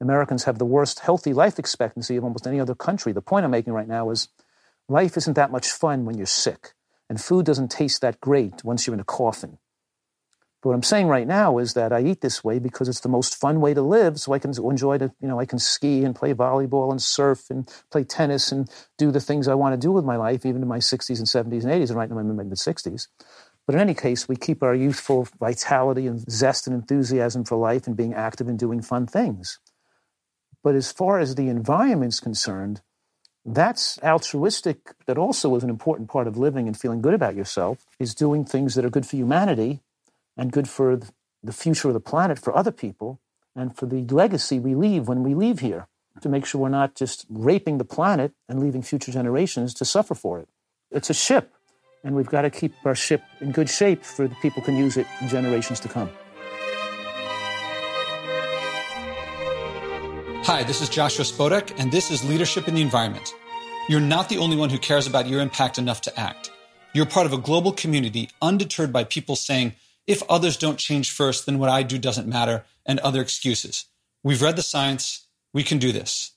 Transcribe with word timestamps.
Americans 0.00 0.44
have 0.44 0.58
the 0.58 0.64
worst 0.64 1.00
healthy 1.00 1.32
life 1.32 1.58
expectancy 1.58 2.16
of 2.16 2.24
almost 2.24 2.46
any 2.46 2.60
other 2.60 2.74
country. 2.74 3.12
The 3.12 3.22
point 3.22 3.44
I'm 3.44 3.50
making 3.50 3.72
right 3.72 3.88
now 3.88 4.10
is 4.10 4.28
life 4.88 5.16
isn't 5.16 5.34
that 5.34 5.50
much 5.50 5.70
fun 5.70 6.04
when 6.04 6.16
you're 6.16 6.26
sick, 6.26 6.74
and 7.08 7.20
food 7.20 7.46
doesn't 7.46 7.70
taste 7.70 8.00
that 8.02 8.20
great 8.20 8.64
once 8.64 8.86
you're 8.86 8.94
in 8.94 9.00
a 9.00 9.04
coffin. 9.04 9.58
But 10.62 10.70
what 10.70 10.74
I'm 10.74 10.82
saying 10.82 11.06
right 11.06 11.26
now 11.26 11.58
is 11.58 11.74
that 11.74 11.92
I 11.92 12.00
eat 12.00 12.22
this 12.22 12.42
way 12.42 12.58
because 12.58 12.88
it's 12.88 13.00
the 13.00 13.08
most 13.08 13.36
fun 13.36 13.60
way 13.60 13.72
to 13.72 13.82
live. 13.82 14.18
So 14.18 14.32
I 14.32 14.38
can 14.38 14.50
enjoy 14.50 14.98
the, 14.98 15.12
you 15.20 15.28
know, 15.28 15.38
I 15.38 15.44
can 15.44 15.58
ski 15.58 16.02
and 16.02 16.16
play 16.16 16.34
volleyball 16.34 16.90
and 16.90 17.00
surf 17.00 17.50
and 17.50 17.70
play 17.92 18.04
tennis 18.04 18.50
and 18.50 18.68
do 18.98 19.12
the 19.12 19.20
things 19.20 19.46
I 19.46 19.54
want 19.54 19.74
to 19.74 19.86
do 19.86 19.92
with 19.92 20.04
my 20.04 20.16
life, 20.16 20.44
even 20.44 20.62
in 20.62 20.68
my 20.68 20.78
60s 20.78 21.18
and 21.18 21.28
70s 21.28 21.62
and 21.62 21.72
80s, 21.72 21.90
and 21.90 21.96
right 21.96 22.10
now 22.10 22.18
I'm 22.18 22.30
in 22.30 22.36
my 22.36 22.42
mid 22.42 22.54
60s. 22.54 23.06
But 23.66 23.74
in 23.74 23.80
any 23.80 23.94
case, 23.94 24.28
we 24.28 24.36
keep 24.36 24.62
our 24.62 24.74
youthful 24.74 25.28
vitality 25.38 26.06
and 26.06 26.20
zest 26.30 26.66
and 26.66 26.74
enthusiasm 26.74 27.44
for 27.44 27.56
life 27.56 27.86
and 27.86 27.96
being 27.96 28.14
active 28.14 28.48
and 28.48 28.58
doing 28.58 28.80
fun 28.80 29.06
things. 29.06 29.58
But 30.66 30.74
as 30.74 30.90
far 30.90 31.20
as 31.20 31.36
the 31.36 31.48
environment's 31.48 32.18
concerned, 32.18 32.80
that's 33.44 34.00
altruistic, 34.02 34.78
that 35.06 35.16
also 35.16 35.54
is 35.54 35.62
an 35.62 35.70
important 35.70 36.08
part 36.08 36.26
of 36.26 36.36
living 36.36 36.66
and 36.66 36.76
feeling 36.76 37.00
good 37.00 37.14
about 37.14 37.36
yourself, 37.36 37.86
is 38.00 38.16
doing 38.16 38.44
things 38.44 38.74
that 38.74 38.84
are 38.84 38.90
good 38.90 39.06
for 39.06 39.14
humanity 39.14 39.78
and 40.36 40.50
good 40.50 40.68
for 40.68 40.98
the 41.40 41.52
future 41.52 41.86
of 41.86 41.94
the 41.94 42.00
planet 42.00 42.40
for 42.40 42.52
other 42.52 42.72
people 42.72 43.20
and 43.54 43.76
for 43.76 43.86
the 43.86 44.02
legacy 44.12 44.58
we 44.58 44.74
leave 44.74 45.06
when 45.06 45.22
we 45.22 45.36
leave 45.36 45.60
here 45.60 45.86
to 46.20 46.28
make 46.28 46.44
sure 46.44 46.62
we're 46.62 46.68
not 46.68 46.96
just 46.96 47.26
raping 47.30 47.78
the 47.78 47.84
planet 47.84 48.32
and 48.48 48.58
leaving 48.58 48.82
future 48.82 49.12
generations 49.12 49.72
to 49.74 49.84
suffer 49.84 50.16
for 50.16 50.40
it. 50.40 50.48
It's 50.90 51.10
a 51.10 51.14
ship, 51.14 51.54
and 52.02 52.16
we've 52.16 52.26
got 52.26 52.42
to 52.42 52.50
keep 52.50 52.72
our 52.84 52.96
ship 52.96 53.22
in 53.40 53.52
good 53.52 53.70
shape 53.70 54.02
for 54.02 54.26
the 54.26 54.34
people 54.42 54.62
can 54.62 54.76
use 54.76 54.96
it 54.96 55.06
in 55.20 55.28
generations 55.28 55.78
to 55.78 55.88
come. 55.88 56.10
Hi, 60.46 60.62
this 60.62 60.80
is 60.80 60.88
Joshua 60.88 61.24
Spodek, 61.24 61.74
and 61.76 61.90
this 61.90 62.12
is 62.12 62.22
Leadership 62.22 62.68
in 62.68 62.76
the 62.76 62.80
Environment. 62.80 63.34
You're 63.88 63.98
not 63.98 64.28
the 64.28 64.38
only 64.38 64.56
one 64.56 64.70
who 64.70 64.78
cares 64.78 65.08
about 65.08 65.26
your 65.26 65.40
impact 65.40 65.76
enough 65.76 66.02
to 66.02 66.16
act. 66.20 66.52
You're 66.94 67.04
part 67.04 67.26
of 67.26 67.32
a 67.32 67.38
global 67.38 67.72
community 67.72 68.30
undeterred 68.40 68.92
by 68.92 69.02
people 69.02 69.34
saying, 69.34 69.72
if 70.06 70.22
others 70.28 70.56
don't 70.56 70.78
change 70.78 71.10
first, 71.10 71.46
then 71.46 71.58
what 71.58 71.68
I 71.68 71.82
do 71.82 71.98
doesn't 71.98 72.28
matter, 72.28 72.64
and 72.86 73.00
other 73.00 73.20
excuses. 73.20 73.86
We've 74.22 74.40
read 74.40 74.54
the 74.54 74.62
science. 74.62 75.26
We 75.52 75.64
can 75.64 75.78
do 75.78 75.90
this. 75.90 76.30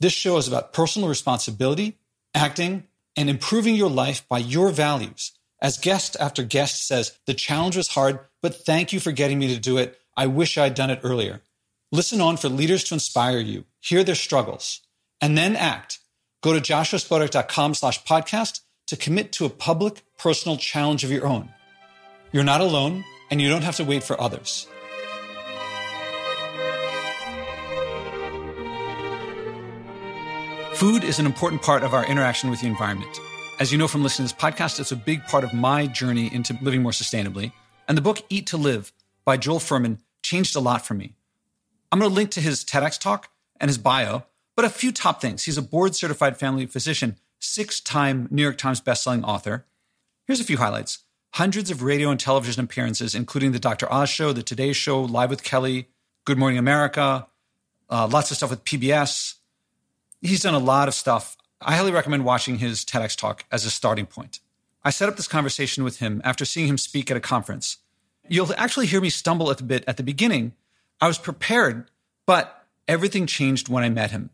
This 0.00 0.12
show 0.12 0.36
is 0.36 0.46
about 0.46 0.74
personal 0.74 1.08
responsibility, 1.08 1.96
acting, 2.34 2.84
and 3.16 3.30
improving 3.30 3.74
your 3.74 3.88
life 3.88 4.28
by 4.28 4.36
your 4.36 4.68
values. 4.68 5.32
As 5.62 5.78
guest 5.78 6.14
after 6.20 6.42
guest 6.42 6.86
says, 6.86 7.18
the 7.24 7.32
challenge 7.32 7.78
was 7.78 7.88
hard, 7.88 8.20
but 8.42 8.66
thank 8.66 8.92
you 8.92 9.00
for 9.00 9.12
getting 9.12 9.38
me 9.38 9.54
to 9.54 9.58
do 9.58 9.78
it. 9.78 9.98
I 10.14 10.26
wish 10.26 10.58
I'd 10.58 10.74
done 10.74 10.90
it 10.90 11.00
earlier. 11.02 11.40
Listen 11.92 12.20
on 12.20 12.36
for 12.36 12.48
leaders 12.48 12.82
to 12.84 12.94
inspire 12.94 13.38
you, 13.38 13.64
hear 13.80 14.02
their 14.02 14.16
struggles, 14.16 14.80
and 15.20 15.38
then 15.38 15.54
act. 15.54 16.00
Go 16.42 16.52
to 16.52 16.60
joshuaspodek.com 16.60 17.74
slash 17.74 18.02
podcast 18.02 18.60
to 18.88 18.96
commit 18.96 19.30
to 19.32 19.44
a 19.44 19.50
public, 19.50 20.02
personal 20.18 20.56
challenge 20.56 21.04
of 21.04 21.12
your 21.12 21.26
own. 21.26 21.48
You're 22.32 22.42
not 22.42 22.60
alone, 22.60 23.04
and 23.30 23.40
you 23.40 23.48
don't 23.48 23.62
have 23.62 23.76
to 23.76 23.84
wait 23.84 24.02
for 24.02 24.20
others. 24.20 24.66
Food 30.74 31.04
is 31.04 31.20
an 31.20 31.26
important 31.26 31.62
part 31.62 31.84
of 31.84 31.94
our 31.94 32.04
interaction 32.04 32.50
with 32.50 32.60
the 32.60 32.66
environment. 32.66 33.16
As 33.60 33.70
you 33.70 33.78
know 33.78 33.88
from 33.88 34.02
listening 34.02 34.28
to 34.28 34.34
this 34.34 34.42
podcast, 34.42 34.80
it's 34.80 34.92
a 34.92 34.96
big 34.96 35.24
part 35.24 35.44
of 35.44 35.54
my 35.54 35.86
journey 35.86 36.34
into 36.34 36.58
living 36.60 36.82
more 36.82 36.92
sustainably. 36.92 37.52
And 37.88 37.96
the 37.96 38.02
book 38.02 38.22
Eat 38.28 38.48
to 38.48 38.56
Live 38.56 38.92
by 39.24 39.36
Joel 39.36 39.60
Fuhrman 39.60 39.98
changed 40.22 40.56
a 40.56 40.60
lot 40.60 40.84
for 40.84 40.94
me. 40.94 41.15
I'm 41.90 41.98
going 41.98 42.10
to 42.10 42.14
link 42.14 42.30
to 42.32 42.40
his 42.40 42.64
TEDx 42.64 42.98
talk 42.98 43.30
and 43.60 43.68
his 43.68 43.78
bio, 43.78 44.24
but 44.54 44.64
a 44.64 44.70
few 44.70 44.92
top 44.92 45.20
things. 45.20 45.44
He's 45.44 45.58
a 45.58 45.62
board 45.62 45.94
certified 45.94 46.36
family 46.36 46.66
physician, 46.66 47.16
six 47.38 47.80
time 47.80 48.28
New 48.30 48.42
York 48.42 48.58
Times 48.58 48.80
bestselling 48.80 49.24
author. 49.24 49.66
Here's 50.26 50.40
a 50.40 50.44
few 50.44 50.58
highlights 50.58 51.04
hundreds 51.34 51.70
of 51.70 51.82
radio 51.82 52.10
and 52.10 52.18
television 52.18 52.64
appearances, 52.64 53.14
including 53.14 53.52
The 53.52 53.58
Dr. 53.58 53.92
Oz 53.92 54.08
Show, 54.08 54.32
The 54.32 54.42
Today 54.42 54.72
Show, 54.72 55.02
Live 55.02 55.30
with 55.30 55.42
Kelly, 55.42 55.88
Good 56.24 56.38
Morning 56.38 56.58
America, 56.58 57.26
uh, 57.90 58.08
lots 58.10 58.30
of 58.30 58.38
stuff 58.38 58.50
with 58.50 58.64
PBS. 58.64 59.34
He's 60.22 60.42
done 60.42 60.54
a 60.54 60.58
lot 60.58 60.88
of 60.88 60.94
stuff. 60.94 61.36
I 61.60 61.76
highly 61.76 61.92
recommend 61.92 62.24
watching 62.24 62.58
his 62.58 62.84
TEDx 62.84 63.16
talk 63.16 63.44
as 63.52 63.64
a 63.64 63.70
starting 63.70 64.06
point. 64.06 64.40
I 64.82 64.90
set 64.90 65.08
up 65.08 65.16
this 65.16 65.28
conversation 65.28 65.84
with 65.84 65.98
him 65.98 66.20
after 66.24 66.44
seeing 66.44 66.68
him 66.68 66.78
speak 66.78 67.10
at 67.10 67.16
a 67.16 67.20
conference. 67.20 67.78
You'll 68.28 68.52
actually 68.56 68.86
hear 68.86 69.00
me 69.00 69.10
stumble 69.10 69.50
a 69.50 69.56
bit 69.56 69.84
at 69.86 69.96
the 69.96 70.02
beginning. 70.02 70.52
I 71.00 71.06
was 71.06 71.18
prepared, 71.18 71.90
but 72.26 72.64
everything 72.88 73.26
changed 73.26 73.68
when 73.68 73.84
I 73.84 73.88
met 73.88 74.10
him. 74.10 74.30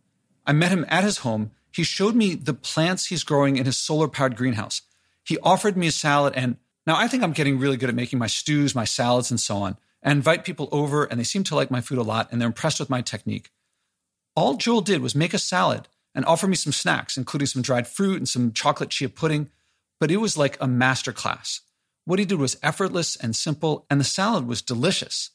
I 0.46 0.52
met 0.52 0.70
him 0.70 0.86
at 0.88 1.04
his 1.04 1.18
home. 1.18 1.50
He 1.72 1.82
showed 1.84 2.14
me 2.14 2.34
the 2.34 2.54
plants 2.54 3.06
he's 3.06 3.24
growing 3.24 3.56
in 3.56 3.66
his 3.66 3.76
solar 3.76 4.08
powered 4.08 4.36
greenhouse. 4.36 4.82
He 5.24 5.38
offered 5.38 5.76
me 5.76 5.86
a 5.86 5.92
salad 5.92 6.34
and 6.36 6.56
now, 6.86 6.96
I 6.96 7.06
think 7.06 7.22
I'm 7.22 7.32
getting 7.32 7.58
really 7.58 7.76
good 7.76 7.88
at 7.88 7.94
making 7.94 8.18
my 8.18 8.26
stews, 8.26 8.74
my 8.74 8.84
salads, 8.84 9.30
and 9.30 9.38
so 9.38 9.56
on. 9.58 9.76
I 10.04 10.10
invite 10.10 10.44
people 10.44 10.68
over, 10.72 11.04
and 11.04 11.18
they 11.18 11.24
seem 11.24 11.44
to 11.44 11.54
like 11.54 11.70
my 11.70 11.80
food 11.80 11.98
a 11.98 12.02
lot, 12.02 12.28
and 12.30 12.40
they're 12.40 12.48
impressed 12.48 12.80
with 12.80 12.90
my 12.90 13.02
technique. 13.02 13.50
All 14.34 14.54
Joel 14.54 14.80
did 14.80 15.00
was 15.00 15.14
make 15.14 15.32
a 15.32 15.38
salad 15.38 15.88
and 16.14 16.24
offer 16.24 16.48
me 16.48 16.56
some 16.56 16.72
snacks, 16.72 17.16
including 17.16 17.46
some 17.46 17.62
dried 17.62 17.86
fruit 17.86 18.16
and 18.16 18.28
some 18.28 18.52
chocolate 18.52 18.90
chia 18.90 19.08
pudding, 19.08 19.50
but 20.00 20.10
it 20.10 20.16
was 20.16 20.36
like 20.36 20.60
a 20.60 20.66
master 20.66 21.12
class. 21.12 21.60
What 22.04 22.18
he 22.18 22.24
did 22.24 22.38
was 22.38 22.58
effortless 22.62 23.14
and 23.14 23.36
simple, 23.36 23.86
and 23.88 24.00
the 24.00 24.04
salad 24.04 24.48
was 24.48 24.60
delicious. 24.60 25.30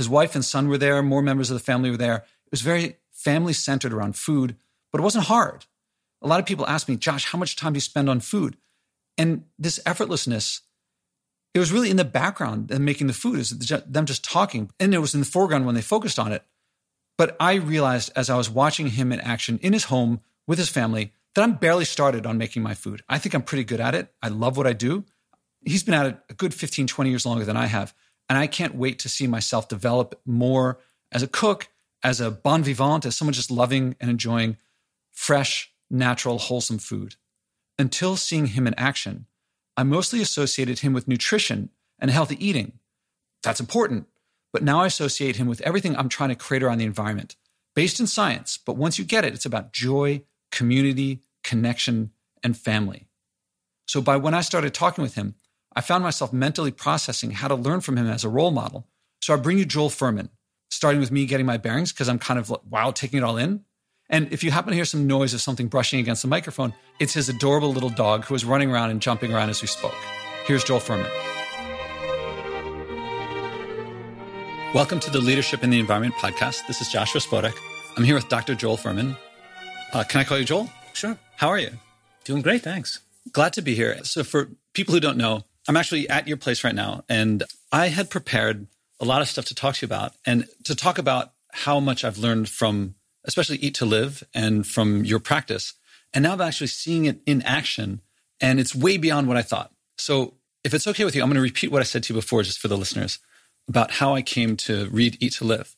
His 0.00 0.08
wife 0.08 0.34
and 0.34 0.42
son 0.42 0.68
were 0.68 0.78
there, 0.78 1.02
more 1.02 1.20
members 1.20 1.50
of 1.50 1.54
the 1.58 1.62
family 1.62 1.90
were 1.90 1.98
there. 1.98 2.16
It 2.46 2.52
was 2.52 2.62
very 2.62 2.96
family 3.12 3.52
centered 3.52 3.92
around 3.92 4.16
food, 4.16 4.56
but 4.90 4.98
it 4.98 5.04
wasn't 5.04 5.26
hard. 5.26 5.66
A 6.22 6.26
lot 6.26 6.40
of 6.40 6.46
people 6.46 6.66
ask 6.66 6.88
me, 6.88 6.96
Josh, 6.96 7.26
how 7.26 7.38
much 7.38 7.54
time 7.54 7.74
do 7.74 7.76
you 7.76 7.82
spend 7.82 8.08
on 8.08 8.20
food? 8.20 8.56
And 9.18 9.44
this 9.58 9.78
effortlessness 9.84 10.62
it 11.52 11.58
was 11.58 11.70
really 11.70 11.90
in 11.90 11.98
the 11.98 12.04
background 12.04 12.70
and 12.70 12.82
making 12.82 13.08
the 13.08 13.12
food 13.12 13.38
is 13.38 13.50
them 13.50 14.06
just 14.06 14.24
talking 14.24 14.70
and 14.80 14.94
it 14.94 15.00
was 15.00 15.12
in 15.12 15.20
the 15.20 15.26
foreground 15.26 15.66
when 15.66 15.74
they 15.74 15.82
focused 15.82 16.18
on 16.18 16.32
it 16.32 16.44
but 17.18 17.36
i 17.40 17.54
realized 17.54 18.10
as 18.16 18.30
i 18.30 18.36
was 18.36 18.48
watching 18.48 18.86
him 18.86 19.12
in 19.12 19.20
action 19.20 19.58
in 19.62 19.72
his 19.72 19.84
home 19.84 20.20
with 20.46 20.58
his 20.58 20.68
family 20.68 21.12
that 21.34 21.42
i'm 21.42 21.54
barely 21.54 21.84
started 21.84 22.24
on 22.24 22.38
making 22.38 22.62
my 22.62 22.74
food 22.74 23.02
i 23.08 23.18
think 23.18 23.34
i'm 23.34 23.42
pretty 23.42 23.64
good 23.64 23.80
at 23.80 23.94
it 23.94 24.12
i 24.22 24.28
love 24.28 24.56
what 24.56 24.66
i 24.66 24.72
do 24.72 25.04
he's 25.64 25.82
been 25.82 25.94
at 25.94 26.06
it 26.06 26.18
a 26.28 26.34
good 26.34 26.54
15 26.54 26.86
20 26.86 27.10
years 27.10 27.26
longer 27.26 27.44
than 27.44 27.56
i 27.56 27.66
have 27.66 27.92
and 28.30 28.38
i 28.38 28.46
can't 28.46 28.74
wait 28.74 28.98
to 28.98 29.10
see 29.10 29.26
myself 29.26 29.68
develop 29.68 30.18
more 30.24 30.80
as 31.12 31.22
a 31.22 31.28
cook 31.28 31.68
as 32.02 32.18
a 32.18 32.30
bon 32.30 32.62
vivant 32.62 33.04
as 33.04 33.14
someone 33.14 33.34
just 33.34 33.50
loving 33.50 33.94
and 34.00 34.10
enjoying 34.10 34.56
fresh 35.12 35.70
natural 35.90 36.38
wholesome 36.38 36.78
food 36.78 37.16
until 37.78 38.16
seeing 38.16 38.46
him 38.46 38.66
in 38.66 38.72
action 38.74 39.26
I 39.80 39.82
mostly 39.82 40.20
associated 40.20 40.80
him 40.80 40.92
with 40.92 41.08
nutrition 41.08 41.70
and 41.98 42.10
healthy 42.10 42.36
eating. 42.46 42.72
That's 43.42 43.60
important. 43.60 44.08
But 44.52 44.62
now 44.62 44.80
I 44.82 44.86
associate 44.86 45.36
him 45.36 45.46
with 45.46 45.62
everything 45.62 45.96
I'm 45.96 46.10
trying 46.10 46.28
to 46.28 46.34
create 46.34 46.62
around 46.62 46.76
the 46.76 46.84
environment, 46.84 47.36
based 47.74 47.98
in 47.98 48.06
science. 48.06 48.58
But 48.58 48.76
once 48.76 48.98
you 48.98 49.06
get 49.06 49.24
it, 49.24 49.32
it's 49.32 49.46
about 49.46 49.72
joy, 49.72 50.22
community, 50.52 51.22
connection, 51.42 52.10
and 52.42 52.54
family. 52.54 53.06
So 53.86 54.02
by 54.02 54.18
when 54.18 54.34
I 54.34 54.42
started 54.42 54.74
talking 54.74 55.00
with 55.00 55.14
him, 55.14 55.34
I 55.72 55.82
found 55.82 56.02
myself 56.02 56.32
mentally 56.32 56.72
processing 56.72 57.30
how 57.30 57.46
to 57.46 57.54
learn 57.54 57.80
from 57.80 57.96
him 57.96 58.08
as 58.08 58.24
a 58.24 58.28
role 58.28 58.50
model. 58.50 58.88
So 59.20 59.34
I 59.34 59.36
bring 59.36 59.56
you 59.56 59.64
Joel 59.64 59.88
Fuhrman, 59.88 60.30
starting 60.68 61.00
with 61.00 61.12
me 61.12 61.26
getting 61.26 61.46
my 61.46 61.58
bearings 61.58 61.92
because 61.92 62.08
I'm 62.08 62.18
kind 62.18 62.40
of 62.40 62.52
wow, 62.68 62.90
taking 62.90 63.18
it 63.18 63.22
all 63.22 63.36
in. 63.36 63.64
And 64.08 64.32
if 64.32 64.42
you 64.42 64.50
happen 64.50 64.70
to 64.70 64.74
hear 64.74 64.84
some 64.84 65.06
noise 65.06 65.32
of 65.32 65.40
something 65.40 65.68
brushing 65.68 66.00
against 66.00 66.22
the 66.22 66.28
microphone, 66.28 66.74
it's 66.98 67.14
his 67.14 67.28
adorable 67.28 67.72
little 67.72 67.88
dog 67.88 68.24
who 68.24 68.34
was 68.34 68.44
running 68.44 68.68
around 68.68 68.90
and 68.90 69.00
jumping 69.00 69.32
around 69.32 69.50
as 69.50 69.62
we 69.62 69.68
spoke. 69.68 69.94
Here's 70.44 70.64
Joel 70.64 70.80
Fuhrman. 70.80 71.08
Welcome 74.74 74.98
to 74.98 75.10
the 75.10 75.20
Leadership 75.20 75.62
in 75.62 75.70
the 75.70 75.78
Environment 75.78 76.14
podcast. 76.14 76.66
This 76.66 76.80
is 76.80 76.88
Joshua 76.88 77.20
Spodek. 77.20 77.54
I'm 77.96 78.02
here 78.02 78.16
with 78.16 78.28
Dr. 78.28 78.56
Joel 78.56 78.76
Fuhrman. 78.76 79.16
Uh, 79.92 80.02
can 80.02 80.20
I 80.20 80.24
call 80.24 80.38
you 80.38 80.44
Joel? 80.44 80.68
Sure. 80.94 81.16
How 81.36 81.48
are 81.48 81.58
you? 81.60 81.70
Doing 82.24 82.42
great, 82.42 82.62
thanks. 82.62 82.98
Glad 83.32 83.52
to 83.52 83.62
be 83.62 83.76
here. 83.76 84.02
So, 84.02 84.24
for 84.24 84.50
people 84.72 84.94
who 84.94 85.00
don't 85.00 85.16
know, 85.16 85.44
I'm 85.70 85.76
actually 85.76 86.08
at 86.08 86.26
your 86.26 86.36
place 86.36 86.64
right 86.64 86.74
now, 86.74 87.04
and 87.08 87.44
I 87.70 87.90
had 87.90 88.10
prepared 88.10 88.66
a 88.98 89.04
lot 89.04 89.22
of 89.22 89.28
stuff 89.28 89.44
to 89.44 89.54
talk 89.54 89.76
to 89.76 89.86
you 89.86 89.86
about 89.86 90.14
and 90.26 90.48
to 90.64 90.74
talk 90.74 90.98
about 90.98 91.30
how 91.52 91.78
much 91.78 92.04
I've 92.04 92.18
learned 92.18 92.48
from 92.48 92.96
especially 93.22 93.58
Eat 93.58 93.76
to 93.76 93.84
Live 93.84 94.24
and 94.34 94.66
from 94.66 95.04
your 95.04 95.20
practice. 95.20 95.74
And 96.12 96.24
now 96.24 96.32
I'm 96.32 96.40
actually 96.40 96.66
seeing 96.66 97.04
it 97.04 97.20
in 97.24 97.40
action 97.42 98.00
and 98.40 98.58
it's 98.58 98.74
way 98.74 98.96
beyond 98.96 99.28
what 99.28 99.36
I 99.36 99.42
thought. 99.42 99.70
So 99.96 100.34
if 100.64 100.74
it's 100.74 100.88
okay 100.88 101.04
with 101.04 101.14
you, 101.14 101.22
I'm 101.22 101.28
going 101.28 101.36
to 101.36 101.40
repeat 101.40 101.70
what 101.70 101.82
I 101.82 101.84
said 101.84 102.02
to 102.02 102.14
you 102.14 102.18
before 102.18 102.42
just 102.42 102.58
for 102.58 102.66
the 102.66 102.76
listeners 102.76 103.20
about 103.68 103.92
how 103.92 104.12
I 104.12 104.22
came 104.22 104.56
to 104.66 104.88
read 104.88 105.18
Eat 105.20 105.34
to 105.34 105.44
Live. 105.44 105.76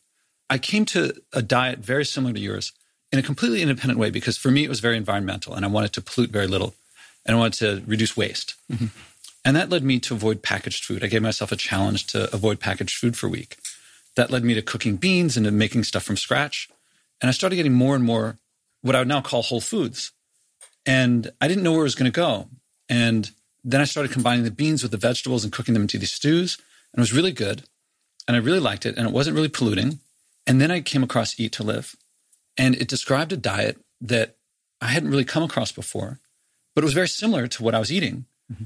I 0.49 0.57
came 0.57 0.87
to 0.87 1.13
a 1.35 1.43
diet 1.43 1.81
very 1.81 2.07
similar 2.07 2.33
to 2.33 2.41
yours 2.41 2.73
in 3.13 3.19
a 3.19 3.23
completely 3.23 3.61
independent 3.61 4.01
way 4.01 4.09
because 4.09 4.39
for 4.39 4.51
me 4.51 4.65
it 4.65 4.71
was 4.71 4.81
very 4.81 4.97
environmental 4.97 5.53
and 5.53 5.67
I 5.67 5.69
wanted 5.69 5.93
to 5.93 6.01
pollute 6.01 6.31
very 6.31 6.47
little 6.47 6.75
and 7.27 7.37
I 7.37 7.39
wanted 7.39 7.59
to 7.59 7.83
reduce 7.87 8.17
waste. 8.17 8.55
Mm-hmm. 8.73 8.87
And 9.45 9.57
that 9.57 9.71
led 9.71 9.83
me 9.83 9.99
to 10.01 10.15
avoid 10.15 10.43
packaged 10.43 10.85
food. 10.85 11.03
I 11.03 11.09
gave 11.09 11.23
myself 11.23 11.51
a 11.51 11.57
challenge 11.57 12.07
to 12.09 12.33
avoid 12.35 12.61
packaged 12.61 12.97
food 12.97 13.17
for 13.17 13.27
a 13.27 13.31
week. 13.31 13.57
That 14.15 14.31
led 14.31 14.45
me 14.45 14.55
to 14.55 14.63
cooking 14.63 14.97
beans 14.97 15.37
and 15.37 15.45
to 15.47 15.51
making 15.51 15.85
stuff 15.85 16.05
from 16.05 16.17
scratch. 16.17 16.69
and 17.21 17.29
I 17.29 17.33
started 17.33 17.57
getting 17.57 17.73
more 17.73 17.95
and 17.95 18.05
more 18.05 18.37
what 18.83 18.97
I 18.97 18.99
would 18.99 19.09
now 19.09 19.21
call 19.21 19.43
whole 19.43 19.61
foods. 19.61 20.13
And 20.85 21.31
I 21.41 21.49
didn't 21.49 21.63
know 21.63 21.73
where 21.73 21.83
it 21.83 21.85
was 21.85 21.95
going 21.95 22.11
to 22.11 22.15
go. 22.15 22.49
And 22.89 23.31
then 23.65 23.81
I 23.81 23.85
started 23.85 24.13
combining 24.13 24.45
the 24.45 24.51
beans 24.51 24.83
with 24.83 24.91
the 24.91 24.99
vegetables 24.99 25.45
and 25.45 25.53
cooking 25.53 25.75
them 25.75 25.83
into 25.83 25.99
these 25.99 26.13
stews. 26.13 26.57
And 26.93 26.99
it 26.99 27.01
was 27.01 27.13
really 27.13 27.33
good. 27.33 27.63
And 28.27 28.37
I 28.37 28.41
really 28.41 28.59
liked 28.59 28.85
it. 28.87 28.97
And 28.97 29.07
it 29.07 29.13
wasn't 29.13 29.37
really 29.37 29.49
polluting. 29.49 30.01
And 30.47 30.61
then 30.61 30.71
I 30.71 30.81
came 30.81 31.05
across 31.05 31.39
Eat 31.39 31.53
to 31.53 31.63
Live. 31.63 31.95
And 32.57 32.75
it 32.75 32.89
described 32.89 33.33
a 33.33 33.37
diet 33.37 33.79
that 34.01 34.37
I 34.83 34.87
hadn't 34.87 35.11
really 35.11 35.25
come 35.25 35.45
across 35.45 35.71
before, 35.71 36.19
but 36.75 36.83
it 36.83 36.85
was 36.85 36.93
very 36.93 37.09
similar 37.09 37.47
to 37.47 37.63
what 37.63 37.75
I 37.75 37.79
was 37.79 37.93
eating. 37.93 38.27
Mm-hmm. 38.53 38.65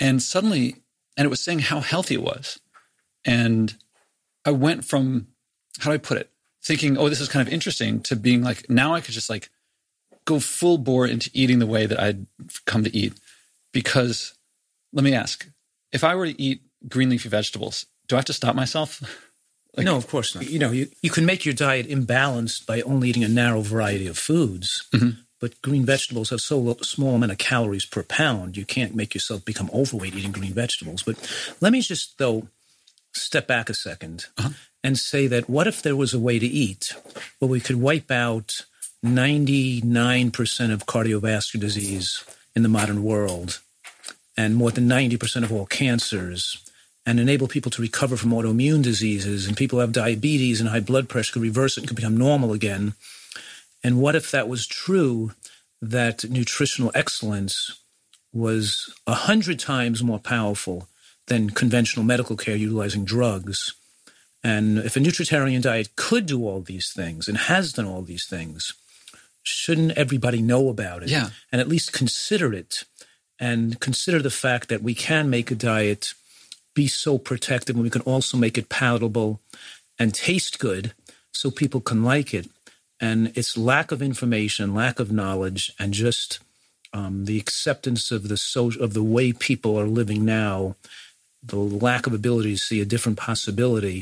And 0.00 0.22
suddenly, 0.22 0.76
and 1.16 1.24
it 1.24 1.28
was 1.28 1.40
saying 1.40 1.60
how 1.60 1.80
healthy 1.80 2.14
it 2.14 2.22
was. 2.22 2.58
And 3.24 3.74
I 4.44 4.50
went 4.50 4.84
from, 4.84 5.28
how 5.78 5.90
do 5.90 5.94
I 5.94 5.98
put 5.98 6.18
it? 6.18 6.30
Thinking, 6.62 6.96
oh, 6.96 7.08
this 7.08 7.20
is 7.20 7.28
kind 7.28 7.46
of 7.46 7.52
interesting 7.52 8.00
to 8.02 8.16
being 8.16 8.42
like, 8.42 8.68
now 8.68 8.94
I 8.94 9.00
could 9.00 9.14
just 9.14 9.30
like 9.30 9.50
go 10.24 10.40
full 10.40 10.78
bore 10.78 11.06
into 11.06 11.30
eating 11.34 11.58
the 11.58 11.66
way 11.66 11.86
that 11.86 12.00
I'd 12.00 12.26
come 12.64 12.84
to 12.84 12.96
eat. 12.96 13.14
Because 13.72 14.34
let 14.92 15.04
me 15.04 15.14
ask, 15.14 15.46
if 15.92 16.04
I 16.04 16.14
were 16.14 16.26
to 16.26 16.40
eat 16.40 16.62
green 16.88 17.10
leafy 17.10 17.28
vegetables, 17.28 17.86
do 18.08 18.16
I 18.16 18.18
have 18.18 18.24
to 18.26 18.32
stop 18.32 18.54
myself? 18.54 19.02
like, 19.76 19.84
no, 19.84 19.96
of 19.96 20.08
course 20.08 20.34
not. 20.34 20.48
You 20.48 20.58
know, 20.58 20.70
you, 20.70 20.88
you 21.02 21.10
can 21.10 21.26
make 21.26 21.44
your 21.44 21.54
diet 21.54 21.88
imbalanced 21.88 22.66
by 22.66 22.80
only 22.82 23.08
eating 23.10 23.24
a 23.24 23.28
narrow 23.28 23.60
variety 23.60 24.06
of 24.06 24.18
foods. 24.18 24.86
Mm-hmm. 24.92 25.20
But 25.44 25.60
green 25.60 25.84
vegetables 25.84 26.30
have 26.30 26.40
so 26.40 26.74
small 26.80 27.16
amount 27.16 27.32
of 27.32 27.36
calories 27.36 27.84
per 27.84 28.02
pound, 28.02 28.56
you 28.56 28.64
can't 28.64 28.94
make 28.94 29.12
yourself 29.12 29.44
become 29.44 29.68
overweight 29.74 30.14
eating 30.14 30.32
green 30.32 30.54
vegetables. 30.54 31.02
But 31.02 31.16
let 31.60 31.70
me 31.70 31.82
just, 31.82 32.16
though, 32.16 32.48
step 33.12 33.46
back 33.46 33.68
a 33.68 33.74
2nd 33.74 34.24
uh-huh. 34.38 34.48
and 34.82 34.98
say 34.98 35.26
that 35.26 35.50
what 35.50 35.66
if 35.66 35.82
there 35.82 35.96
was 35.96 36.14
a 36.14 36.18
way 36.18 36.38
to 36.38 36.46
eat 36.46 36.94
where 37.40 37.50
we 37.50 37.60
could 37.60 37.76
wipe 37.76 38.10
out 38.10 38.62
99% 39.04 40.72
of 40.72 40.86
cardiovascular 40.86 41.60
disease 41.60 42.24
in 42.56 42.62
the 42.62 42.70
modern 42.70 43.02
world 43.02 43.60
and 44.38 44.56
more 44.56 44.70
than 44.70 44.88
90% 44.88 45.42
of 45.42 45.52
all 45.52 45.66
cancers 45.66 46.58
and 47.04 47.20
enable 47.20 47.48
people 47.48 47.70
to 47.70 47.82
recover 47.82 48.16
from 48.16 48.30
autoimmune 48.30 48.82
diseases 48.82 49.46
and 49.46 49.58
people 49.58 49.76
who 49.76 49.80
have 49.82 49.92
diabetes 49.92 50.58
and 50.58 50.70
high 50.70 50.80
blood 50.80 51.06
pressure 51.06 51.34
could 51.34 51.42
reverse 51.42 51.76
it 51.76 51.80
and 51.82 51.88
could 51.88 51.96
become 51.96 52.16
normal 52.16 52.54
again. 52.54 52.94
And 53.84 54.00
what 54.00 54.16
if 54.16 54.30
that 54.30 54.48
was 54.48 54.66
true 54.66 55.32
that 55.80 56.28
nutritional 56.28 56.90
excellence 56.94 57.78
was 58.32 58.92
a 59.06 59.14
hundred 59.14 59.60
times 59.60 60.02
more 60.02 60.18
powerful 60.18 60.88
than 61.26 61.50
conventional 61.50 62.04
medical 62.04 62.36
care 62.36 62.56
utilizing 62.56 63.04
drugs? 63.04 63.74
And 64.42 64.78
if 64.78 64.96
a 64.96 65.00
nutritarian 65.00 65.62
diet 65.62 65.96
could 65.96 66.26
do 66.26 66.46
all 66.46 66.60
these 66.60 66.92
things 66.92 67.28
and 67.28 67.36
has 67.36 67.72
done 67.72 67.86
all 67.86 68.02
these 68.02 68.26
things, 68.26 68.72
shouldn't 69.42 69.92
everybody 69.92 70.42
know 70.42 70.68
about 70.68 71.02
it? 71.02 71.10
Yeah. 71.10 71.30
And 71.52 71.60
at 71.60 71.68
least 71.68 71.92
consider 71.92 72.52
it 72.52 72.84
and 73.38 73.78
consider 73.80 74.20
the 74.20 74.30
fact 74.30 74.68
that 74.70 74.82
we 74.82 74.94
can 74.94 75.28
make 75.28 75.50
a 75.50 75.54
diet 75.54 76.14
be 76.74 76.88
so 76.88 77.18
protective 77.18 77.76
and 77.76 77.82
we 77.82 77.90
can 77.90 78.02
also 78.02 78.36
make 78.36 78.58
it 78.58 78.68
palatable 78.68 79.40
and 79.98 80.14
taste 80.14 80.58
good 80.58 80.92
so 81.32 81.50
people 81.50 81.80
can 81.80 82.02
like 82.02 82.34
it. 82.34 82.48
And 83.08 83.32
it's 83.34 83.58
lack 83.58 83.92
of 83.92 84.00
information, 84.00 84.74
lack 84.74 84.98
of 84.98 85.12
knowledge, 85.12 85.70
and 85.78 85.92
just 85.92 86.38
um, 86.98 87.26
the 87.26 87.38
acceptance 87.38 88.10
of 88.10 88.28
the 88.28 88.38
so- 88.38 88.80
of 88.86 88.94
the 88.94 89.02
way 89.16 89.26
people 89.34 89.78
are 89.78 89.98
living 90.00 90.24
now, 90.24 90.76
the 91.52 91.58
lack 91.88 92.06
of 92.06 92.14
ability 92.14 92.54
to 92.54 92.66
see 92.68 92.80
a 92.80 92.86
different 92.92 93.18
possibility 93.18 93.98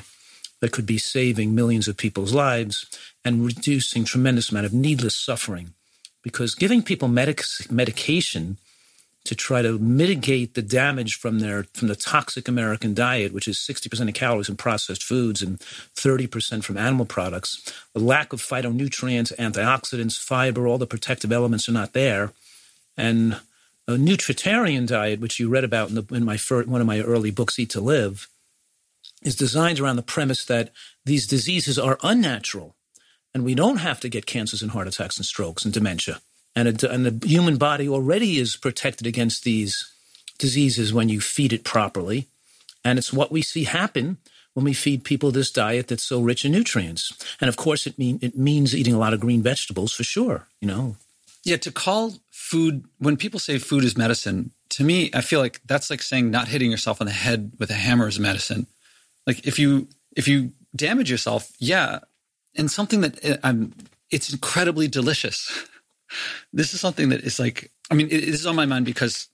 that 0.60 0.70
could 0.70 0.86
be 0.86 0.98
saving 0.98 1.52
millions 1.52 1.88
of 1.88 1.96
people's 2.04 2.32
lives 2.32 2.86
and 3.24 3.44
reducing 3.44 4.04
tremendous 4.04 4.50
amount 4.50 4.66
of 4.66 4.72
needless 4.72 5.16
suffering. 5.16 5.66
Because 6.22 6.54
giving 6.54 6.82
people 6.90 7.08
medic- 7.08 7.70
medication 7.82 8.58
to 9.24 9.34
try 9.36 9.62
to 9.62 9.78
mitigate 9.78 10.54
the 10.54 10.62
damage 10.62 11.14
from 11.14 11.38
their 11.38 11.64
from 11.74 11.88
the 11.88 11.96
toxic 11.96 12.48
American 12.48 12.92
diet, 12.92 13.32
which 13.32 13.46
is 13.46 13.58
60% 13.58 14.08
of 14.08 14.14
calories 14.14 14.48
in 14.48 14.56
processed 14.56 15.02
foods 15.02 15.42
and 15.42 15.60
30% 15.60 16.64
from 16.64 16.76
animal 16.76 17.06
products, 17.06 17.72
a 17.94 18.00
lack 18.00 18.32
of 18.32 18.42
phytonutrients, 18.42 19.34
antioxidants, 19.36 20.18
fiber, 20.18 20.66
all 20.66 20.78
the 20.78 20.86
protective 20.86 21.30
elements 21.30 21.68
are 21.68 21.72
not 21.72 21.92
there. 21.92 22.32
And 22.96 23.40
a 23.86 23.92
nutritarian 23.92 24.86
diet, 24.86 25.20
which 25.20 25.38
you 25.38 25.48
read 25.48 25.64
about 25.64 25.88
in, 25.88 25.94
the, 25.94 26.14
in 26.14 26.24
my 26.24 26.36
first, 26.36 26.68
one 26.68 26.80
of 26.80 26.86
my 26.86 27.00
early 27.00 27.30
books, 27.30 27.58
Eat 27.58 27.70
to 27.70 27.80
Live, 27.80 28.28
is 29.22 29.36
designed 29.36 29.78
around 29.78 29.96
the 29.96 30.02
premise 30.02 30.44
that 30.44 30.70
these 31.04 31.26
diseases 31.26 31.78
are 31.78 31.98
unnatural 32.02 32.74
and 33.34 33.44
we 33.44 33.54
don't 33.54 33.78
have 33.78 34.00
to 34.00 34.08
get 34.08 34.26
cancers 34.26 34.62
and 34.62 34.72
heart 34.72 34.88
attacks 34.88 35.16
and 35.16 35.24
strokes 35.24 35.64
and 35.64 35.72
dementia 35.72 36.20
and, 36.54 36.82
and 36.82 37.06
the 37.06 37.26
human 37.26 37.56
body 37.56 37.88
already 37.88 38.38
is 38.38 38.56
protected 38.56 39.06
against 39.06 39.44
these 39.44 39.90
diseases 40.38 40.92
when 40.92 41.08
you 41.08 41.20
feed 41.20 41.52
it 41.52 41.64
properly. 41.64 42.26
And 42.84 42.98
it's 42.98 43.12
what 43.12 43.30
we 43.30 43.42
see 43.42 43.64
happen 43.64 44.18
when 44.54 44.64
we 44.64 44.74
feed 44.74 45.04
people 45.04 45.30
this 45.30 45.50
diet 45.50 45.88
that's 45.88 46.02
so 46.02 46.20
rich 46.20 46.44
in 46.44 46.52
nutrients. 46.52 47.12
And 47.40 47.48
of 47.48 47.56
course, 47.56 47.86
it, 47.86 47.98
mean, 47.98 48.18
it 48.20 48.36
means 48.36 48.74
eating 48.74 48.94
a 48.94 48.98
lot 48.98 49.14
of 49.14 49.20
green 49.20 49.42
vegetables 49.42 49.92
for 49.92 50.04
sure, 50.04 50.48
you 50.60 50.68
know. 50.68 50.96
Yeah, 51.44 51.56
to 51.58 51.72
call 51.72 52.14
food, 52.30 52.84
when 52.98 53.16
people 53.16 53.40
say 53.40 53.58
food 53.58 53.84
is 53.84 53.96
medicine, 53.96 54.50
to 54.70 54.84
me, 54.84 55.10
I 55.14 55.20
feel 55.20 55.40
like 55.40 55.60
that's 55.66 55.90
like 55.90 56.02
saying 56.02 56.30
not 56.30 56.48
hitting 56.48 56.70
yourself 56.70 57.00
on 57.00 57.06
the 57.06 57.12
head 57.12 57.52
with 57.58 57.70
a 57.70 57.74
hammer 57.74 58.08
is 58.08 58.18
medicine. 58.18 58.66
Like 59.26 59.46
if 59.46 59.58
you 59.58 59.88
if 60.16 60.28
you 60.28 60.52
damage 60.74 61.10
yourself, 61.10 61.50
yeah, 61.58 62.00
and 62.56 62.70
something 62.70 63.02
that 63.02 63.40
I'm, 63.42 63.74
uh, 63.78 63.82
it's 64.10 64.32
incredibly 64.32 64.88
delicious. 64.88 65.66
this 66.52 66.74
is 66.74 66.80
something 66.80 67.10
that 67.10 67.22
is 67.22 67.38
like, 67.38 67.70
I 67.90 67.94
mean, 67.94 68.06
it, 68.06 68.24
is 68.24 68.46
on 68.46 68.56
my 68.56 68.66
mind 68.66 68.84
because 68.84 69.28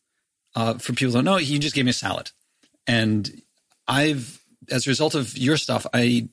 uh, 0.54 0.74
for 0.74 0.92
people 0.92 1.12
who 1.12 1.18
don't 1.18 1.24
know, 1.24 1.36
he 1.36 1.58
just 1.58 1.74
gave 1.74 1.84
me 1.84 1.90
a 1.90 1.94
salad. 1.94 2.30
And 2.86 3.42
I've, 3.86 4.40
as 4.70 4.86
a 4.86 4.90
result 4.90 5.14
of 5.14 5.36
your 5.36 5.56
stuff, 5.56 5.86
I 5.92 6.02
eat 6.02 6.30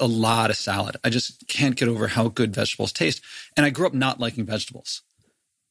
a 0.00 0.06
lot 0.06 0.50
of 0.50 0.56
salad. 0.56 0.96
I 1.04 1.10
just 1.10 1.46
can't 1.48 1.76
get 1.76 1.88
over 1.88 2.08
how 2.08 2.28
good 2.28 2.54
vegetables 2.54 2.92
taste. 2.92 3.22
And 3.56 3.64
I 3.64 3.70
grew 3.70 3.86
up 3.86 3.94
not 3.94 4.20
liking 4.20 4.46
vegetables. 4.46 5.02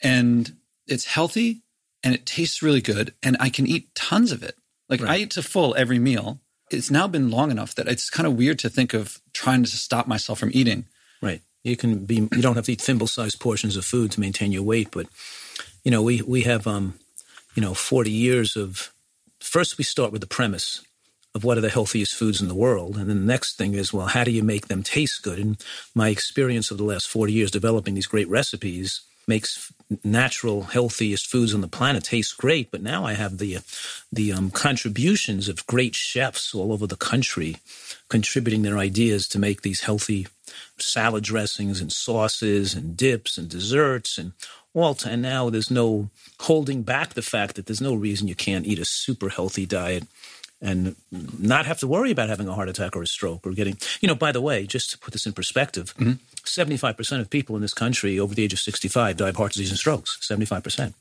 And 0.01 0.57
it's 0.88 1.06
healthy 1.06 1.63
and 2.03 2.13
it 2.13 2.25
tastes 2.25 2.62
really 2.62 2.81
good. 2.81 3.13
And 3.24 3.38
I 3.39 3.50
can 3.50 3.68
eat 3.68 3.94
tons 3.95 4.31
of 4.31 4.44
it. 4.44 4.56
Like 4.89 5.01
right. 5.01 5.12
I 5.12 5.18
eat 5.18 5.31
to 5.31 5.44
full 5.44 5.75
every 5.75 6.00
meal. 6.00 6.39
It's 6.69 6.92
now 6.92 7.07
been 7.07 7.31
long 7.31 7.51
enough 7.51 7.75
that 7.75 7.88
it's 7.88 8.10
kind 8.10 8.27
of 8.27 8.36
weird 8.36 8.60
to 8.60 8.69
think 8.69 8.94
of 8.94 9.21
trying 9.33 9.63
to 9.63 9.69
stop 9.69 10.07
myself 10.07 10.39
from 10.39 10.51
eating. 10.53 10.86
You 11.67 11.77
can 11.77 12.05
be 12.05 12.15
you 12.15 12.41
don't 12.41 12.55
have 12.55 12.65
to 12.65 12.71
eat 12.71 12.81
thimble-sized 12.81 13.39
portions 13.39 13.75
of 13.75 13.86
food 13.86 14.12
to 14.12 14.19
maintain 14.19 14.51
your 14.51 14.63
weight, 14.63 14.89
but 14.91 15.07
you 15.83 15.91
know 15.91 16.01
we 16.01 16.21
we 16.21 16.43
have 16.43 16.65
um, 16.65 16.97
you 17.55 17.62
know 17.62 17.74
40 17.74 18.09
years 18.09 18.55
of 18.55 18.93
first 19.39 19.77
we 19.77 19.83
start 19.83 20.12
with 20.12 20.21
the 20.21 20.27
premise 20.27 20.81
of 21.36 21.43
what 21.43 21.57
are 21.57 21.62
the 21.62 21.69
healthiest 21.69 22.15
foods 22.15 22.41
in 22.41 22.47
the 22.47 22.55
world, 22.55 22.97
and 22.97 23.09
then 23.09 23.19
the 23.19 23.33
next 23.33 23.57
thing 23.57 23.74
is 23.74 23.91
well 23.91 24.07
how 24.07 24.24
do 24.24 24.31
you 24.31 24.43
make 24.43 24.67
them 24.67 24.81
taste 24.81 25.21
good? 25.24 25.39
And 25.39 25.57
my 25.93 26.09
experience 26.09 26.71
of 26.71 26.77
the 26.77 26.86
last 26.86 27.07
40 27.07 27.33
years 27.33 27.51
developing 27.51 27.95
these 27.95 28.07
great 28.07 28.29
recipes 28.29 29.01
makes 29.27 29.72
natural, 30.03 30.63
healthiest 30.63 31.27
foods 31.27 31.53
on 31.53 31.62
the 31.62 31.67
planet 31.67 32.03
taste 32.03 32.38
great. 32.38 32.72
But 32.72 32.81
now 32.81 33.05
I 33.05 33.13
have 33.13 33.38
the 33.38 33.60
the 34.12 34.34
um, 34.34 34.51
contributions 34.51 35.50
of 35.50 35.65
great 35.67 35.96
chefs 35.96 36.53
all 36.53 36.72
over 36.72 36.88
the 36.88 36.96
country 36.96 37.57
contributing 38.10 38.62
their 38.62 38.77
ideas 38.77 39.27
to 39.29 39.39
make 39.39 39.62
these 39.62 39.81
healthy 39.81 40.27
salad 40.77 41.24
dressings 41.24 41.81
and 41.81 41.91
sauces 41.91 42.74
and 42.74 42.96
dips 42.96 43.38
and 43.38 43.50
desserts 43.50 44.17
and 44.17 44.31
all. 44.74 44.98
And 45.05 45.22
now 45.22 45.50
there's 45.50 45.72
no 45.72 46.10
holding 46.41 46.84
back 46.84 47.13
the 47.13 47.22
fact 47.22 47.55
that 47.55 47.65
there's 47.65 47.81
no 47.81 47.96
reason 47.96 48.27
you 48.27 48.36
can't 48.36 48.65
eat 48.65 48.79
a 48.79 48.86
super 48.86 49.29
healthy 49.29 49.65
diet 49.65 50.03
and 50.61 50.95
not 51.11 51.65
have 51.65 51.79
to 51.79 51.87
worry 51.87 52.11
about 52.11 52.29
having 52.29 52.47
a 52.47 52.53
heart 52.53 52.69
attack 52.69 52.95
or 52.95 53.03
a 53.03 53.07
stroke 53.07 53.45
or 53.45 53.51
getting, 53.51 53.77
you 54.01 54.07
know, 54.07 54.15
by 54.15 54.31
the 54.31 54.41
way, 54.41 54.65
just 54.65 54.89
to 54.89 54.97
put 54.97 55.13
this 55.13 55.25
in 55.25 55.33
perspective, 55.33 55.93
mm-hmm. 55.97 56.13
75% 56.43 57.19
of 57.19 57.29
people 57.29 57.55
in 57.55 57.61
this 57.61 57.73
country 57.73 58.19
over 58.19 58.33
the 58.33 58.43
age 58.43 58.53
of 58.53 58.59
65 58.59 59.17
die 59.17 59.29
of 59.29 59.35
heart 59.35 59.53
disease 59.53 59.69
and 59.69 59.77
strokes. 59.77 60.17
75%. 60.21 60.93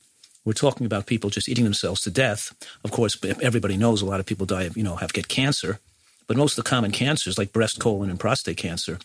We're 0.45 0.53
talking 0.53 0.85
about 0.85 1.07
people 1.07 1.29
just 1.29 1.49
eating 1.49 1.63
themselves 1.63 2.01
to 2.01 2.11
death. 2.11 2.53
Of 2.83 2.91
course, 2.91 3.17
everybody 3.41 3.75
knows 3.75 4.01
a 4.01 4.05
lot 4.05 4.19
of 4.19 4.25
people 4.25 4.45
die 4.45 4.63
of, 4.63 4.77
you 4.77 4.83
know, 4.83 4.95
have 4.95 5.11
get 5.11 5.27
cancer. 5.27 5.79
But 6.27 6.37
most 6.37 6.57
of 6.57 6.63
the 6.63 6.69
common 6.69 6.91
cancers, 6.91 7.37
like 7.37 7.51
breast, 7.51 7.79
colon, 7.79 8.09
and 8.09 8.19
prostate 8.19 8.57
cancer, 8.57 8.99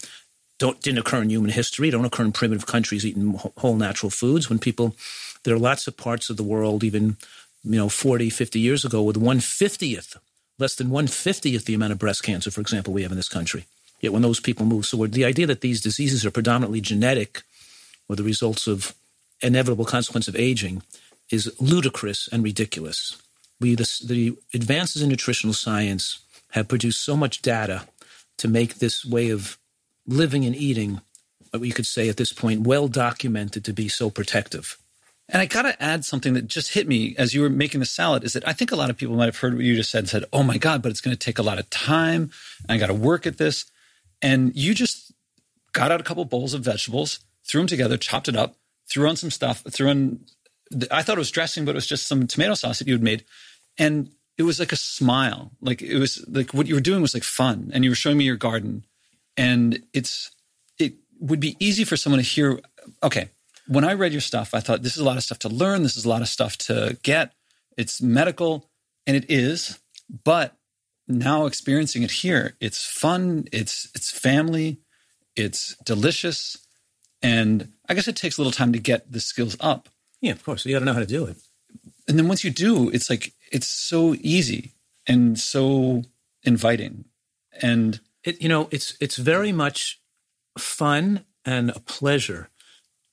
don't 0.59 0.81
didn't 0.81 0.99
occur 0.99 1.23
in 1.23 1.31
human 1.31 1.51
history. 1.51 1.91
Don't 1.91 2.05
occur 2.05 2.25
in 2.25 2.33
primitive 2.33 2.67
countries 2.67 3.05
eating 3.05 3.35
whole 3.57 3.75
natural 3.75 4.11
foods. 4.11 4.49
When 4.49 4.59
people, 4.59 4.95
there 5.43 5.55
are 5.55 5.59
lots 5.59 5.89
of 5.89 5.97
parts 5.97 6.31
of 6.31 6.37
the 6.37 6.43
world, 6.43 6.85
even 6.85 7.17
you 7.65 7.77
know, 7.77 7.89
40, 7.89 8.31
50 8.31 8.61
years 8.61 8.85
ago, 8.85 9.03
with 9.03 9.17
one 9.17 9.41
fiftieth, 9.41 10.17
less 10.63 10.75
than 10.75 10.89
one 10.91 11.07
fiftieth 11.07 11.65
the 11.67 11.75
amount 11.75 11.93
of 11.93 11.99
breast 11.99 12.23
cancer, 12.23 12.51
for 12.51 12.61
example, 12.61 12.93
we 12.95 13.03
have 13.03 13.13
in 13.13 13.19
this 13.19 13.29
country. 13.29 13.67
Yet 14.01 14.13
when 14.13 14.23
those 14.23 14.41
people 14.41 14.67
move, 14.67 14.87
so 14.87 15.07
the 15.07 15.25
idea 15.25 15.47
that 15.47 15.61
these 15.61 15.81
diseases 15.81 16.25
are 16.25 16.31
predominantly 16.31 16.81
genetic, 16.81 17.43
or 18.09 18.17
the 18.17 18.23
results 18.23 18.67
of 18.67 18.95
inevitable 19.43 19.85
consequence 19.85 20.29
of 20.29 20.37
aging, 20.37 20.83
is 21.31 21.55
ludicrous 21.61 22.29
and 22.33 22.43
ridiculous. 22.43 23.21
We 23.61 23.75
the, 23.75 23.89
the 24.07 24.37
advances 24.55 25.03
in 25.03 25.09
nutritional 25.09 25.55
science 25.55 26.21
have 26.53 26.69
produced 26.69 27.05
so 27.05 27.17
much 27.17 27.43
data 27.43 27.87
to 28.39 28.49
make 28.49 28.77
this 28.77 29.05
way 29.05 29.31
of 29.31 29.59
living 30.07 30.45
and 30.45 30.57
eating 30.57 31.01
you 31.61 31.73
could 31.73 31.87
say 31.87 32.09
at 32.09 32.17
this 32.17 32.33
point, 32.33 32.67
well 32.67 32.89
documented 32.89 33.65
to 33.65 33.73
be 33.73 33.89
so 33.89 34.11
protective. 34.11 34.79
And 35.33 35.41
I 35.41 35.47
got 35.47 35.63
to 35.63 35.83
add 35.83 36.05
something 36.05 36.35
that 36.35 36.47
just 36.47 36.75
hit 36.75 36.87
me 36.87 37.17
as 37.17 37.33
you 37.33 37.41
were 37.41 37.49
making 37.49 37.81
the 37.81 37.87
salad 37.87 38.23
is 38.23 38.35
that 38.35 38.47
I 38.47 38.53
think 38.53 38.71
a 38.71 38.77
lot 38.77 38.91
of 38.91 38.99
people 38.99 39.17
might 39.17 39.25
have 39.25 39.39
heard 39.39 39.55
what 39.55 39.65
you 39.65 39.75
just 39.75 39.91
said 39.91 40.01
and 40.01 40.09
said, 40.09 40.27
oh 40.31 40.43
my 40.43 40.59
God, 40.59 40.83
but 40.83 40.91
it's 40.91 41.01
going 41.01 41.17
to 41.17 41.19
take 41.19 41.39
a 41.39 41.43
lot 41.43 41.59
of 41.59 41.69
time. 41.71 42.31
I 42.69 42.77
got 42.77 42.89
to 42.89 42.95
work 42.95 43.27
at 43.27 43.39
this. 43.39 43.65
And 44.21 44.55
you 44.55 44.75
just 44.75 45.11
got 45.73 45.91
out 45.91 46.03
a 46.03 46.05
couple 46.05 46.23
bowls 46.27 46.53
of 46.53 46.61
vegetables, 46.61 47.21
threw 47.49 47.63
them 47.63 47.67
together, 47.67 47.97
chopped 47.97 48.29
it 48.29 48.37
up, 48.37 48.57
threw 48.91 49.09
on 49.09 49.17
some 49.17 49.31
stuff, 49.31 49.65
threw 49.71 49.89
in, 49.89 50.21
I 50.91 51.03
thought 51.03 51.17
it 51.17 51.19
was 51.19 51.31
dressing, 51.31 51.65
but 51.65 51.71
it 51.71 51.77
was 51.77 51.87
just 51.87 52.07
some 52.07 52.27
tomato 52.27 52.53
sauce 52.53 52.79
that 52.79 52.87
you 52.87 52.93
had 52.93 53.03
made. 53.03 53.25
And 53.79 54.11
it 54.37 54.43
was 54.43 54.61
like 54.61 54.73
a 54.73 54.77
smile. 54.77 55.51
Like 55.63 55.81
it 55.81 55.99
was 55.99 56.23
like 56.29 56.53
what 56.53 56.67
you 56.67 56.75
were 56.75 56.81
doing 56.83 57.01
was 57.01 57.15
like 57.15 57.25
fun. 57.25 57.71
And 57.73 57.85
you 57.85 57.91
were 57.91 57.97
showing 57.97 58.19
me 58.19 58.25
your 58.25 58.37
garden. 58.37 58.85
And 59.39 59.83
it's, 59.95 60.31
it 60.79 60.93
would 61.21 61.41
be 61.41 61.57
easy 61.59 61.85
for 61.85 61.97
someone 61.97 62.21
to 62.21 62.29
hear, 62.29 62.61
okay, 63.03 63.31
when 63.67 63.85
I 63.85 63.95
read 63.95 64.13
your 64.13 64.21
stuff, 64.21 64.55
I 64.55 64.61
thought 64.61 64.83
this 64.83 64.97
is 64.97 65.03
a 65.03 65.05
lot 65.05 65.17
of 65.17 65.23
stuff 65.23 65.39
to 65.41 65.49
learn. 65.49 65.83
This 65.83 65.97
is 65.97 66.05
a 66.05 66.09
lot 66.09 66.23
of 66.23 66.29
stuff 66.29 66.57
to 66.59 66.99
get. 67.03 67.33
It's 67.77 68.03
medical, 68.03 68.69
and 69.07 69.17
it 69.17 69.27
is. 69.31 69.79
But 70.25 70.57
now 71.09 71.47
experiencing 71.47 72.03
it 72.03 72.11
here, 72.11 72.55
it's 72.61 72.85
fun. 72.85 73.47
It's 73.53 73.91
it's 73.95 74.11
family. 74.11 74.79
It's 75.37 75.77
delicious, 75.85 76.59
and 77.23 77.73
I 77.89 77.95
guess 77.95 78.09
it 78.09 78.17
takes 78.17 78.37
a 78.37 78.41
little 78.41 78.53
time 78.53 78.73
to 78.73 78.79
get 78.79 79.11
the 79.11 79.21
skills 79.21 79.57
up. 79.61 79.89
Yeah, 80.21 80.33
of 80.33 80.45
course. 80.45 80.67
You 80.67 80.75
got 80.75 80.81
to 80.81 80.85
know 80.85 80.93
how 80.93 81.01
to 81.01 81.07
do 81.07 81.25
it. 81.25 81.37
And 82.09 82.19
then 82.19 82.29
once 82.29 82.45
you 82.45 82.51
do, 82.51 82.91
it's 82.91 83.09
like 83.09 83.33
it's 83.51 83.69
so 83.69 84.15
easy 84.21 84.73
and 85.07 85.39
so 85.39 86.03
inviting, 86.43 87.07
and 87.61 88.01
it 88.25 88.43
you 88.43 88.49
know 88.49 88.69
it's 88.71 88.97
it's 89.01 89.17
very 89.17 89.53
much 89.53 90.01
fun 90.59 91.25
and 91.45 91.71
a 91.71 91.81
pleasure 91.81 92.51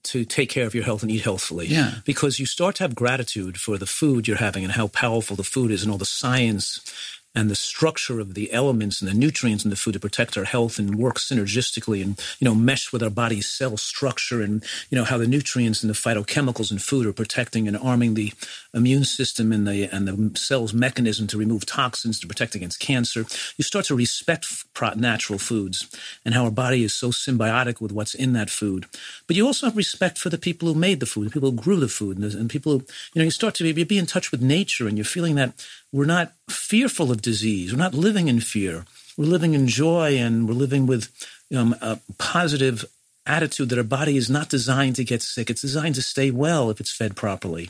to 0.04 0.26
take 0.26 0.50
care 0.50 0.66
of 0.66 0.74
your 0.74 0.84
health 0.84 1.04
and 1.04 1.12
eat 1.12 1.24
healthfully. 1.24 1.68
Yeah. 1.68 1.96
Because 2.06 2.40
you 2.40 2.46
start 2.46 2.76
to 2.76 2.84
have 2.84 2.96
gratitude 2.96 3.58
for 3.58 3.78
the 3.78 3.86
food 3.86 4.28
you're 4.28 4.38
having 4.38 4.64
and 4.64 4.74
how 4.74 4.88
powerful 4.88 5.36
the 5.36 5.44
food 5.44 5.72
is 5.72 5.84
and 5.84 5.92
all 5.92 5.98
the 5.98 6.06
science 6.06 7.19
and 7.36 7.50
the 7.50 7.56
structure 7.56 8.20
of 8.20 8.34
the 8.34 8.52
elements 8.52 9.02
and 9.02 9.10
the 9.10 9.14
nutrients 9.14 9.64
in 9.64 9.70
the 9.70 9.76
food 9.76 9.94
to 9.94 10.00
protect 10.00 10.38
our 10.38 10.44
health 10.44 10.80
and 10.80 10.96
work 10.96 11.18
synergistically 11.18 12.02
and 12.02 12.20
you 12.40 12.46
know 12.46 12.56
mesh 12.56 12.92
with 12.92 13.04
our 13.04 13.10
body's 13.10 13.48
cell 13.48 13.78
structure 13.78 14.42
and 14.42 14.64
you 14.90 14.98
know 14.98 15.04
how 15.04 15.18
the 15.18 15.28
nutrients 15.28 15.84
and 15.84 15.90
the 15.90 15.94
phytochemicals 15.94 16.72
in 16.72 16.80
food 16.80 17.06
are 17.06 17.14
protecting 17.14 17.68
and 17.68 17.78
arming 17.78 18.16
the 18.16 18.34
immune 18.74 19.04
system 19.04 19.52
and 19.52 19.68
the 19.68 19.84
and 19.86 20.08
the 20.08 20.40
cell's 20.40 20.74
mechanism 20.74 21.28
to 21.28 21.38
remove 21.38 21.66
toxins 21.66 22.20
to 22.20 22.28
protect 22.28 22.56
against 22.56 22.80
cancer. 22.80 23.26
You 23.58 23.64
start 23.64 23.86
to 23.86 23.96
respect 23.96 24.48
natural 24.96 25.40
foods 25.40 25.90
and 26.24 26.34
how 26.34 26.46
our 26.46 26.52
body 26.52 26.84
is 26.84 26.94
so 26.94 27.10
symbiotic 27.10 27.82
with 27.82 27.92
what's 27.92 28.14
in 28.14 28.34
that 28.34 28.50
food. 28.50 28.86
But 29.28 29.36
you 29.36 29.46
also 29.46 29.68
have 29.68 29.76
respect 29.76 30.18
for 30.18 30.30
the 30.30 30.38
people 30.38 30.68
who 30.68 30.80
made 30.80 31.00
the 31.00 31.06
food 31.06 31.28
the 31.28 31.32
people 31.32 31.52
who 31.52 31.58
grew 31.58 31.80
the 31.80 31.88
food 31.88 32.18
and, 32.18 32.34
and 32.34 32.50
people 32.50 32.72
who 32.72 32.86
you 33.14 33.20
know 33.20 33.24
you 33.24 33.32
start 33.32 33.56
to 33.56 33.74
be, 33.74 33.84
be 33.84 33.98
in 33.98 34.06
touch 34.06 34.32
with 34.32 34.42
nature 34.42 34.88
and 34.88 34.98
you're 34.98 35.06
feeling 35.06 35.36
that 35.36 35.54
we're 35.92 36.06
not 36.06 36.34
fearful 36.50 37.12
of 37.12 37.22
disease. 37.22 37.74
We're 37.74 37.80
not 37.80 37.94
living 37.94 38.28
in 38.28 38.40
fear. 38.42 38.86
We're 39.18 39.26
living 39.26 39.54
in 39.54 39.68
joy 39.68 40.18
and 40.18 40.48
we're 40.48 40.54
living 40.54 40.86
with 40.86 41.10
um, 41.56 41.76
a 41.82 42.00
positive 42.18 42.86
attitude 43.26 43.70
that 43.70 43.78
our 43.78 43.84
body 43.84 44.18
is 44.18 44.30
not 44.30 44.50
designed 44.50 44.96
to 44.98 45.04
get 45.04 45.22
sick. 45.22 45.50
It's 45.50 45.62
designed 45.62 45.96
to 45.96 46.02
stay 46.02 46.32
well 46.32 46.70
if 46.70 46.80
it's 46.80 46.96
fed 46.96 47.16
properly. 47.16 47.70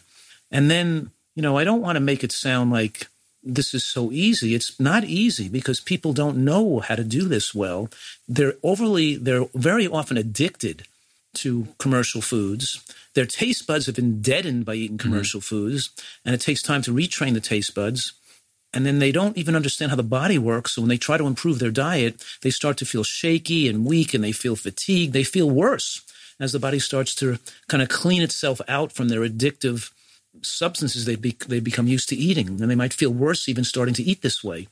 And 0.51 0.69
then, 0.69 1.11
you 1.35 1.41
know, 1.41 1.57
I 1.57 1.63
don't 1.63 1.81
want 1.81 1.95
to 1.95 2.01
make 2.01 2.23
it 2.23 2.31
sound 2.31 2.71
like 2.71 3.07
this 3.41 3.73
is 3.73 3.85
so 3.85 4.11
easy. 4.11 4.53
It's 4.53 4.79
not 4.79 5.03
easy 5.05 5.47
because 5.47 5.79
people 5.79 6.13
don't 6.13 6.43
know 6.43 6.79
how 6.79 6.95
to 6.95 7.03
do 7.03 7.27
this 7.27 7.55
well. 7.55 7.89
They're 8.27 8.55
overly, 8.63 9.15
they're 9.15 9.45
very 9.53 9.88
often 9.88 10.17
addicted 10.17 10.83
to 11.41 11.67
commercial 11.77 12.22
foods. 12.22 12.84
Their 13.15 13.25
taste 13.25 13.67
buds 13.67 13.86
have 13.86 13.96
been 13.96 14.22
deadened 14.22 14.65
by 14.65 14.75
eating 14.75 14.98
mm-hmm. 14.98 15.10
commercial 15.10 15.39
mm-hmm. 15.39 15.55
foods, 15.55 15.89
and 16.25 16.36
it 16.36 16.41
takes 16.41 16.62
time 16.62 16.81
to 16.84 16.93
retrain 16.93 17.34
the 17.34 17.39
taste 17.39 17.74
buds. 17.75 18.13
And 18.72 18.86
then 18.86 19.00
they 19.00 19.12
don't 19.12 19.38
even 19.38 19.55
understand 19.55 19.89
how 19.89 19.96
the 19.96 20.03
body 20.03 20.38
works. 20.38 20.74
So 20.74 20.81
when 20.81 20.89
they 20.89 20.98
try 20.98 21.17
to 21.17 21.25
improve 21.25 21.58
their 21.58 21.72
diet, 21.72 22.24
they 22.43 22.51
start 22.51 22.77
to 22.77 22.86
feel 22.86 23.03
shaky 23.03 23.67
and 23.67 23.84
weak 23.84 24.13
and 24.13 24.24
they 24.24 24.31
feel 24.31 24.55
fatigued. 24.55 25.12
They 25.12 25.24
feel 25.24 25.50
worse 25.50 26.01
as 26.39 26.51
the 26.51 26.60
body 26.60 26.77
starts 26.77 27.15
to 27.15 27.39
kind 27.67 27.81
of 27.81 27.89
clean 27.89 28.22
itself 28.22 28.62
out 28.67 28.91
from 28.91 29.10
their 29.10 29.22
addictive 29.22 29.91
substances 30.41 31.05
they, 31.05 31.15
be, 31.15 31.36
they 31.48 31.60
become 31.60 31.88
used 31.88 32.10
to 32.10 32.15
eating. 32.15 32.48
And 32.48 32.69
they 32.69 32.75
might 32.75 32.93
feel 32.93 33.12
worse 33.12 33.50
even 33.50 33.63
starting 33.63 33.96
to 33.96 34.03
eat 34.03 34.22
this 34.22 34.43
way. 34.43 34.67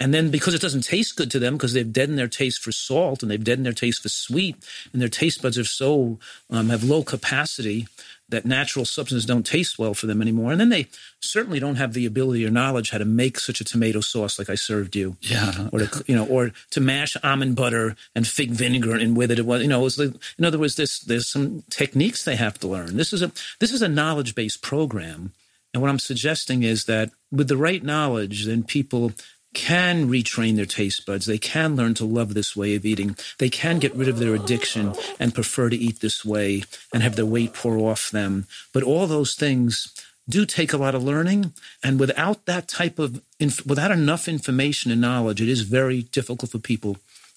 And 0.00 0.14
then 0.14 0.30
because 0.30 0.54
it 0.54 0.62
doesn't 0.62 0.84
taste 0.84 1.16
good 1.16 1.30
to 1.32 1.38
them, 1.38 1.54
because 1.54 1.72
they've 1.72 1.92
deadened 1.92 2.18
their 2.18 2.28
taste 2.28 2.62
for 2.62 2.70
salt 2.70 3.22
and 3.22 3.30
they've 3.30 3.42
deadened 3.42 3.66
their 3.66 3.72
taste 3.72 4.02
for 4.02 4.08
sweet, 4.08 4.56
and 4.92 5.02
their 5.02 5.08
taste 5.08 5.42
buds 5.42 5.58
are 5.58 5.64
so 5.64 6.18
um, 6.50 6.68
have 6.68 6.84
low 6.84 7.02
capacity 7.02 7.88
that 8.30 8.44
natural 8.44 8.84
substances 8.84 9.24
don't 9.24 9.46
taste 9.46 9.78
well 9.78 9.94
for 9.94 10.06
them 10.06 10.20
anymore. 10.20 10.52
And 10.52 10.60
then 10.60 10.68
they 10.68 10.86
certainly 11.18 11.58
don't 11.58 11.76
have 11.76 11.94
the 11.94 12.04
ability 12.04 12.44
or 12.44 12.50
knowledge 12.50 12.90
how 12.90 12.98
to 12.98 13.06
make 13.06 13.40
such 13.40 13.60
a 13.60 13.64
tomato 13.64 14.00
sauce 14.00 14.38
like 14.38 14.50
I 14.50 14.54
served 14.54 14.94
you. 14.94 15.16
Yeah. 15.22 15.68
Or 15.72 15.80
to, 15.80 16.04
you 16.06 16.14
know, 16.14 16.26
or 16.26 16.52
to 16.72 16.80
mash 16.80 17.16
almond 17.22 17.56
butter 17.56 17.96
and 18.14 18.26
fig 18.26 18.50
vinegar 18.50 18.94
and 18.94 19.16
with 19.16 19.30
it. 19.30 19.38
It 19.38 19.46
was, 19.46 19.62
you 19.62 19.68
know, 19.68 19.82
like, 19.82 20.14
in 20.38 20.44
other 20.44 20.58
words, 20.58 20.76
there's, 20.76 21.00
there's 21.00 21.26
some 21.26 21.64
techniques 21.70 22.24
they 22.24 22.36
have 22.36 22.58
to 22.60 22.68
learn. 22.68 22.98
This 22.98 23.14
is 23.14 23.22
a, 23.22 23.32
this 23.60 23.72
is 23.72 23.80
a 23.80 23.88
knowledge 23.88 24.34
based 24.34 24.60
program. 24.62 25.32
And 25.72 25.82
what 25.82 25.90
I'm 25.90 25.98
suggesting 25.98 26.62
is 26.62 26.84
that 26.84 27.10
with 27.32 27.48
the 27.48 27.56
right 27.56 27.82
knowledge, 27.82 28.44
then 28.44 28.62
people 28.62 29.12
can 29.58 30.08
retrain 30.08 30.54
their 30.54 30.64
taste 30.64 31.04
buds. 31.04 31.26
They 31.26 31.36
can 31.36 31.74
learn 31.74 31.94
to 31.94 32.04
love 32.04 32.32
this 32.32 32.54
way 32.54 32.76
of 32.76 32.86
eating. 32.86 33.16
They 33.38 33.50
can 33.50 33.80
get 33.80 33.94
rid 33.94 34.06
of 34.06 34.20
their 34.20 34.36
addiction 34.36 34.94
and 35.18 35.34
prefer 35.34 35.68
to 35.68 35.76
eat 35.76 36.00
this 36.00 36.24
way 36.24 36.62
and 36.94 37.02
have 37.02 37.16
their 37.16 37.26
weight 37.26 37.54
pour 37.54 37.76
off 37.76 38.12
them. 38.12 38.46
But 38.72 38.84
all 38.84 39.08
those 39.08 39.34
things 39.34 39.92
do 40.28 40.46
take 40.46 40.72
a 40.72 40.76
lot 40.76 40.94
of 40.94 41.02
learning. 41.02 41.52
And 41.82 41.98
without 41.98 42.46
that 42.46 42.68
type 42.68 43.00
of, 43.00 43.20
inf- 43.40 43.66
without 43.66 43.90
enough 43.90 44.28
information 44.28 44.92
and 44.92 45.00
knowledge, 45.00 45.42
it 45.42 45.48
is 45.48 45.62
very 45.62 46.02
difficult 46.02 46.52
for 46.52 46.60
people 46.60 46.96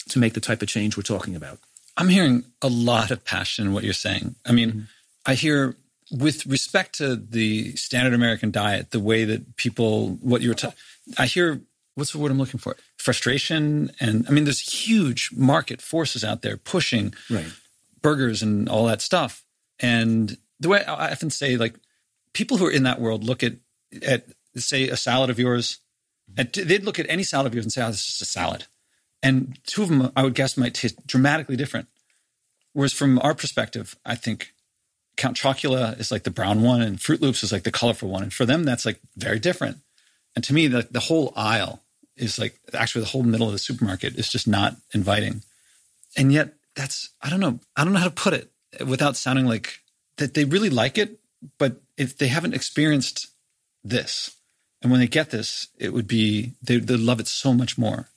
to 0.10 0.20
make 0.20 0.34
the 0.34 0.40
type 0.40 0.62
of 0.62 0.68
change 0.68 0.96
we're 0.96 1.04
talking 1.04 1.36
about. 1.36 1.58
I'm 1.98 2.10
hearing 2.10 2.44
a 2.62 2.70
lot 2.70 3.10
of 3.10 3.26
passion 3.26 3.66
in 3.66 3.74
what 3.74 3.84
you're 3.84 3.94
saying. 3.94 4.36
I 4.46 4.52
mean, 4.52 4.70
mm-hmm. 4.70 4.82
I 5.26 5.34
hear 5.34 5.76
with 6.12 6.46
respect 6.46 6.98
to 6.98 7.16
the 7.16 7.76
standard 7.76 8.14
American 8.14 8.52
diet, 8.52 8.92
the 8.92 9.00
way 9.00 9.24
that 9.24 9.56
people, 9.56 10.20
what 10.22 10.42
you're, 10.42 10.54
ta- 10.54 10.74
I 11.18 11.26
hear 11.26 11.62
what's 11.96 12.12
the 12.12 12.20
word 12.20 12.32
I'm 12.32 12.38
looking 12.38 12.60
for? 12.60 12.76
Frustration. 12.98 13.92
And 14.00 14.26
I 14.28 14.32
mean, 14.32 14.46
there's 14.46 14.88
huge 14.88 15.30
market 15.34 15.82
forces 15.82 16.24
out 16.24 16.42
there 16.42 16.58
pushing 16.58 17.14
right. 17.30 17.52
burgers 18.02 18.42
and 18.42 18.70
all 18.70 18.86
that 18.86 19.02
stuff. 19.02 19.44
And 19.80 20.38
the 20.60 20.70
way 20.70 20.84
I 20.86 21.12
often 21.12 21.30
say, 21.30 21.58
like, 21.58 21.76
people 22.34 22.58
who 22.58 22.68
are 22.68 22.72
in 22.72 22.84
that 22.84 23.02
world 23.02 23.24
look 23.24 23.44
at, 23.44 23.54
at 24.06 24.26
say, 24.56 24.88
a 24.90 24.98
salad 24.98 25.30
of 25.30 25.40
yours, 25.40 25.80
and 26.38 26.52
they'd 26.54 26.84
look 26.86 27.00
at 27.00 27.10
any 27.10 27.24
salad 27.24 27.48
of 27.48 27.54
yours 27.54 27.66
and 27.66 27.74
say, 27.74 27.82
oh, 27.82 27.88
this 27.88 28.00
is 28.00 28.06
just 28.06 28.22
a 28.22 28.26
salad. 28.26 28.66
And 29.24 29.60
two 29.66 29.84
of 29.84 29.90
them, 29.90 30.12
I 30.16 30.24
would 30.24 30.36
guess, 30.36 30.58
might 30.58 30.74
taste 30.74 31.06
dramatically 31.06 31.56
different. 31.56 31.88
Whereas 32.74 32.94
from 32.94 33.20
our 33.20 33.36
perspective, 33.36 33.96
I 34.06 34.16
think 34.16 34.54
Count 35.18 35.38
Chocula 35.38 36.00
is 36.00 36.12
like 36.12 36.24
the 36.24 36.32
brown 36.32 36.62
one 36.62 36.82
and 36.82 36.98
Froot 36.98 37.22
Loops 37.22 37.44
is 37.44 37.52
like 37.52 37.64
the 37.64 37.72
colorful 37.72 38.10
one. 38.10 38.24
And 38.24 38.34
for 38.34 38.46
them, 38.46 38.64
that's 38.64 38.86
like 38.86 39.00
very 39.18 39.40
different. 39.40 39.80
And 40.36 40.44
to 40.46 40.54
me, 40.54 40.68
the, 40.68 40.88
the 40.90 41.00
whole 41.00 41.34
aisle 41.36 41.82
is 42.16 42.40
like 42.40 42.60
actually 42.74 43.02
the 43.02 43.10
whole 43.10 43.24
middle 43.24 43.48
of 43.48 43.54
the 43.54 43.60
supermarket 43.60 44.16
is 44.16 44.30
just 44.30 44.48
not 44.48 44.76
inviting. 44.94 45.42
And 46.16 46.32
yet 46.32 46.54
that's, 46.76 47.10
I 47.22 47.30
don't 47.30 47.40
know, 47.40 47.60
I 47.76 47.84
don't 47.84 47.94
know 47.94 48.00
how 48.00 48.06
to 48.06 48.12
put 48.12 48.34
it 48.34 48.52
without 48.86 49.18
sounding 49.18 49.46
like 49.46 49.80
that 50.18 50.34
they 50.34 50.46
really 50.46 50.70
like 50.70 50.98
it, 50.98 51.20
but 51.58 51.82
if 51.98 52.18
they 52.18 52.28
haven't 52.28 52.54
experienced 52.54 53.28
this, 53.84 54.32
and 54.82 54.92
when 54.92 55.00
they 55.00 55.08
get 55.08 55.30
this, 55.32 55.68
it 55.78 55.94
would 55.94 56.08
be, 56.08 56.54
they, 56.62 56.78
they 56.78 56.98
love 56.98 57.20
it 57.20 57.28
so 57.28 57.54
much 57.54 57.78
more. 57.78 58.08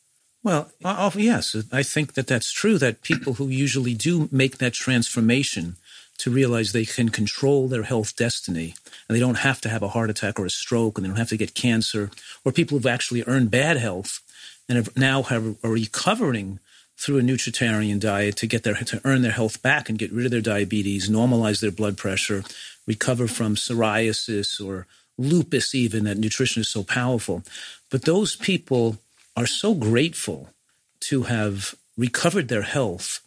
Well, 0.43 0.71
uh, 0.85 1.11
uh, 1.15 1.19
yes, 1.19 1.57
I 1.73 1.83
think 1.83 2.15
that 2.15 2.27
that's 2.27 2.53
true. 2.53 2.77
That 2.77 3.01
people 3.01 3.35
who 3.35 3.49
usually 3.49 3.95
do 3.95 4.29
make 4.31 4.59
that 4.59 4.75
transformation 4.75 5.77
to 6.19 6.31
realize 6.31 6.73
they 6.73 6.85
can 6.85 7.09
control 7.09 7.69
their 7.69 7.83
health 7.83 8.17
destiny 8.17 8.75
and 9.09 9.17
they 9.17 9.21
don't 9.21 9.39
have 9.39 9.61
to 9.61 9.69
have 9.69 9.83
a 9.83 9.89
heart 9.89 10.11
attack 10.11 10.39
or 10.39 10.47
a 10.47 10.51
stroke 10.51 10.97
and 10.97 11.05
they 11.05 11.09
don't 11.09 11.19
have 11.19 11.29
to 11.29 11.37
get 11.37 11.55
cancer 11.55 12.11
or 12.45 12.53
people 12.53 12.79
who've 12.79 12.87
actually 12.87 13.25
earned 13.27 13.51
bad 13.51 13.77
health 13.77 14.21
and 14.69 14.77
have 14.77 14.97
now 14.97 15.23
have, 15.23 15.57
are 15.65 15.71
recovering 15.71 16.61
through 16.97 17.19
a 17.19 17.23
nutritarian 17.23 17.99
diet 17.99 18.37
to 18.37 18.47
get 18.47 18.63
their 18.63 18.75
to 18.75 19.01
earn 19.05 19.23
their 19.23 19.33
health 19.33 19.61
back 19.63 19.89
and 19.89 19.99
get 19.99 20.13
rid 20.13 20.25
of 20.25 20.31
their 20.31 20.41
diabetes, 20.41 21.11
normalize 21.11 21.61
their 21.61 21.73
blood 21.73 21.97
pressure, 21.97 22.45
recover 22.87 23.27
from 23.27 23.57
psoriasis 23.57 24.65
or 24.65 24.87
lupus 25.19 25.75
even 25.75 26.05
that 26.05 26.19
nutrition 26.19 26.61
is 26.61 26.69
so 26.69 26.83
powerful. 26.83 27.43
But 27.91 28.03
those 28.03 28.37
people 28.37 28.99
are 29.37 29.47
so 29.47 29.75
grateful 29.75 30.51
to 31.01 31.25
have 31.25 31.75
recovered 31.97 32.49
their 32.49 32.63
health 32.63 33.21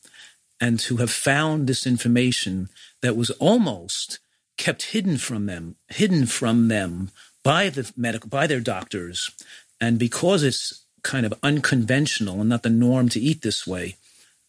and 0.60 0.80
to 0.80 0.98
have 0.98 1.12
found 1.12 1.68
this 1.68 1.86
information 1.86 2.70
that 3.02 3.16
was 3.16 3.30
almost 3.32 4.20
kept 4.58 4.92
hidden 4.92 5.18
from 5.18 5.46
them, 5.46 5.76
hidden 5.90 6.26
from 6.26 6.68
them 6.68 7.12
by 7.44 7.70
the 7.70 7.92
medical, 7.96 8.30
by 8.30 8.48
their 8.48 8.60
doctors. 8.60 9.32
And 9.80 10.00
because 10.00 10.44
it's 10.44 10.84
kind 11.04 11.26
of 11.26 11.34
unconventional 11.44 12.42
and 12.42 12.50
not 12.50 12.64
the 12.64 12.70
norm 12.70 13.10
to 13.10 13.20
eat 13.20 13.42
this 13.42 13.68
way, 13.68 13.96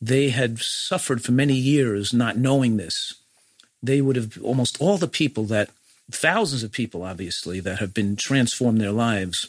they 0.01 0.31
had 0.31 0.59
suffered 0.61 1.23
for 1.23 1.33
many 1.33 1.55
years 1.55 2.13
not 2.13 2.37
knowing 2.37 2.77
this, 2.77 3.15
they 3.83 4.01
would 4.01 4.17
have 4.17 4.39
almost 4.43 4.81
all 4.81 4.97
the 4.97 5.09
people 5.09 5.45
that, 5.45 5.71
thousands 6.11 6.63
of 6.63 6.73
people 6.73 7.03
obviously, 7.03 7.61
that 7.61 7.79
have 7.79 7.93
been 7.93 8.17
transformed 8.17 8.81
their 8.81 8.93
lives, 8.93 9.49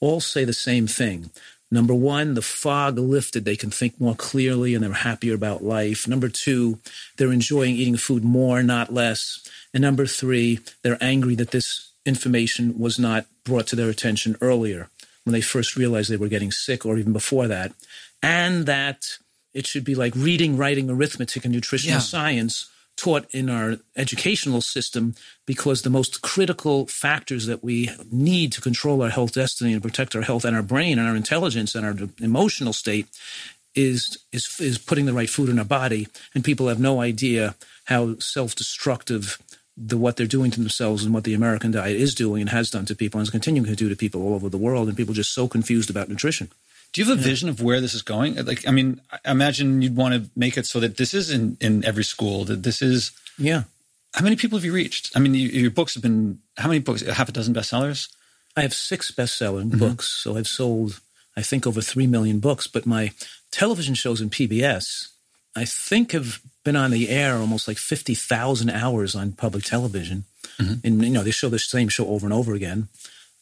all 0.00 0.20
say 0.20 0.44
the 0.44 0.52
same 0.52 0.86
thing. 0.86 1.30
Number 1.72 1.94
one, 1.94 2.34
the 2.34 2.42
fog 2.42 2.98
lifted. 2.98 3.46
They 3.46 3.56
can 3.56 3.70
think 3.70 3.98
more 3.98 4.14
clearly 4.14 4.74
and 4.74 4.84
they're 4.84 4.92
happier 4.92 5.34
about 5.34 5.64
life. 5.64 6.06
Number 6.06 6.28
two, 6.28 6.78
they're 7.16 7.32
enjoying 7.32 7.76
eating 7.76 7.96
food 7.96 8.22
more, 8.22 8.62
not 8.62 8.92
less. 8.92 9.40
And 9.72 9.80
number 9.80 10.04
three, 10.04 10.60
they're 10.82 11.02
angry 11.02 11.34
that 11.36 11.50
this 11.50 11.90
information 12.04 12.78
was 12.78 12.98
not 12.98 13.24
brought 13.44 13.66
to 13.68 13.76
their 13.76 13.88
attention 13.88 14.36
earlier 14.42 14.90
when 15.24 15.32
they 15.32 15.40
first 15.40 15.74
realized 15.74 16.10
they 16.10 16.16
were 16.18 16.28
getting 16.28 16.50
sick 16.50 16.84
or 16.84 16.98
even 16.98 17.14
before 17.14 17.48
that. 17.48 17.72
And 18.22 18.66
that 18.66 19.16
it 19.54 19.66
should 19.66 19.84
be 19.84 19.94
like 19.94 20.12
reading, 20.14 20.58
writing, 20.58 20.90
arithmetic, 20.90 21.46
and 21.46 21.54
nutritional 21.54 21.96
yeah. 21.96 22.00
science 22.00 22.68
taught 23.02 23.26
in 23.34 23.50
our 23.50 23.78
educational 23.96 24.60
system 24.60 25.14
because 25.44 25.82
the 25.82 25.90
most 25.90 26.22
critical 26.22 26.86
factors 26.86 27.46
that 27.46 27.64
we 27.64 27.90
need 28.12 28.52
to 28.52 28.60
control 28.60 29.02
our 29.02 29.08
health 29.08 29.32
destiny 29.32 29.72
and 29.72 29.82
protect 29.82 30.14
our 30.14 30.22
health 30.22 30.44
and 30.44 30.54
our 30.54 30.62
brain 30.62 31.00
and 31.00 31.08
our 31.08 31.16
intelligence 31.16 31.74
and 31.74 31.84
our 31.84 31.96
emotional 32.20 32.72
state 32.72 33.08
is 33.74 34.18
is 34.30 34.60
is 34.60 34.78
putting 34.78 35.06
the 35.06 35.12
right 35.12 35.30
food 35.30 35.48
in 35.48 35.58
our 35.58 35.64
body 35.64 36.06
and 36.32 36.44
people 36.44 36.68
have 36.68 36.78
no 36.78 37.00
idea 37.00 37.56
how 37.86 38.16
self-destructive 38.20 39.36
the 39.76 39.98
what 39.98 40.16
they're 40.16 40.36
doing 40.36 40.52
to 40.52 40.60
themselves 40.60 41.04
and 41.04 41.12
what 41.12 41.24
the 41.24 41.34
American 41.34 41.72
diet 41.72 41.96
is 41.96 42.14
doing 42.14 42.42
and 42.42 42.50
has 42.50 42.70
done 42.70 42.84
to 42.84 42.94
people 42.94 43.18
and 43.18 43.26
is 43.26 43.30
continuing 43.30 43.66
to 43.66 43.74
do 43.74 43.88
to 43.88 43.96
people 43.96 44.22
all 44.22 44.34
over 44.34 44.48
the 44.48 44.64
world 44.66 44.86
and 44.86 44.96
people 44.96 45.14
just 45.14 45.34
so 45.34 45.48
confused 45.48 45.90
about 45.90 46.08
nutrition. 46.08 46.48
Do 46.92 47.00
you 47.00 47.08
have 47.08 47.18
a 47.18 47.20
yeah. 47.20 47.26
vision 47.26 47.48
of 47.48 47.62
where 47.62 47.80
this 47.80 47.94
is 47.94 48.02
going? 48.02 48.34
Like, 48.44 48.68
I 48.68 48.70
mean, 48.70 49.00
I 49.10 49.30
imagine 49.30 49.80
you'd 49.80 49.96
want 49.96 50.14
to 50.14 50.30
make 50.36 50.58
it 50.58 50.66
so 50.66 50.78
that 50.80 50.98
this 50.98 51.14
is 51.14 51.30
in, 51.30 51.56
in 51.60 51.84
every 51.84 52.04
school, 52.04 52.44
that 52.44 52.62
this 52.62 52.82
is. 52.82 53.12
Yeah. 53.38 53.64
How 54.14 54.22
many 54.22 54.36
people 54.36 54.58
have 54.58 54.64
you 54.64 54.74
reached? 54.74 55.10
I 55.16 55.18
mean, 55.18 55.34
you, 55.34 55.48
your 55.48 55.70
books 55.70 55.94
have 55.94 56.02
been, 56.02 56.40
how 56.58 56.68
many 56.68 56.80
books? 56.80 57.00
Half 57.00 57.30
a 57.30 57.32
dozen 57.32 57.54
bestsellers? 57.54 58.14
I 58.58 58.60
have 58.60 58.74
six 58.74 59.10
best-selling 59.10 59.70
mm-hmm. 59.70 59.78
books. 59.78 60.06
So 60.08 60.36
I've 60.36 60.48
sold, 60.48 61.00
I 61.34 61.40
think, 61.40 61.66
over 61.66 61.80
3 61.80 62.06
million 62.06 62.40
books. 62.40 62.66
But 62.66 62.84
my 62.84 63.12
television 63.50 63.94
shows 63.94 64.20
in 64.20 64.28
PBS, 64.28 65.08
I 65.56 65.64
think 65.64 66.12
have 66.12 66.40
been 66.62 66.76
on 66.76 66.90
the 66.90 67.08
air 67.08 67.36
almost 67.36 67.66
like 67.66 67.78
50,000 67.78 68.68
hours 68.68 69.14
on 69.14 69.32
public 69.32 69.64
television. 69.64 70.24
Mm-hmm. 70.60 70.86
And, 70.86 71.04
you 71.04 71.10
know, 71.10 71.22
they 71.22 71.30
show 71.30 71.48
the 71.48 71.58
same 71.58 71.88
show 71.88 72.08
over 72.08 72.26
and 72.26 72.34
over 72.34 72.52
again. 72.52 72.88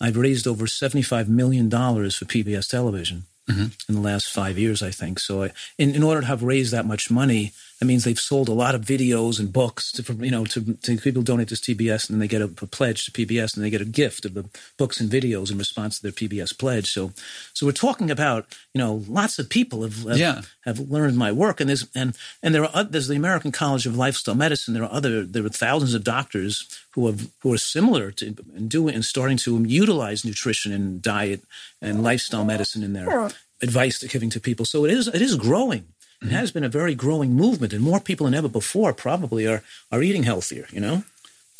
I've 0.00 0.16
raised 0.16 0.46
over 0.46 0.66
$75 0.66 1.26
million 1.26 1.68
for 1.68 2.24
PBS 2.24 2.70
television 2.70 3.24
mm-hmm. 3.50 3.66
in 3.88 3.94
the 3.94 4.00
last 4.00 4.28
five 4.28 4.58
years, 4.58 4.82
I 4.82 4.90
think. 4.90 5.18
So, 5.18 5.44
I, 5.44 5.50
in, 5.78 5.94
in 5.94 6.02
order 6.02 6.20
to 6.20 6.26
have 6.26 6.42
raised 6.42 6.72
that 6.72 6.86
much 6.86 7.10
money, 7.10 7.52
that 7.80 7.86
means 7.86 8.04
they've 8.04 8.20
sold 8.20 8.48
a 8.50 8.52
lot 8.52 8.74
of 8.74 8.82
videos 8.82 9.40
and 9.40 9.50
books 9.50 9.90
to, 9.92 10.12
you 10.22 10.30
know, 10.30 10.44
to, 10.44 10.74
to 10.74 10.98
people 10.98 11.22
donate 11.22 11.48
to 11.48 11.54
PBS 11.54 12.08
and 12.08 12.14
then 12.14 12.18
they 12.20 12.28
get 12.28 12.42
a, 12.42 12.44
a, 12.44 12.66
pledge 12.66 13.06
to 13.06 13.10
PBS 13.10 13.56
and 13.56 13.64
they 13.64 13.70
get 13.70 13.80
a 13.80 13.86
gift 13.86 14.26
of 14.26 14.34
the 14.34 14.46
books 14.76 15.00
and 15.00 15.10
videos 15.10 15.50
in 15.50 15.56
response 15.56 15.96
to 15.96 16.02
their 16.02 16.12
PBS 16.12 16.56
pledge. 16.56 16.92
So, 16.92 17.12
so 17.54 17.64
we're 17.64 17.72
talking 17.72 18.10
about, 18.10 18.54
you 18.74 18.78
know, 18.80 19.02
lots 19.08 19.38
of 19.38 19.48
people 19.48 19.82
have, 19.82 20.02
have, 20.02 20.18
yeah. 20.18 20.42
have 20.66 20.78
learned 20.78 21.16
my 21.16 21.32
work 21.32 21.58
and 21.58 21.70
there's, 21.70 21.88
and, 21.94 22.14
and 22.42 22.54
there 22.54 22.64
are, 22.64 22.84
there's 22.84 23.08
the 23.08 23.16
American 23.16 23.50
College 23.50 23.86
of 23.86 23.96
Lifestyle 23.96 24.34
Medicine. 24.34 24.74
There 24.74 24.84
are 24.84 24.92
other, 24.92 25.24
there 25.24 25.46
are 25.46 25.48
thousands 25.48 25.94
of 25.94 26.04
doctors 26.04 26.68
who 26.90 27.06
have, 27.06 27.30
who 27.40 27.50
are 27.54 27.58
similar 27.58 28.10
to 28.10 28.34
and 28.54 28.68
doing 28.68 28.94
and 28.94 29.06
starting 29.06 29.38
to 29.38 29.58
utilize 29.64 30.22
nutrition 30.22 30.70
and 30.70 31.00
diet 31.00 31.40
and 31.80 32.02
lifestyle 32.02 32.44
medicine 32.44 32.82
in 32.82 32.92
their 32.92 33.30
advice 33.62 34.00
they're 34.00 34.08
giving 34.08 34.30
to 34.30 34.40
people. 34.40 34.66
So 34.66 34.84
it 34.84 34.90
is, 34.90 35.08
it 35.08 35.22
is 35.22 35.36
growing. 35.36 35.86
It 36.22 36.32
has 36.32 36.52
been 36.52 36.64
a 36.64 36.68
very 36.68 36.94
growing 36.94 37.34
movement, 37.34 37.72
and 37.72 37.82
more 37.82 38.00
people 38.00 38.26
than 38.26 38.34
ever 38.34 38.48
before 38.48 38.92
probably 38.92 39.46
are 39.46 39.62
are 39.90 40.02
eating 40.02 40.24
healthier. 40.24 40.66
You 40.70 40.80
know. 40.80 41.04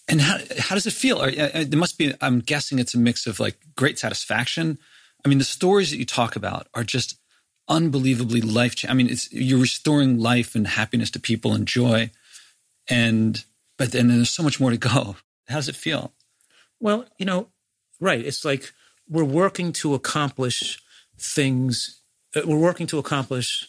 And 0.09 0.21
how 0.21 0.39
how 0.59 0.75
does 0.75 0.87
it 0.87 0.93
feel? 0.93 1.23
Are, 1.23 1.29
uh, 1.29 1.65
there 1.67 1.79
must 1.79 1.97
be. 1.97 2.13
I'm 2.21 2.41
guessing 2.41 2.79
it's 2.79 2.95
a 2.95 2.99
mix 2.99 3.27
of 3.27 3.41
like 3.41 3.57
great 3.77 3.99
satisfaction. 3.99 4.79
I 5.25 5.29
mean, 5.29 5.39
the 5.39 5.45
stories 5.45 5.91
that 5.91 5.99
you 5.99 6.07
talk 6.07 6.37
about 6.37 6.67
are 6.75 6.85
just 6.85 7.17
unbelievably 7.69 8.41
life. 8.41 8.75
changing. 8.75 8.91
I 8.91 8.95
mean, 8.95 9.09
it's 9.09 9.33
you're 9.33 9.61
restoring 9.61 10.19
life 10.19 10.55
and 10.55 10.67
happiness 10.67 11.11
to 11.13 11.21
people 11.21 11.55
and 11.55 11.67
joy, 11.67 12.11
and 12.89 13.43
but 13.79 13.93
then 13.93 14.09
there's 14.09 14.31
so 14.31 14.43
much 14.43 14.61
more 14.61 14.71
to 14.71 14.77
go. 14.77 15.17
How 15.49 15.57
does 15.57 15.69
it 15.69 15.77
feel? 15.77 16.13
Well, 16.81 17.07
you 17.19 17.25
know, 17.25 17.49
right. 18.01 18.25
It's 18.25 18.45
like 18.45 18.73
we're 19.09 19.25
working 19.25 19.73
to 19.75 19.95
accomplish 19.95 20.83
things. 21.19 22.01
Uh, 22.35 22.43
we're 22.45 22.59
working 22.59 22.87
to 22.89 22.99
accomplish 22.99 23.69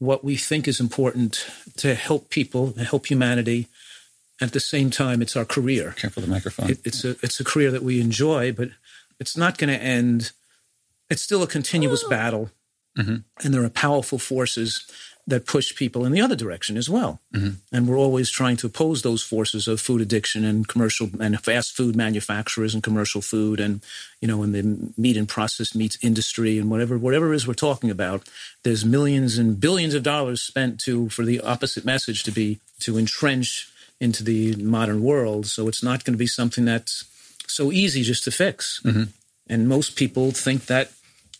what 0.00 0.24
we 0.24 0.36
think 0.36 0.66
is 0.66 0.80
important 0.80 1.46
to 1.76 1.94
help 1.94 2.30
people, 2.30 2.72
and 2.76 2.86
help 2.86 3.06
humanity. 3.06 3.68
At 4.40 4.52
the 4.52 4.60
same 4.60 4.90
time, 4.90 5.20
it's 5.20 5.36
our 5.36 5.44
career. 5.44 5.92
Careful 5.96 6.22
the 6.22 6.28
microphone. 6.28 6.70
It, 6.70 6.80
it's 6.84 7.04
a 7.04 7.10
it's 7.22 7.38
a 7.38 7.44
career 7.44 7.70
that 7.70 7.82
we 7.82 8.00
enjoy, 8.00 8.52
but 8.52 8.70
it's 9.20 9.36
not 9.36 9.58
going 9.58 9.72
to 9.72 9.80
end. 9.80 10.32
It's 11.10 11.22
still 11.22 11.42
a 11.42 11.46
continuous 11.46 12.02
battle, 12.04 12.50
mm-hmm. 12.98 13.16
and 13.44 13.54
there 13.54 13.62
are 13.62 13.68
powerful 13.68 14.18
forces 14.18 14.90
that 15.26 15.46
push 15.46 15.74
people 15.76 16.04
in 16.04 16.12
the 16.12 16.20
other 16.20 16.34
direction 16.34 16.76
as 16.76 16.90
well. 16.90 17.20
Mm-hmm. 17.34 17.50
And 17.72 17.88
we're 17.88 17.98
always 17.98 18.30
trying 18.30 18.56
to 18.58 18.66
oppose 18.66 19.02
those 19.02 19.22
forces 19.22 19.68
of 19.68 19.80
food 19.80 20.00
addiction 20.00 20.44
and 20.44 20.66
commercial 20.66 21.10
and 21.20 21.40
fast 21.40 21.76
food 21.76 21.94
manufacturers 21.94 22.74
and 22.74 22.82
commercial 22.82 23.20
food 23.20 23.60
and 23.60 23.80
you 24.20 24.28
know 24.28 24.42
in 24.42 24.52
the 24.52 24.92
meat 24.98 25.16
and 25.16 25.28
processed 25.28 25.76
meats 25.76 25.98
industry 26.02 26.58
and 26.58 26.70
whatever 26.70 26.98
whatever 26.98 27.32
it 27.32 27.36
is 27.36 27.46
we're 27.46 27.54
talking 27.54 27.90
about. 27.90 28.28
There's 28.62 28.84
millions 28.84 29.38
and 29.38 29.60
billions 29.60 29.94
of 29.94 30.02
dollars 30.02 30.42
spent 30.42 30.80
to 30.80 31.08
for 31.10 31.24
the 31.24 31.40
opposite 31.40 31.84
message 31.84 32.22
to 32.24 32.32
be 32.32 32.58
to 32.80 32.98
entrench 32.98 33.70
into 34.00 34.24
the 34.24 34.56
modern 34.56 35.02
world. 35.02 35.46
So 35.46 35.68
it's 35.68 35.82
not 35.82 36.04
going 36.04 36.14
to 36.14 36.18
be 36.18 36.26
something 36.26 36.64
that's 36.64 37.04
so 37.46 37.70
easy 37.70 38.02
just 38.02 38.24
to 38.24 38.30
fix. 38.30 38.80
Mm-hmm. 38.84 39.04
And 39.48 39.68
most 39.68 39.96
people 39.96 40.30
think 40.30 40.66
that 40.66 40.92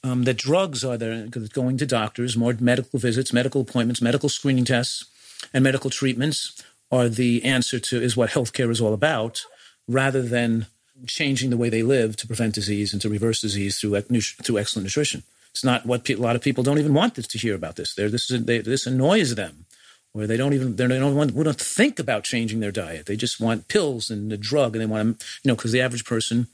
um, 0.02 0.24
that 0.24 0.36
drugs 0.38 0.84
are 0.84 0.96
there 0.96 1.26
going 1.26 1.76
to 1.78 1.86
doctors, 1.86 2.36
more 2.36 2.54
medical 2.58 2.98
visits, 2.98 3.32
medical 3.32 3.60
appointments, 3.60 4.00
medical 4.00 4.28
screening 4.28 4.64
tests, 4.64 5.04
and 5.52 5.64
medical 5.64 5.90
treatments 5.90 6.62
are 6.90 7.08
the 7.08 7.44
answer 7.44 7.78
to 7.78 8.00
is 8.00 8.16
what 8.16 8.30
healthcare 8.30 8.70
is 8.70 8.80
all 8.80 8.94
about, 8.94 9.42
rather 9.86 10.22
than 10.22 10.66
changing 11.06 11.50
the 11.50 11.56
way 11.56 11.68
they 11.68 11.82
live 11.82 12.16
to 12.16 12.26
prevent 12.26 12.54
disease 12.54 12.92
and 12.92 13.00
to 13.02 13.08
reverse 13.08 13.40
disease 13.40 13.78
through 13.78 14.00
through 14.00 14.58
excellent 14.58 14.84
nutrition. 14.84 15.22
It's 15.52 15.64
not 15.64 15.86
what 15.86 16.04
pe- 16.04 16.14
a 16.14 16.18
lot 16.18 16.36
of 16.36 16.42
people 16.42 16.62
don't 16.62 16.78
even 16.78 16.94
want 16.94 17.14
to 17.16 17.38
hear 17.38 17.54
about 17.54 17.76
this. 17.76 17.94
They're, 17.94 18.08
this 18.08 18.30
is, 18.30 18.44
they, 18.44 18.58
this 18.58 18.86
annoys 18.86 19.34
them, 19.34 19.66
where 20.12 20.26
they 20.26 20.36
don't 20.36 20.52
even 20.52 20.76
they 20.76 20.86
don't 20.86 21.14
want 21.14 21.32
we 21.32 21.44
don't 21.44 21.60
think 21.60 21.98
about 21.98 22.24
changing 22.24 22.60
their 22.60 22.72
diet. 22.72 23.06
They 23.06 23.16
just 23.16 23.40
want 23.40 23.68
pills 23.68 24.10
and 24.10 24.32
a 24.32 24.36
drug, 24.36 24.74
and 24.74 24.82
they 24.82 24.86
want 24.86 25.20
to 25.20 25.26
you 25.42 25.48
know 25.48 25.56
because 25.56 25.72
the 25.72 25.80
average 25.80 26.04
person, 26.04 26.48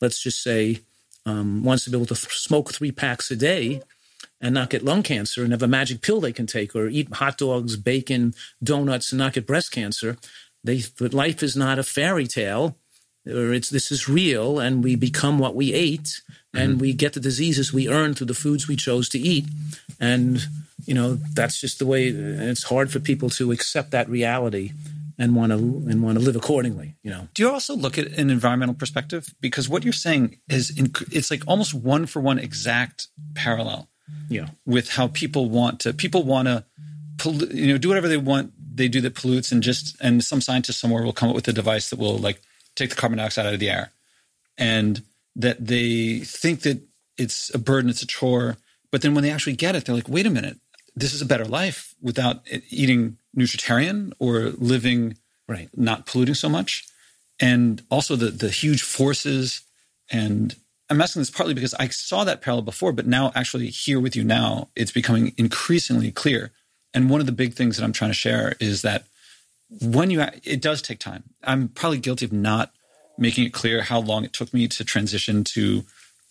let's 0.00 0.22
just 0.22 0.42
say 0.42 0.80
um, 1.26 1.62
wants 1.62 1.84
to 1.84 1.90
be 1.90 1.96
able 1.96 2.06
to 2.06 2.14
th- 2.14 2.32
smoke 2.32 2.72
three 2.72 2.92
packs 2.92 3.30
a 3.30 3.36
day 3.36 3.82
and 4.40 4.54
not 4.54 4.70
get 4.70 4.84
lung 4.84 5.02
cancer 5.02 5.42
and 5.42 5.52
have 5.52 5.62
a 5.62 5.68
magic 5.68 6.00
pill 6.00 6.20
they 6.20 6.32
can 6.32 6.46
take 6.46 6.74
or 6.74 6.88
eat 6.88 7.12
hot 7.14 7.38
dogs, 7.38 7.76
bacon, 7.76 8.34
donuts 8.62 9.12
and 9.12 9.18
not 9.18 9.34
get 9.34 9.46
breast 9.46 9.70
cancer. 9.70 10.16
They, 10.64 10.82
but 10.98 11.14
life 11.14 11.42
is 11.42 11.56
not 11.56 11.78
a 11.78 11.82
fairy 11.82 12.26
tale 12.26 12.76
or 13.26 13.52
it's 13.52 13.70
this 13.70 13.92
is 13.92 14.08
real 14.08 14.58
and 14.58 14.82
we 14.82 14.96
become 14.96 15.38
what 15.38 15.54
we 15.54 15.72
ate 15.72 16.20
and 16.54 16.72
mm-hmm. 16.72 16.80
we 16.80 16.92
get 16.92 17.12
the 17.12 17.20
diseases 17.20 17.72
we 17.72 17.88
earn 17.88 18.14
through 18.14 18.26
the 18.26 18.34
foods 18.34 18.66
we 18.66 18.76
chose 18.76 19.08
to 19.10 19.18
eat 19.18 19.46
and 20.00 20.46
you 20.86 20.94
know 20.94 21.14
that's 21.34 21.60
just 21.60 21.78
the 21.78 21.86
way 21.86 22.08
it's 22.08 22.64
hard 22.64 22.90
for 22.90 22.98
people 22.98 23.28
to 23.28 23.52
accept 23.52 23.90
that 23.90 24.08
reality 24.08 24.72
and 25.20 25.36
want 25.36 25.52
to 25.52 25.58
and 25.58 26.02
want 26.02 26.18
to 26.18 26.24
live 26.24 26.34
accordingly. 26.34 26.96
You 27.02 27.10
know. 27.10 27.28
Do 27.34 27.42
you 27.42 27.50
also 27.50 27.76
look 27.76 27.98
at 27.98 28.06
an 28.06 28.30
environmental 28.30 28.74
perspective? 28.74 29.34
Because 29.40 29.68
what 29.68 29.84
you're 29.84 29.92
saying 29.92 30.40
is 30.48 30.72
it's 31.12 31.30
like 31.30 31.42
almost 31.46 31.74
one 31.74 32.06
for 32.06 32.20
one 32.20 32.38
exact 32.38 33.08
parallel. 33.34 33.88
Yeah. 34.28 34.48
With 34.64 34.88
how 34.88 35.08
people 35.08 35.50
want 35.50 35.80
to 35.80 35.92
people 35.92 36.24
want 36.24 36.48
to 36.48 36.64
you 37.50 37.68
know 37.68 37.78
do 37.78 37.88
whatever 37.88 38.08
they 38.08 38.16
want 38.16 38.52
they 38.74 38.88
do 38.88 39.02
that 39.02 39.14
pollutes 39.14 39.52
and 39.52 39.62
just 39.62 39.94
and 40.00 40.24
some 40.24 40.40
scientist 40.40 40.80
somewhere 40.80 41.04
will 41.04 41.12
come 41.12 41.28
up 41.28 41.34
with 41.34 41.46
a 41.48 41.52
device 41.52 41.90
that 41.90 41.98
will 41.98 42.16
like 42.16 42.40
take 42.74 42.88
the 42.88 42.96
carbon 42.96 43.18
dioxide 43.18 43.44
out 43.44 43.52
of 43.52 43.60
the 43.60 43.68
air 43.68 43.92
and 44.56 45.02
that 45.36 45.64
they 45.64 46.20
think 46.20 46.62
that 46.62 46.80
it's 47.18 47.54
a 47.54 47.58
burden 47.58 47.90
it's 47.90 48.00
a 48.00 48.06
chore 48.06 48.56
but 48.90 49.02
then 49.02 49.14
when 49.14 49.22
they 49.22 49.30
actually 49.30 49.52
get 49.52 49.76
it 49.76 49.84
they're 49.84 49.94
like 49.94 50.08
wait 50.08 50.24
a 50.24 50.30
minute 50.30 50.56
this 50.96 51.12
is 51.12 51.20
a 51.20 51.26
better 51.26 51.44
life 51.44 51.94
without 52.00 52.40
eating 52.70 53.18
nutritarian 53.36 54.12
or 54.18 54.50
living 54.58 55.16
right, 55.48 55.68
not 55.76 56.06
polluting 56.06 56.34
so 56.34 56.48
much. 56.48 56.86
And 57.40 57.82
also 57.90 58.16
the 58.16 58.30
the 58.30 58.50
huge 58.50 58.82
forces 58.82 59.62
and 60.10 60.56
I'm 60.90 61.00
asking 61.00 61.20
this 61.20 61.30
partly 61.30 61.54
because 61.54 61.74
I 61.74 61.88
saw 61.88 62.24
that 62.24 62.42
parallel 62.42 62.62
before, 62.62 62.92
but 62.92 63.06
now 63.06 63.30
actually 63.36 63.68
here 63.68 64.00
with 64.00 64.16
you 64.16 64.24
now, 64.24 64.68
it's 64.74 64.90
becoming 64.90 65.32
increasingly 65.36 66.10
clear. 66.10 66.50
And 66.92 67.08
one 67.08 67.20
of 67.20 67.26
the 67.26 67.32
big 67.32 67.54
things 67.54 67.76
that 67.76 67.84
I'm 67.84 67.92
trying 67.92 68.10
to 68.10 68.14
share 68.14 68.56
is 68.58 68.82
that 68.82 69.04
when 69.80 70.10
you, 70.10 70.24
it 70.42 70.60
does 70.60 70.82
take 70.82 70.98
time. 70.98 71.22
I'm 71.44 71.68
probably 71.68 71.98
guilty 71.98 72.24
of 72.24 72.32
not 72.32 72.72
making 73.16 73.44
it 73.44 73.52
clear 73.52 73.82
how 73.82 74.00
long 74.00 74.24
it 74.24 74.32
took 74.32 74.52
me 74.52 74.66
to 74.66 74.84
transition 74.84 75.44
to 75.44 75.84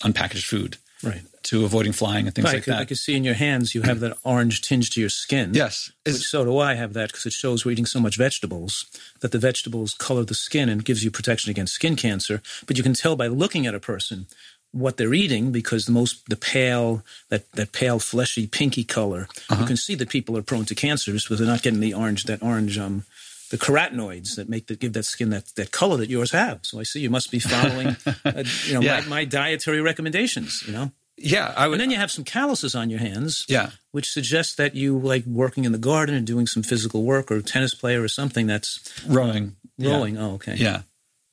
unpackaged 0.04 0.44
food 0.44 0.78
Right. 1.04 1.22
to 1.44 1.64
avoiding 1.66 1.94
flying 1.94 2.26
and 2.28 2.36
things 2.36 2.46
Right, 2.46 2.56
like 2.56 2.66
that. 2.66 2.80
I 2.80 2.86
can 2.86 2.98
see 2.98 3.16
in 3.16 3.24
your 3.24 3.34
hands 3.36 3.74
you 3.74 3.82
have 3.84 4.02
that 4.02 4.18
orange 4.24 4.62
tinge 4.62 4.90
to 4.92 5.00
your 5.00 5.10
skin. 5.10 5.54
yes, 5.54 5.92
Which, 6.06 6.28
so 6.28 6.44
do 6.44 6.58
I 6.60 6.74
have 6.76 6.94
that 6.94 7.08
because 7.12 7.26
it 7.26 7.34
shows 7.34 7.64
we're 7.64 7.72
eating 7.72 7.86
so 7.86 8.00
much 8.00 8.18
vegetables 8.18 8.86
that 9.22 9.32
the 9.32 9.40
vegetables 9.40 9.94
color 9.94 10.24
the 10.26 10.36
skin 10.36 10.68
and 10.70 10.84
gives 10.84 11.04
you 11.04 11.10
protection 11.12 11.50
against 11.52 11.74
skin 11.74 11.96
cancer. 11.96 12.42
But 12.68 12.78
you 12.78 12.84
can 12.84 12.94
tell 12.94 13.16
by 13.16 13.28
looking 13.28 13.66
at 13.66 13.74
a 13.76 13.80
person 13.80 14.28
what 14.72 14.98
they're 14.98 15.14
eating 15.16 15.52
because 15.52 15.86
the 15.86 15.92
most 15.92 16.28
the 16.30 16.36
pale 16.36 17.04
that, 17.30 17.50
that 17.54 17.72
pale 17.72 17.98
fleshy 18.00 18.46
pinky 18.46 18.84
color 18.84 19.28
Uh-huh. 19.50 19.62
you 19.62 19.66
can 19.68 19.78
see 19.78 19.96
that 19.96 20.10
people 20.10 20.38
are 20.38 20.44
prone 20.44 20.66
to 20.66 20.76
cancers 20.76 21.24
because 21.24 21.40
they're 21.40 21.48
not 21.48 21.64
getting 21.64 21.80
the 21.80 21.94
orange 21.94 22.26
that 22.26 22.44
orange 22.44 22.78
um 22.78 23.04
the 23.50 23.58
carotenoids 23.58 24.36
that 24.36 24.48
make 24.50 24.68
that 24.68 24.80
give 24.80 24.94
that 24.94 25.04
skin 25.06 25.30
that, 25.32 25.48
that 25.56 25.72
color 25.72 25.98
that 25.98 26.10
yours 26.10 26.32
have. 26.32 26.60
So 26.64 26.80
I 26.80 26.84
see 26.84 27.00
you 27.00 27.10
must 27.10 27.32
be 27.32 27.40
following, 27.40 27.88
uh, 28.26 28.44
you 28.68 28.74
know, 28.76 28.82
Yeah. 28.82 29.02
my, 29.02 29.08
my 29.08 29.26
dietary 29.26 29.82
recommendations. 29.82 30.64
You 30.68 30.74
know, 30.74 30.92
yeah, 31.18 31.54
I 31.58 31.68
would. 31.68 31.74
and 31.74 31.82
then 31.82 31.92
you 31.92 31.98
have 31.98 32.12
some 32.12 32.24
calluses 32.24 32.76
on 32.76 32.90
your 32.90 33.00
hands 33.00 33.46
yeah, 33.50 33.72
which 33.92 34.10
suggests 34.10 34.56
that 34.56 34.76
you 34.76 34.98
like 34.98 35.26
working 35.26 35.66
in 35.66 35.72
the 35.72 35.78
garden 35.78 36.16
and 36.16 36.26
doing 36.26 36.48
some 36.48 36.64
physical 36.64 37.04
work 37.04 37.32
or 37.32 37.42
tennis 37.42 37.74
player 37.74 38.02
or 38.02 38.08
something 38.08 38.48
that's 38.48 38.80
rowing, 39.08 39.56
Yeah. 39.78 39.92
rowing. 39.92 40.18
Oh, 40.18 40.36
okay. 40.36 40.56
Yeah, 40.56 40.82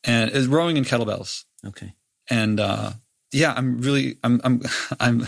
and 0.04 0.30
it's 0.32 0.46
rowing 0.46 0.76
and 0.76 0.86
kettlebells. 0.86 1.44
Okay. 1.66 1.92
and 2.30 2.58
uh, 2.60 2.92
yeah, 3.32 3.52
I'm 3.56 3.80
really, 3.80 4.16
I'm, 4.24 4.40
I'm, 4.44 4.62
I'm, 5.00 5.26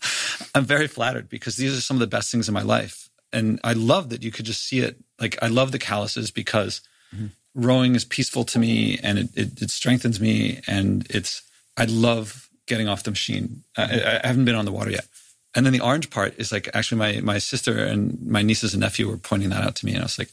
I'm 0.54 0.64
very 0.64 0.86
flattered 0.86 1.28
because 1.28 1.56
these 1.56 1.76
are 1.76 1.80
some 1.80 1.96
of 1.96 2.00
the 2.00 2.06
best 2.06 2.30
things 2.30 2.46
in 2.48 2.54
my 2.54 2.62
life, 2.62 3.07
and 3.32 3.60
I 3.64 3.72
love 3.72 4.10
that 4.10 4.22
you 4.22 4.30
could 4.30 4.46
just 4.46 4.64
see 4.64 4.80
it. 4.80 4.96
Like 5.20 5.38
I 5.42 5.48
love 5.48 5.72
the 5.72 5.78
calluses 5.78 6.30
because 6.30 6.80
mm-hmm. 7.14 7.26
rowing 7.54 7.94
is 7.94 8.04
peaceful 8.04 8.44
to 8.44 8.58
me, 8.58 8.98
and 9.02 9.18
it, 9.18 9.28
it, 9.34 9.62
it 9.62 9.70
strengthens 9.70 10.20
me, 10.20 10.60
and 10.66 11.06
it's. 11.10 11.42
I 11.76 11.84
love 11.84 12.48
getting 12.66 12.88
off 12.88 13.04
the 13.04 13.10
machine. 13.10 13.62
I, 13.76 14.20
I 14.22 14.26
haven't 14.26 14.44
been 14.44 14.56
on 14.56 14.64
the 14.64 14.72
water 14.72 14.90
yet. 14.90 15.06
And 15.54 15.64
then 15.64 15.72
the 15.72 15.80
orange 15.80 16.10
part 16.10 16.34
is 16.38 16.52
like 16.52 16.68
actually 16.74 16.98
my 16.98 17.20
my 17.20 17.38
sister 17.38 17.84
and 17.84 18.20
my 18.26 18.42
nieces 18.42 18.74
and 18.74 18.80
nephew 18.80 19.08
were 19.08 19.16
pointing 19.16 19.48
that 19.50 19.64
out 19.64 19.76
to 19.76 19.86
me, 19.86 19.92
and 19.92 20.00
I 20.00 20.04
was 20.04 20.18
like, 20.18 20.30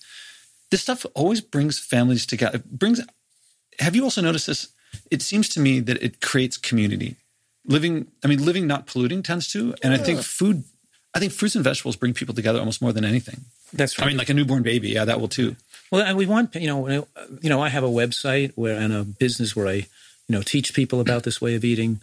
this 0.72 0.82
stuff 0.82 1.06
always 1.14 1.42
brings 1.42 1.80
families 1.80 2.26
together. 2.26 2.58
It 2.58 2.70
brings. 2.70 3.02
Have 3.80 3.96
you 3.96 4.04
also 4.04 4.22
noticed 4.22 4.48
this? 4.48 4.70
It 5.12 5.22
seems 5.22 5.50
to 5.50 5.60
me 5.60 5.80
that 5.82 6.02
it 6.02 6.22
creates 6.22 6.58
community. 6.58 7.18
Living, 7.66 8.08
I 8.24 8.28
mean, 8.28 8.46
living 8.46 8.68
not 8.68 8.86
polluting 8.86 9.24
tends 9.24 9.52
to, 9.54 9.74
and 9.82 9.94
I 9.94 9.98
think 9.98 10.22
food. 10.22 10.64
I 11.16 11.20
think 11.20 11.32
fruits 11.32 11.56
and 11.56 11.64
vegetables 11.64 11.96
bring 11.96 12.14
people 12.14 12.36
together 12.36 12.60
almost 12.60 12.82
more 12.82 12.92
than 12.92 13.06
anything. 13.06 13.46
That's 13.72 13.98
right. 13.98 14.06
I 14.06 14.08
mean, 14.10 14.18
like 14.18 14.30
a 14.30 14.34
newborn 14.34 14.64
baby, 14.64 14.90
yeah, 14.90 15.06
that 15.06 15.22
will 15.22 15.30
too. 15.30 15.56
well, 15.90 16.06
and 16.06 16.18
we 16.18 16.26
want 16.26 16.54
you 16.56 16.68
know, 16.68 17.08
you 17.42 17.50
know, 17.50 17.62
I 17.62 17.70
have 17.70 17.84
a 17.84 17.90
website 17.90 18.52
where 18.56 18.78
and 18.78 18.94
a 18.94 19.04
business 19.06 19.56
where 19.56 19.68
I, 19.68 19.74
you 19.74 19.86
know, 20.30 20.42
teach 20.42 20.74
people 20.74 21.00
about 21.00 21.24
this 21.24 21.42
way 21.42 21.56
of 21.56 21.64
eating. 21.64 22.02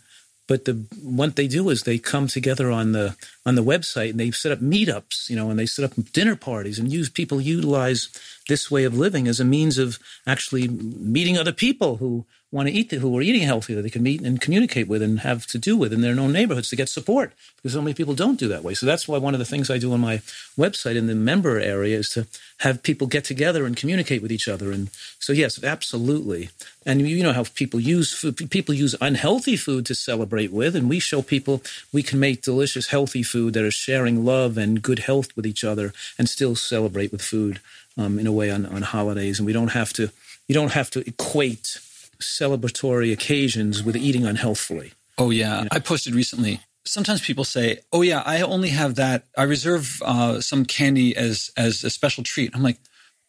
But 0.48 0.64
the 0.64 0.84
what 1.02 1.36
they 1.36 1.46
do 1.46 1.68
is 1.68 1.82
they 1.82 1.98
come 1.98 2.26
together 2.26 2.70
on 2.70 2.92
the 2.92 3.14
on 3.44 3.54
the 3.54 3.62
website 3.62 4.10
and 4.10 4.20
they 4.20 4.30
set 4.30 4.50
up 4.50 4.60
meetups, 4.60 5.28
you 5.28 5.36
know, 5.36 5.50
and 5.50 5.58
they 5.58 5.66
set 5.66 5.84
up 5.84 5.92
dinner 6.12 6.34
parties 6.34 6.78
and 6.78 6.92
use 6.92 7.08
people 7.10 7.40
utilize 7.40 8.08
this 8.48 8.70
way 8.70 8.84
of 8.84 8.96
living 8.96 9.28
as 9.28 9.40
a 9.40 9.44
means 9.44 9.78
of 9.78 9.98
actually 10.26 10.68
meeting 10.68 11.38
other 11.38 11.52
people 11.52 11.96
who 11.96 12.24
want 12.52 12.68
to 12.68 12.74
eat 12.74 12.92
who 12.92 13.18
are 13.18 13.22
eating 13.22 13.42
healthy 13.42 13.74
that 13.74 13.82
they 13.82 13.90
can 13.90 14.02
meet 14.02 14.20
and 14.20 14.40
communicate 14.40 14.86
with 14.86 15.00
and 15.02 15.20
have 15.20 15.46
to 15.46 15.58
do 15.58 15.76
with 15.76 15.92
in 15.92 16.02
their 16.02 16.18
own 16.20 16.32
neighborhoods 16.32 16.68
to 16.68 16.76
get 16.76 16.88
support 16.88 17.32
because 17.56 17.72
so 17.72 17.80
many 17.80 17.94
people 17.94 18.14
don't 18.14 18.38
do 18.38 18.46
that 18.48 18.62
way. 18.62 18.74
So 18.74 18.84
that's 18.84 19.08
why 19.08 19.16
one 19.18 19.34
of 19.34 19.38
the 19.38 19.46
things 19.46 19.70
I 19.70 19.78
do 19.78 19.92
on 19.92 20.00
my 20.00 20.18
website 20.58 20.96
in 20.96 21.06
the 21.06 21.14
member 21.14 21.58
area 21.58 21.98
is 21.98 22.10
to 22.10 22.26
have 22.58 22.82
people 22.82 23.06
get 23.06 23.24
together 23.24 23.64
and 23.64 23.74
communicate 23.76 24.20
with 24.20 24.30
each 24.30 24.48
other. 24.48 24.70
And 24.70 24.90
so 25.18 25.32
yes, 25.32 25.64
absolutely. 25.64 26.50
And 26.84 27.08
you 27.08 27.22
know 27.22 27.32
how 27.32 27.44
people 27.54 27.80
use 27.80 28.12
food, 28.12 28.50
people 28.50 28.74
use 28.74 28.94
unhealthy 29.00 29.56
food 29.56 29.86
to 29.86 29.94
celebrate 29.94 30.52
with, 30.52 30.76
and 30.76 30.90
we 30.90 30.98
show 30.98 31.22
people 31.22 31.62
we 31.92 32.02
can 32.02 32.20
make 32.20 32.42
delicious, 32.42 32.88
healthy 32.88 33.22
food 33.22 33.54
that 33.54 33.64
are 33.64 33.70
sharing 33.70 34.24
love 34.24 34.58
and 34.58 34.82
good 34.82 34.98
health 34.98 35.34
with 35.36 35.46
each 35.46 35.64
other, 35.64 35.94
and 36.18 36.28
still 36.28 36.54
celebrate 36.54 37.12
with 37.12 37.22
food 37.22 37.60
um, 37.96 38.18
in 38.18 38.26
a 38.26 38.32
way 38.32 38.50
on, 38.50 38.66
on 38.66 38.82
holidays. 38.82 39.38
And 39.38 39.46
we 39.46 39.52
don't 39.52 39.68
have 39.68 39.92
to 39.94 40.10
you 40.48 40.54
don't 40.54 40.72
have 40.72 40.90
to 40.90 41.06
equate 41.08 41.78
celebratory 42.22 43.12
occasions 43.12 43.82
with 43.82 43.96
eating 43.96 44.24
unhealthfully. 44.26 44.92
Oh 45.18 45.30
yeah, 45.30 45.64
I 45.70 45.78
posted 45.78 46.14
recently. 46.14 46.60
Sometimes 46.84 47.20
people 47.20 47.44
say, 47.44 47.80
"Oh 47.92 48.02
yeah, 48.02 48.22
I 48.26 48.40
only 48.42 48.70
have 48.70 48.94
that. 48.96 49.24
I 49.36 49.42
reserve 49.44 50.00
uh, 50.04 50.40
some 50.40 50.64
candy 50.64 51.14
as 51.16 51.50
as 51.56 51.84
a 51.84 51.90
special 51.90 52.24
treat." 52.24 52.50
I'm 52.54 52.62
like, 52.62 52.78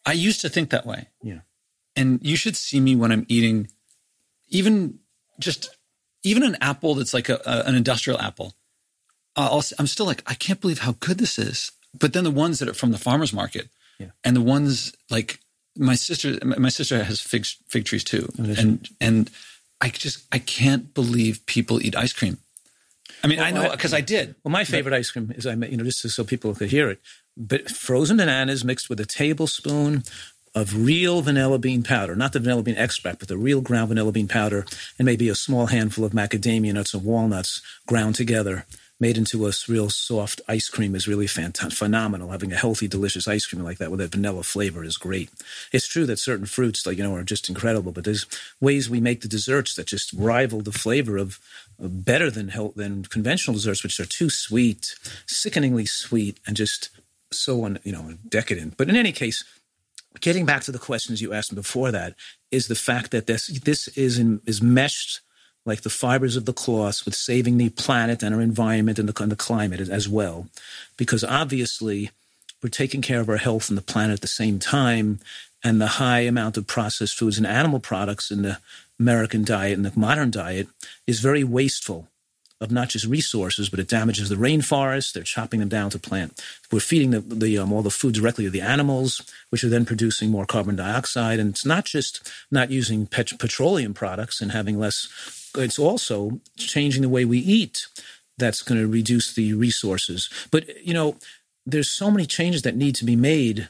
I 0.05 0.13
used 0.13 0.41
to 0.41 0.49
think 0.49 0.69
that 0.71 0.85
way. 0.85 1.07
Yeah. 1.21 1.41
and 1.95 2.19
you 2.23 2.35
should 2.35 2.55
see 2.57 2.79
me 2.79 2.95
when 2.95 3.11
I'm 3.11 3.25
eating, 3.29 3.67
even 4.49 4.99
just 5.39 5.69
even 6.23 6.43
an 6.43 6.57
apple 6.61 6.95
that's 6.95 7.13
like 7.13 7.29
a, 7.29 7.39
a, 7.45 7.63
an 7.67 7.75
industrial 7.75 8.19
apple. 8.19 8.53
Uh, 9.35 9.49
I'll, 9.51 9.63
I'm 9.79 9.87
still 9.87 10.05
like, 10.05 10.23
I 10.25 10.35
can't 10.35 10.61
believe 10.61 10.79
how 10.79 10.93
good 10.99 11.17
this 11.17 11.37
is. 11.37 11.71
But 11.99 12.13
then 12.13 12.23
the 12.23 12.31
ones 12.31 12.59
that 12.59 12.69
are 12.69 12.73
from 12.73 12.91
the 12.91 12.97
farmers 12.97 13.33
market, 13.33 13.69
Yeah. 13.99 14.11
and 14.23 14.35
the 14.35 14.41
ones 14.41 14.93
like 15.09 15.39
my 15.77 15.95
sister, 15.95 16.37
my 16.45 16.69
sister 16.69 17.03
has 17.03 17.19
fig 17.19 17.45
fig 17.67 17.85
trees 17.85 18.03
too, 18.03 18.29
oh, 18.39 18.43
does 18.43 18.59
and 18.59 18.89
and 19.01 19.31
I 19.81 19.89
just 19.89 20.25
I 20.31 20.39
can't 20.39 20.93
believe 20.93 21.45
people 21.45 21.81
eat 21.81 21.95
ice 21.95 22.13
cream. 22.13 22.37
I 23.23 23.27
mean, 23.27 23.39
I 23.39 23.51
know 23.51 23.71
because 23.71 23.93
I 23.93 24.01
did. 24.01 24.35
Well, 24.43 24.51
my 24.51 24.63
favorite 24.63 24.93
ice 24.93 25.11
cream 25.11 25.31
is 25.35 25.45
I 25.45 25.53
you 25.53 25.77
know 25.77 25.83
just 25.83 26.07
so 26.09 26.23
people 26.23 26.53
could 26.55 26.69
hear 26.69 26.89
it, 26.89 26.99
but 27.35 27.69
frozen 27.69 28.17
bananas 28.17 28.63
mixed 28.63 28.89
with 28.89 28.99
a 28.99 29.05
tablespoon 29.05 30.03
of 30.55 30.85
real 30.85 31.21
vanilla 31.21 31.57
bean 31.57 31.81
powder, 31.83 32.15
not 32.15 32.33
the 32.33 32.39
vanilla 32.39 32.61
bean 32.61 32.75
extract, 32.75 33.19
but 33.19 33.27
the 33.27 33.37
real 33.37 33.61
ground 33.61 33.89
vanilla 33.89 34.11
bean 34.11 34.27
powder, 34.27 34.65
and 34.99 35.05
maybe 35.05 35.27
a 35.29 35.35
small 35.35 35.67
handful 35.67 36.05
of 36.05 36.11
macadamia 36.11 36.73
nuts 36.73 36.93
and 36.93 37.03
walnuts 37.03 37.61
ground 37.87 38.15
together, 38.15 38.65
made 38.99 39.17
into 39.17 39.45
a 39.45 39.51
real 39.67 39.89
soft 39.89 40.39
ice 40.47 40.69
cream 40.69 40.95
is 40.95 41.07
really 41.07 41.27
fantastic, 41.27 41.77
phenomenal. 41.77 42.29
Having 42.29 42.53
a 42.53 42.57
healthy, 42.57 42.87
delicious 42.87 43.27
ice 43.27 43.45
cream 43.45 43.63
like 43.63 43.77
that 43.79 43.91
with 43.91 43.99
that 43.99 44.11
vanilla 44.11 44.43
flavor 44.43 44.83
is 44.83 44.97
great. 44.97 45.29
It's 45.71 45.87
true 45.87 46.05
that 46.05 46.19
certain 46.19 46.45
fruits, 46.45 46.85
like 46.85 46.97
you 46.97 47.03
know, 47.03 47.15
are 47.15 47.23
just 47.23 47.49
incredible, 47.49 47.91
but 47.91 48.03
there's 48.03 48.25
ways 48.61 48.89
we 48.89 49.01
make 49.01 49.21
the 49.21 49.27
desserts 49.27 49.75
that 49.75 49.87
just 49.87 50.13
rival 50.13 50.61
the 50.61 50.71
flavor 50.71 51.17
of 51.17 51.39
better 51.79 52.29
than 52.29 52.49
health, 52.49 52.75
than 52.75 53.03
conventional 53.03 53.55
desserts, 53.55 53.83
which 53.83 53.99
are 53.99 54.05
too 54.05 54.29
sweet, 54.29 54.95
sickeningly 55.25 55.85
sweet, 55.85 56.39
and 56.47 56.55
just 56.55 56.89
so 57.31 57.65
un, 57.65 57.79
you 57.83 57.91
know 57.91 58.13
decadent. 58.27 58.77
But 58.77 58.89
in 58.89 58.95
any 58.95 59.11
case, 59.11 59.43
getting 60.21 60.45
back 60.45 60.63
to 60.63 60.71
the 60.71 60.79
questions 60.79 61.21
you 61.21 61.33
asked 61.33 61.55
before 61.55 61.91
that 61.91 62.15
is 62.51 62.67
the 62.67 62.75
fact 62.75 63.11
that 63.11 63.27
this 63.27 63.47
this 63.61 63.87
is 63.89 64.19
in, 64.19 64.41
is 64.45 64.61
meshed 64.61 65.21
like 65.65 65.81
the 65.81 65.89
fibers 65.89 66.35
of 66.35 66.45
the 66.45 66.53
cloth 66.53 67.05
with 67.05 67.15
saving 67.15 67.57
the 67.57 67.69
planet 67.69 68.21
and 68.21 68.35
our 68.35 68.41
environment 68.41 68.99
and 68.99 69.07
the, 69.07 69.23
and 69.23 69.31
the 69.31 69.35
climate 69.35 69.79
as 69.79 70.09
well, 70.09 70.47
because 70.97 71.23
obviously 71.23 72.11
we're 72.61 72.69
taking 72.69 73.01
care 73.01 73.19
of 73.19 73.29
our 73.29 73.37
health 73.37 73.69
and 73.69 73.77
the 73.77 73.81
planet 73.81 74.15
at 74.15 74.21
the 74.21 74.27
same 74.27 74.59
time, 74.59 75.19
and 75.63 75.79
the 75.79 75.87
high 75.87 76.21
amount 76.21 76.57
of 76.57 76.67
processed 76.67 77.17
foods 77.17 77.37
and 77.37 77.47
animal 77.47 77.79
products 77.79 78.31
in 78.31 78.41
the 78.41 78.57
American 78.99 79.43
diet 79.43 79.77
and 79.77 79.85
the 79.85 79.97
modern 79.97 80.31
diet 80.31 80.67
is 81.07 81.19
very 81.19 81.43
wasteful 81.43 82.07
of 82.63 82.71
not 82.71 82.87
just 82.89 83.05
resources, 83.05 83.69
but 83.69 83.79
it 83.79 83.89
damages 83.89 84.29
the 84.29 84.35
rainforest. 84.35 85.11
They're 85.11 85.23
chopping 85.23 85.59
them 85.59 85.67
down 85.69 85.89
to 85.89 85.99
plant. 85.99 86.41
We're 86.71 86.79
feeding 86.79 87.11
the, 87.11 87.19
the 87.19 87.57
um, 87.57 87.73
all 87.73 87.81
the 87.81 87.89
food 87.89 88.15
directly 88.15 88.45
to 88.45 88.49
the 88.49 88.61
animals, 88.61 89.21
which 89.49 89.65
are 89.65 89.69
then 89.69 89.85
producing 89.85 90.29
more 90.31 90.45
carbon 90.45 90.77
dioxide. 90.77 91.39
And 91.39 91.49
it's 91.49 91.65
not 91.65 91.83
just 91.83 92.31
not 92.49 92.71
using 92.71 93.05
pet- 93.05 93.37
petroleum 93.37 93.93
products 93.93 94.39
and 94.41 94.53
having 94.53 94.79
less. 94.79 95.09
It's 95.55 95.79
also 95.79 96.39
changing 96.57 97.01
the 97.01 97.09
way 97.09 97.25
we 97.25 97.39
eat. 97.39 97.87
That's 98.37 98.61
going 98.61 98.81
to 98.81 98.87
reduce 98.87 99.33
the 99.33 99.53
resources. 99.53 100.29
But 100.51 100.85
you 100.85 100.93
know, 100.93 101.17
there's 101.65 101.89
so 101.89 102.09
many 102.11 102.25
changes 102.25 102.63
that 102.63 102.75
need 102.75 102.95
to 102.95 103.05
be 103.05 103.15
made 103.15 103.69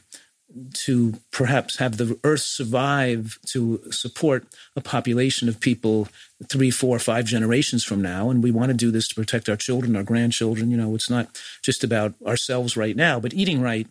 to 0.72 1.14
perhaps 1.32 1.78
have 1.78 1.96
the 1.96 2.18
earth 2.22 2.40
survive 2.40 3.38
to 3.46 3.80
support 3.90 4.46
a 4.76 4.80
population 4.80 5.48
of 5.48 5.58
people 5.58 6.08
three, 6.48 6.70
four, 6.70 6.98
five 6.98 7.24
generations 7.24 7.82
from 7.82 8.00
now. 8.00 8.30
And 8.30 8.42
we 8.42 8.50
want 8.50 8.68
to 8.68 8.76
do 8.76 8.90
this 8.90 9.08
to 9.08 9.14
protect 9.14 9.48
our 9.48 9.56
children, 9.56 9.96
our 9.96 10.02
grandchildren. 10.02 10.70
You 10.70 10.76
know, 10.76 10.94
it's 10.94 11.10
not 11.10 11.28
just 11.62 11.82
about 11.82 12.14
ourselves 12.24 12.76
right 12.76 12.94
now, 12.94 13.18
but 13.18 13.34
eating 13.34 13.60
right 13.60 13.88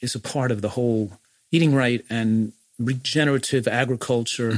is 0.00 0.14
a 0.14 0.20
part 0.20 0.52
of 0.52 0.62
the 0.62 0.70
whole 0.70 1.12
eating 1.50 1.74
right 1.74 2.04
and 2.08 2.52
regenerative 2.78 3.66
agriculture. 3.66 4.52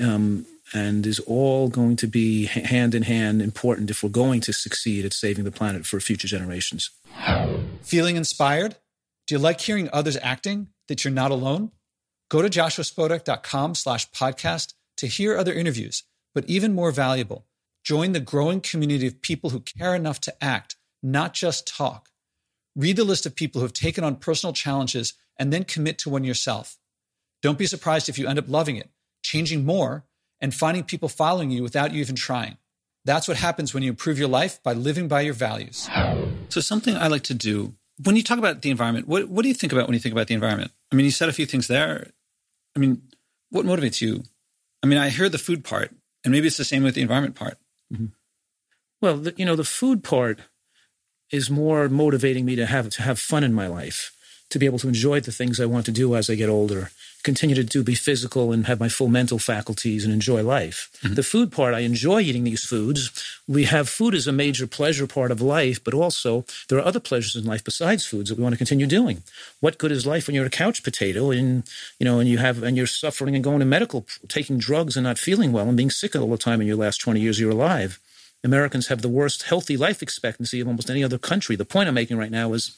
Um, 0.00 0.46
and 0.74 1.06
is 1.06 1.18
all 1.20 1.68
going 1.68 1.96
to 1.96 2.06
be 2.06 2.46
hand 2.46 2.94
in 2.94 3.02
hand 3.02 3.40
important 3.40 3.90
if 3.90 4.02
we're 4.02 4.10
going 4.10 4.40
to 4.42 4.52
succeed 4.52 5.04
at 5.04 5.12
saving 5.12 5.44
the 5.44 5.50
planet 5.50 5.86
for 5.86 6.00
future 6.00 6.28
generations. 6.28 6.90
Feeling 7.82 8.16
inspired? 8.16 8.76
Do 9.26 9.34
you 9.34 9.38
like 9.38 9.60
hearing 9.60 9.88
others 9.92 10.16
acting 10.22 10.68
that 10.88 11.04
you're 11.04 11.12
not 11.12 11.30
alone? 11.30 11.72
Go 12.30 12.42
to 12.42 12.48
joshuaspodek.com 12.48 13.74
slash 13.74 14.10
podcast 14.10 14.74
to 14.98 15.06
hear 15.06 15.36
other 15.36 15.52
interviews, 15.52 16.02
but 16.34 16.44
even 16.48 16.74
more 16.74 16.90
valuable, 16.90 17.46
join 17.84 18.12
the 18.12 18.20
growing 18.20 18.60
community 18.60 19.06
of 19.06 19.22
people 19.22 19.50
who 19.50 19.60
care 19.60 19.94
enough 19.94 20.20
to 20.20 20.44
act, 20.44 20.76
not 21.02 21.32
just 21.32 21.66
talk. 21.66 22.10
Read 22.76 22.96
the 22.96 23.04
list 23.04 23.26
of 23.26 23.34
people 23.34 23.60
who 23.60 23.64
have 23.64 23.72
taken 23.72 24.04
on 24.04 24.16
personal 24.16 24.52
challenges 24.52 25.14
and 25.38 25.52
then 25.52 25.64
commit 25.64 25.98
to 25.98 26.10
one 26.10 26.24
yourself. 26.24 26.76
Don't 27.42 27.58
be 27.58 27.66
surprised 27.66 28.08
if 28.08 28.18
you 28.18 28.26
end 28.26 28.38
up 28.38 28.48
loving 28.48 28.76
it, 28.76 28.90
changing 29.22 29.64
more, 29.64 30.04
and 30.40 30.54
finding 30.54 30.84
people 30.84 31.08
following 31.08 31.50
you 31.50 31.62
without 31.62 31.92
you 31.92 32.00
even 32.00 32.16
trying. 32.16 32.56
That's 33.04 33.28
what 33.28 33.38
happens 33.38 33.72
when 33.72 33.82
you 33.82 33.90
improve 33.90 34.18
your 34.18 34.28
life 34.28 34.62
by 34.62 34.72
living 34.72 35.08
by 35.08 35.22
your 35.22 35.34
values. 35.34 35.88
So, 36.48 36.60
something 36.60 36.96
I 36.96 37.06
like 37.08 37.22
to 37.24 37.34
do 37.34 37.74
when 38.04 38.16
you 38.16 38.22
talk 38.22 38.38
about 38.38 38.62
the 38.62 38.70
environment, 38.70 39.08
what, 39.08 39.28
what 39.28 39.42
do 39.42 39.48
you 39.48 39.54
think 39.54 39.72
about 39.72 39.86
when 39.86 39.94
you 39.94 40.00
think 40.00 40.12
about 40.12 40.28
the 40.28 40.34
environment? 40.34 40.70
I 40.92 40.96
mean, 40.96 41.04
you 41.04 41.10
said 41.10 41.28
a 41.28 41.32
few 41.32 41.46
things 41.46 41.66
there. 41.66 42.10
I 42.76 42.78
mean, 42.78 43.02
what 43.50 43.66
motivates 43.66 44.00
you? 44.00 44.24
I 44.82 44.86
mean, 44.86 44.98
I 44.98 45.08
hear 45.08 45.28
the 45.28 45.38
food 45.38 45.64
part, 45.64 45.90
and 46.24 46.32
maybe 46.32 46.46
it's 46.46 46.56
the 46.56 46.64
same 46.64 46.84
with 46.84 46.94
the 46.94 47.02
environment 47.02 47.34
part. 47.34 47.58
Mm-hmm. 47.92 48.06
Well, 49.00 49.16
the, 49.16 49.34
you 49.36 49.44
know, 49.44 49.56
the 49.56 49.64
food 49.64 50.04
part 50.04 50.40
is 51.30 51.50
more 51.50 51.88
motivating 51.88 52.44
me 52.44 52.56
to 52.56 52.66
have 52.66 52.88
to 52.90 53.02
have 53.02 53.18
fun 53.18 53.44
in 53.44 53.52
my 53.52 53.66
life, 53.66 54.14
to 54.50 54.58
be 54.58 54.66
able 54.66 54.78
to 54.78 54.88
enjoy 54.88 55.20
the 55.20 55.32
things 55.32 55.60
I 55.60 55.66
want 55.66 55.86
to 55.86 55.92
do 55.92 56.14
as 56.14 56.30
I 56.30 56.36
get 56.36 56.48
older, 56.48 56.90
continue 57.22 57.54
to 57.54 57.64
do 57.64 57.82
be 57.82 57.94
physical 57.94 58.52
and 58.52 58.66
have 58.66 58.80
my 58.80 58.88
full 58.88 59.08
mental 59.08 59.38
faculties 59.38 60.04
and 60.04 60.12
enjoy 60.12 60.42
life. 60.42 60.90
Mm-hmm. 61.02 61.14
The 61.14 61.22
food 61.22 61.52
part, 61.52 61.74
I 61.74 61.80
enjoy 61.80 62.20
eating 62.20 62.44
these 62.44 62.64
foods. 62.64 63.40
We 63.46 63.64
have 63.64 63.88
food 63.88 64.14
as 64.14 64.26
a 64.26 64.32
major 64.32 64.66
pleasure 64.66 65.06
part 65.06 65.30
of 65.30 65.40
life, 65.40 65.82
but 65.82 65.94
also 65.94 66.44
there 66.68 66.78
are 66.78 66.84
other 66.84 67.00
pleasures 67.00 67.36
in 67.36 67.44
life 67.44 67.64
besides 67.64 68.06
foods 68.06 68.30
that 68.30 68.38
we 68.38 68.42
want 68.42 68.54
to 68.54 68.58
continue 68.58 68.86
doing. 68.86 69.22
What 69.60 69.78
good 69.78 69.92
is 69.92 70.06
life 70.06 70.26
when 70.26 70.34
you're 70.34 70.46
a 70.46 70.50
couch 70.50 70.82
potato 70.82 71.30
and 71.30 71.64
you 71.98 72.04
know 72.04 72.20
and 72.20 72.28
you 72.28 72.38
have 72.38 72.62
and 72.62 72.76
you're 72.76 72.86
suffering 72.86 73.34
and 73.34 73.44
going 73.44 73.60
to 73.60 73.66
medical, 73.66 74.06
taking 74.28 74.58
drugs 74.58 74.96
and 74.96 75.04
not 75.04 75.18
feeling 75.18 75.52
well 75.52 75.68
and 75.68 75.76
being 75.76 75.90
sick 75.90 76.14
all 76.14 76.30
the 76.30 76.38
time 76.38 76.60
in 76.60 76.66
your 76.66 76.76
last 76.76 76.98
20 76.98 77.20
years 77.20 77.40
you're 77.40 77.50
alive. 77.50 77.98
Americans 78.44 78.86
have 78.86 79.02
the 79.02 79.08
worst 79.08 79.42
healthy 79.44 79.76
life 79.76 80.00
expectancy 80.02 80.60
of 80.60 80.68
almost 80.68 80.90
any 80.90 81.02
other 81.02 81.18
country. 81.18 81.56
The 81.56 81.64
point 81.64 81.88
I'm 81.88 81.94
making 81.94 82.18
right 82.18 82.30
now 82.30 82.52
is 82.52 82.76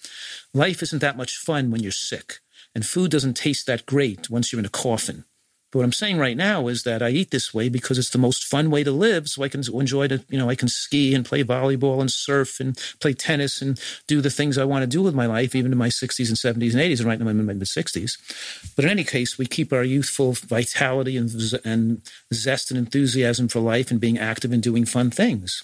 life 0.54 0.82
isn't 0.82 1.00
that 1.00 1.18
much 1.18 1.36
fun 1.36 1.70
when 1.70 1.82
you're 1.82 1.92
sick. 1.92 2.40
And 2.74 2.86
food 2.86 3.10
doesn't 3.10 3.34
taste 3.34 3.66
that 3.66 3.86
great 3.86 4.30
once 4.30 4.52
you're 4.52 4.60
in 4.60 4.66
a 4.66 4.70
coffin. 4.70 5.24
But 5.70 5.78
what 5.78 5.84
I'm 5.84 5.92
saying 5.92 6.18
right 6.18 6.36
now 6.36 6.66
is 6.66 6.82
that 6.82 7.00
I 7.00 7.10
eat 7.10 7.30
this 7.30 7.54
way 7.54 7.68
because 7.68 7.96
it's 7.96 8.10
the 8.10 8.18
most 8.18 8.44
fun 8.44 8.70
way 8.70 8.82
to 8.82 8.90
live. 8.90 9.28
So 9.28 9.44
I 9.44 9.48
can 9.48 9.62
enjoy 9.72 10.06
it. 10.06 10.24
You 10.28 10.38
know, 10.38 10.50
I 10.50 10.56
can 10.56 10.66
ski 10.68 11.14
and 11.14 11.24
play 11.24 11.44
volleyball 11.44 12.00
and 12.00 12.10
surf 12.10 12.58
and 12.58 12.76
play 13.00 13.12
tennis 13.12 13.62
and 13.62 13.80
do 14.08 14.20
the 14.20 14.30
things 14.30 14.58
I 14.58 14.64
want 14.64 14.82
to 14.82 14.88
do 14.88 15.00
with 15.00 15.14
my 15.14 15.26
life, 15.26 15.54
even 15.54 15.70
in 15.70 15.78
my 15.78 15.88
60s 15.88 16.28
and 16.28 16.36
70s 16.36 16.72
and 16.72 16.80
80s. 16.80 16.98
And 16.98 17.08
right 17.08 17.20
now 17.20 17.28
I'm 17.28 17.38
in 17.38 17.46
my 17.46 17.52
mid 17.52 17.62
60s. 17.62 18.74
But 18.74 18.84
in 18.84 18.90
any 18.90 19.04
case, 19.04 19.38
we 19.38 19.46
keep 19.46 19.72
our 19.72 19.84
youthful 19.84 20.32
vitality 20.32 21.16
and, 21.16 21.30
and 21.64 22.02
zest 22.34 22.72
and 22.72 22.78
enthusiasm 22.78 23.46
for 23.46 23.60
life 23.60 23.92
and 23.92 24.00
being 24.00 24.18
active 24.18 24.52
and 24.52 24.62
doing 24.62 24.84
fun 24.84 25.12
things. 25.12 25.62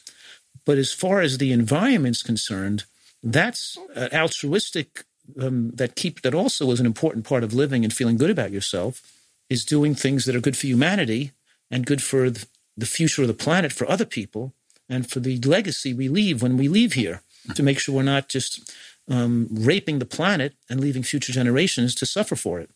But 0.65 0.79
as 0.79 0.93
far 0.93 1.21
as 1.21 1.39
the 1.39 1.53
environment's 1.53 2.23
concerned, 2.23 2.85
that's 3.25 3.77
an 3.97 4.11
altruistic 4.13 5.05
um, 5.41 5.71
that 5.71 5.97
keep 5.97 6.23
that 6.23 6.35
also 6.35 6.71
is 6.71 6.81
an 6.81 6.87
important 6.87 7.25
part 7.25 7.45
of 7.45 7.55
living 7.55 7.85
and 7.85 7.93
feeling 7.93 8.17
good 8.17 8.31
about 8.31 8.53
yourself 8.53 9.03
is 9.49 9.65
doing 9.65 9.95
things 9.95 10.25
that 10.25 10.35
are 10.35 10.41
good 10.41 10.57
for 10.57 10.67
humanity 10.67 11.33
and 11.71 11.87
good 11.87 12.03
for 12.03 12.31
the 12.31 12.87
future 12.87 13.23
of 13.23 13.29
the 13.29 13.35
planet 13.35 13.73
for 13.73 13.89
other 13.91 14.05
people 14.05 14.53
and 14.89 15.09
for 15.11 15.21
the 15.21 15.39
legacy 15.39 15.93
we 15.93 16.09
leave 16.09 16.43
when 16.43 16.57
we 16.57 16.69
leave 16.69 16.93
here 16.93 17.23
to 17.55 17.63
make 17.63 17.79
sure 17.79 17.95
we're 17.95 18.03
not 18.03 18.29
just 18.29 18.75
um, 19.09 19.49
raping 19.51 19.99
the 19.99 20.07
planet 20.07 20.55
and 20.69 20.81
leaving 20.81 21.03
future 21.03 21.33
generations 21.33 21.95
to 21.95 22.07
suffer 22.07 22.37
for 22.37 22.61
it. 22.61 22.71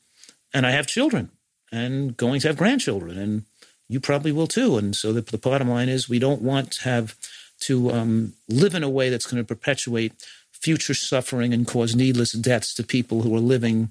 And 0.54 0.66
I 0.66 0.70
have 0.70 0.86
children 0.86 1.30
and 1.72 2.16
going 2.16 2.40
to 2.40 2.48
have 2.48 2.56
grandchildren, 2.56 3.18
and 3.18 3.44
you 3.88 4.00
probably 4.00 4.32
will 4.32 4.46
too. 4.46 4.76
And 4.76 4.94
so 4.94 5.12
the, 5.12 5.20
the 5.20 5.38
bottom 5.38 5.68
line 5.68 5.88
is 5.88 6.08
we 6.08 6.18
don't 6.18 6.42
want 6.42 6.72
to 6.72 6.82
have 6.84 7.16
to 7.60 7.90
um, 7.92 8.32
live 8.48 8.74
in 8.74 8.82
a 8.82 8.90
way 8.90 9.10
that's 9.10 9.26
going 9.26 9.42
to 9.42 9.46
perpetuate 9.46 10.12
future 10.60 10.94
suffering 10.94 11.52
and 11.52 11.66
cause 11.66 11.96
needless 11.96 12.32
deaths 12.32 12.74
to 12.74 12.82
people 12.82 13.22
who 13.22 13.34
are 13.34 13.40
living 13.40 13.90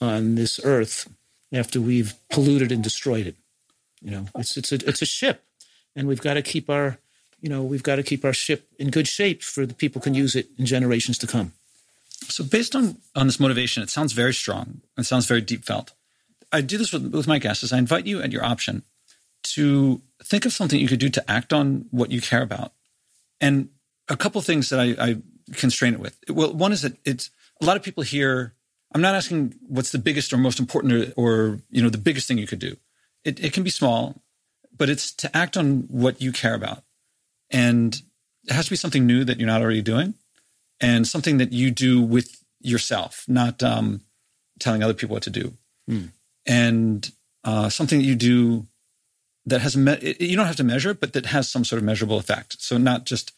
on 0.00 0.34
this 0.34 0.60
earth 0.64 1.08
after 1.52 1.80
we've 1.80 2.14
polluted 2.30 2.70
and 2.70 2.82
destroyed 2.82 3.26
it. 3.26 3.36
You 4.00 4.10
know, 4.12 4.26
it's 4.36 4.56
it's 4.56 4.72
a 4.72 4.76
it's 4.86 5.02
a 5.02 5.06
ship, 5.06 5.44
and 5.94 6.08
we've 6.08 6.22
got 6.22 6.34
to 6.34 6.42
keep 6.42 6.70
our 6.70 6.98
you 7.40 7.48
know 7.48 7.62
we've 7.62 7.82
got 7.82 7.96
to 7.96 8.02
keep 8.02 8.24
our 8.24 8.32
ship 8.32 8.68
in 8.78 8.90
good 8.90 9.08
shape 9.08 9.42
for 9.42 9.66
the 9.66 9.74
people 9.74 10.00
can 10.00 10.14
use 10.14 10.34
it 10.34 10.48
in 10.58 10.66
generations 10.66 11.18
to 11.18 11.26
come. 11.26 11.52
So, 12.28 12.44
based 12.44 12.74
on 12.74 12.96
on 13.14 13.26
this 13.26 13.40
motivation, 13.40 13.82
it 13.82 13.90
sounds 13.90 14.12
very 14.12 14.32
strong. 14.32 14.80
It 14.96 15.04
sounds 15.04 15.26
very 15.26 15.40
deep 15.40 15.64
felt. 15.64 15.92
I 16.52 16.62
do 16.62 16.78
this 16.78 16.92
with, 16.92 17.14
with 17.14 17.28
my 17.28 17.38
guests. 17.38 17.62
Is 17.62 17.72
I 17.72 17.78
invite 17.78 18.06
you 18.06 18.22
at 18.22 18.32
your 18.32 18.44
option 18.44 18.82
to 19.42 20.00
think 20.22 20.44
of 20.44 20.52
something 20.52 20.80
you 20.80 20.88
could 20.88 20.98
do 20.98 21.08
to 21.10 21.30
act 21.30 21.52
on 21.52 21.86
what 21.90 22.10
you 22.10 22.20
care 22.20 22.42
about, 22.42 22.72
and 23.40 23.68
a 24.08 24.16
couple 24.16 24.40
things 24.40 24.70
that 24.70 24.80
I, 24.80 24.94
I 24.98 25.16
constrain 25.54 25.94
it 25.94 26.00
with. 26.00 26.16
Well, 26.28 26.52
one 26.52 26.72
is 26.72 26.82
that 26.82 26.96
it's 27.04 27.30
a 27.60 27.66
lot 27.66 27.76
of 27.76 27.82
people 27.82 28.02
here. 28.02 28.54
I'm 28.94 29.00
not 29.00 29.14
asking 29.14 29.54
what's 29.66 29.92
the 29.92 29.98
biggest 29.98 30.32
or 30.32 30.36
most 30.36 30.58
important 30.58 30.92
or, 30.92 31.12
or 31.16 31.60
you 31.70 31.82
know 31.82 31.90
the 31.90 31.98
biggest 31.98 32.26
thing 32.28 32.38
you 32.38 32.46
could 32.46 32.58
do. 32.58 32.76
It, 33.24 33.42
it 33.44 33.52
can 33.52 33.62
be 33.62 33.70
small, 33.70 34.22
but 34.76 34.88
it's 34.88 35.12
to 35.12 35.36
act 35.36 35.56
on 35.56 35.82
what 35.88 36.20
you 36.20 36.32
care 36.32 36.54
about, 36.54 36.82
and 37.50 38.00
it 38.44 38.52
has 38.52 38.66
to 38.66 38.70
be 38.70 38.76
something 38.76 39.06
new 39.06 39.24
that 39.24 39.38
you're 39.38 39.46
not 39.46 39.62
already 39.62 39.82
doing, 39.82 40.14
and 40.80 41.06
something 41.06 41.38
that 41.38 41.52
you 41.52 41.70
do 41.70 42.00
with 42.00 42.42
yourself, 42.60 43.24
not 43.28 43.62
um, 43.62 44.00
telling 44.58 44.82
other 44.82 44.94
people 44.94 45.14
what 45.14 45.22
to 45.24 45.30
do, 45.30 45.54
mm. 45.88 46.08
and 46.46 47.12
uh, 47.44 47.68
something 47.68 47.98
that 47.98 48.04
you 48.04 48.16
do 48.16 48.66
that 49.46 49.60
has 49.60 49.76
me- 49.76 50.16
you 50.18 50.36
don't 50.36 50.46
have 50.46 50.56
to 50.56 50.64
measure, 50.64 50.94
but 50.94 51.12
that 51.12 51.26
has 51.26 51.48
some 51.48 51.64
sort 51.64 51.78
of 51.78 51.84
measurable 51.84 52.18
effect. 52.18 52.60
So 52.60 52.78
not 52.78 53.04
just 53.04 53.32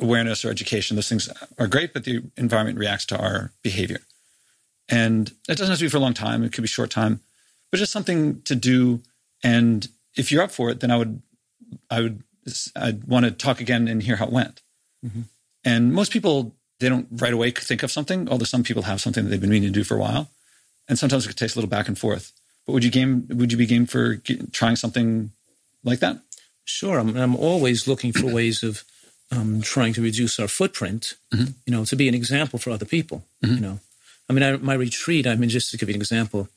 awareness 0.00 0.44
or 0.44 0.50
education. 0.50 0.96
Those 0.96 1.08
things 1.08 1.28
are 1.58 1.66
great, 1.66 1.92
but 1.92 2.04
the 2.04 2.22
environment 2.36 2.78
reacts 2.78 3.06
to 3.06 3.18
our 3.18 3.52
behavior. 3.62 4.00
And 4.88 5.28
it 5.48 5.58
doesn't 5.58 5.68
have 5.68 5.78
to 5.78 5.84
be 5.84 5.88
for 5.88 5.98
a 5.98 6.00
long 6.00 6.14
time. 6.14 6.42
It 6.42 6.52
could 6.52 6.62
be 6.62 6.68
short 6.68 6.90
time, 6.90 7.20
but 7.70 7.78
just 7.78 7.92
something 7.92 8.40
to 8.42 8.54
do. 8.54 9.02
And 9.42 9.86
if 10.16 10.32
you're 10.32 10.42
up 10.42 10.50
for 10.50 10.70
it, 10.70 10.80
then 10.80 10.90
I 10.90 10.96
would, 10.96 11.22
I 11.90 12.00
would, 12.00 12.22
I'd 12.74 13.04
want 13.04 13.24
to 13.24 13.30
talk 13.30 13.60
again 13.60 13.88
and 13.88 14.02
hear 14.02 14.16
how 14.16 14.26
it 14.26 14.32
went. 14.32 14.62
Mm-hmm. 15.04 15.22
And 15.64 15.92
most 15.92 16.12
people, 16.12 16.54
they 16.80 16.88
don't 16.88 17.08
right 17.10 17.32
away 17.32 17.50
think 17.50 17.82
of 17.82 17.90
something, 17.90 18.28
although 18.28 18.44
some 18.44 18.62
people 18.62 18.84
have 18.84 19.00
something 19.00 19.24
that 19.24 19.30
they've 19.30 19.40
been 19.40 19.50
meaning 19.50 19.72
to 19.72 19.78
do 19.78 19.84
for 19.84 19.96
a 19.96 20.00
while. 20.00 20.30
And 20.88 20.98
sometimes 20.98 21.26
it 21.26 21.36
takes 21.36 21.54
a 21.54 21.58
little 21.58 21.68
back 21.68 21.88
and 21.88 21.98
forth. 21.98 22.32
But 22.66 22.72
would 22.72 22.84
you 22.84 22.90
game? 22.90 23.26
Would 23.28 23.52
you 23.52 23.58
be 23.58 23.66
game 23.66 23.86
for 23.86 24.16
trying 24.52 24.76
something 24.76 25.30
like 25.84 26.00
that? 26.00 26.20
Sure. 26.64 26.98
I'm, 26.98 27.16
I'm 27.16 27.36
always 27.36 27.88
looking 27.88 28.12
for 28.12 28.32
ways 28.32 28.62
of 28.62 28.84
um, 29.30 29.60
trying 29.60 29.92
to 29.94 30.02
reduce 30.02 30.38
our 30.40 30.48
footprint, 30.48 31.14
mm-hmm. 31.32 31.52
you 31.66 31.72
know, 31.72 31.84
to 31.84 31.96
be 31.96 32.08
an 32.08 32.14
example 32.14 32.58
for 32.58 32.70
other 32.70 32.86
people, 32.86 33.24
mm-hmm. 33.44 33.56
you 33.56 33.60
know. 33.60 33.80
I 34.28 34.32
mean, 34.32 34.42
I, 34.42 34.56
my 34.56 34.74
retreat, 34.74 35.26
I 35.26 35.36
mean, 35.36 35.48
just 35.48 35.70
to 35.70 35.78
give 35.78 35.88
you 35.88 35.94
an 35.94 36.00
example, 36.00 36.48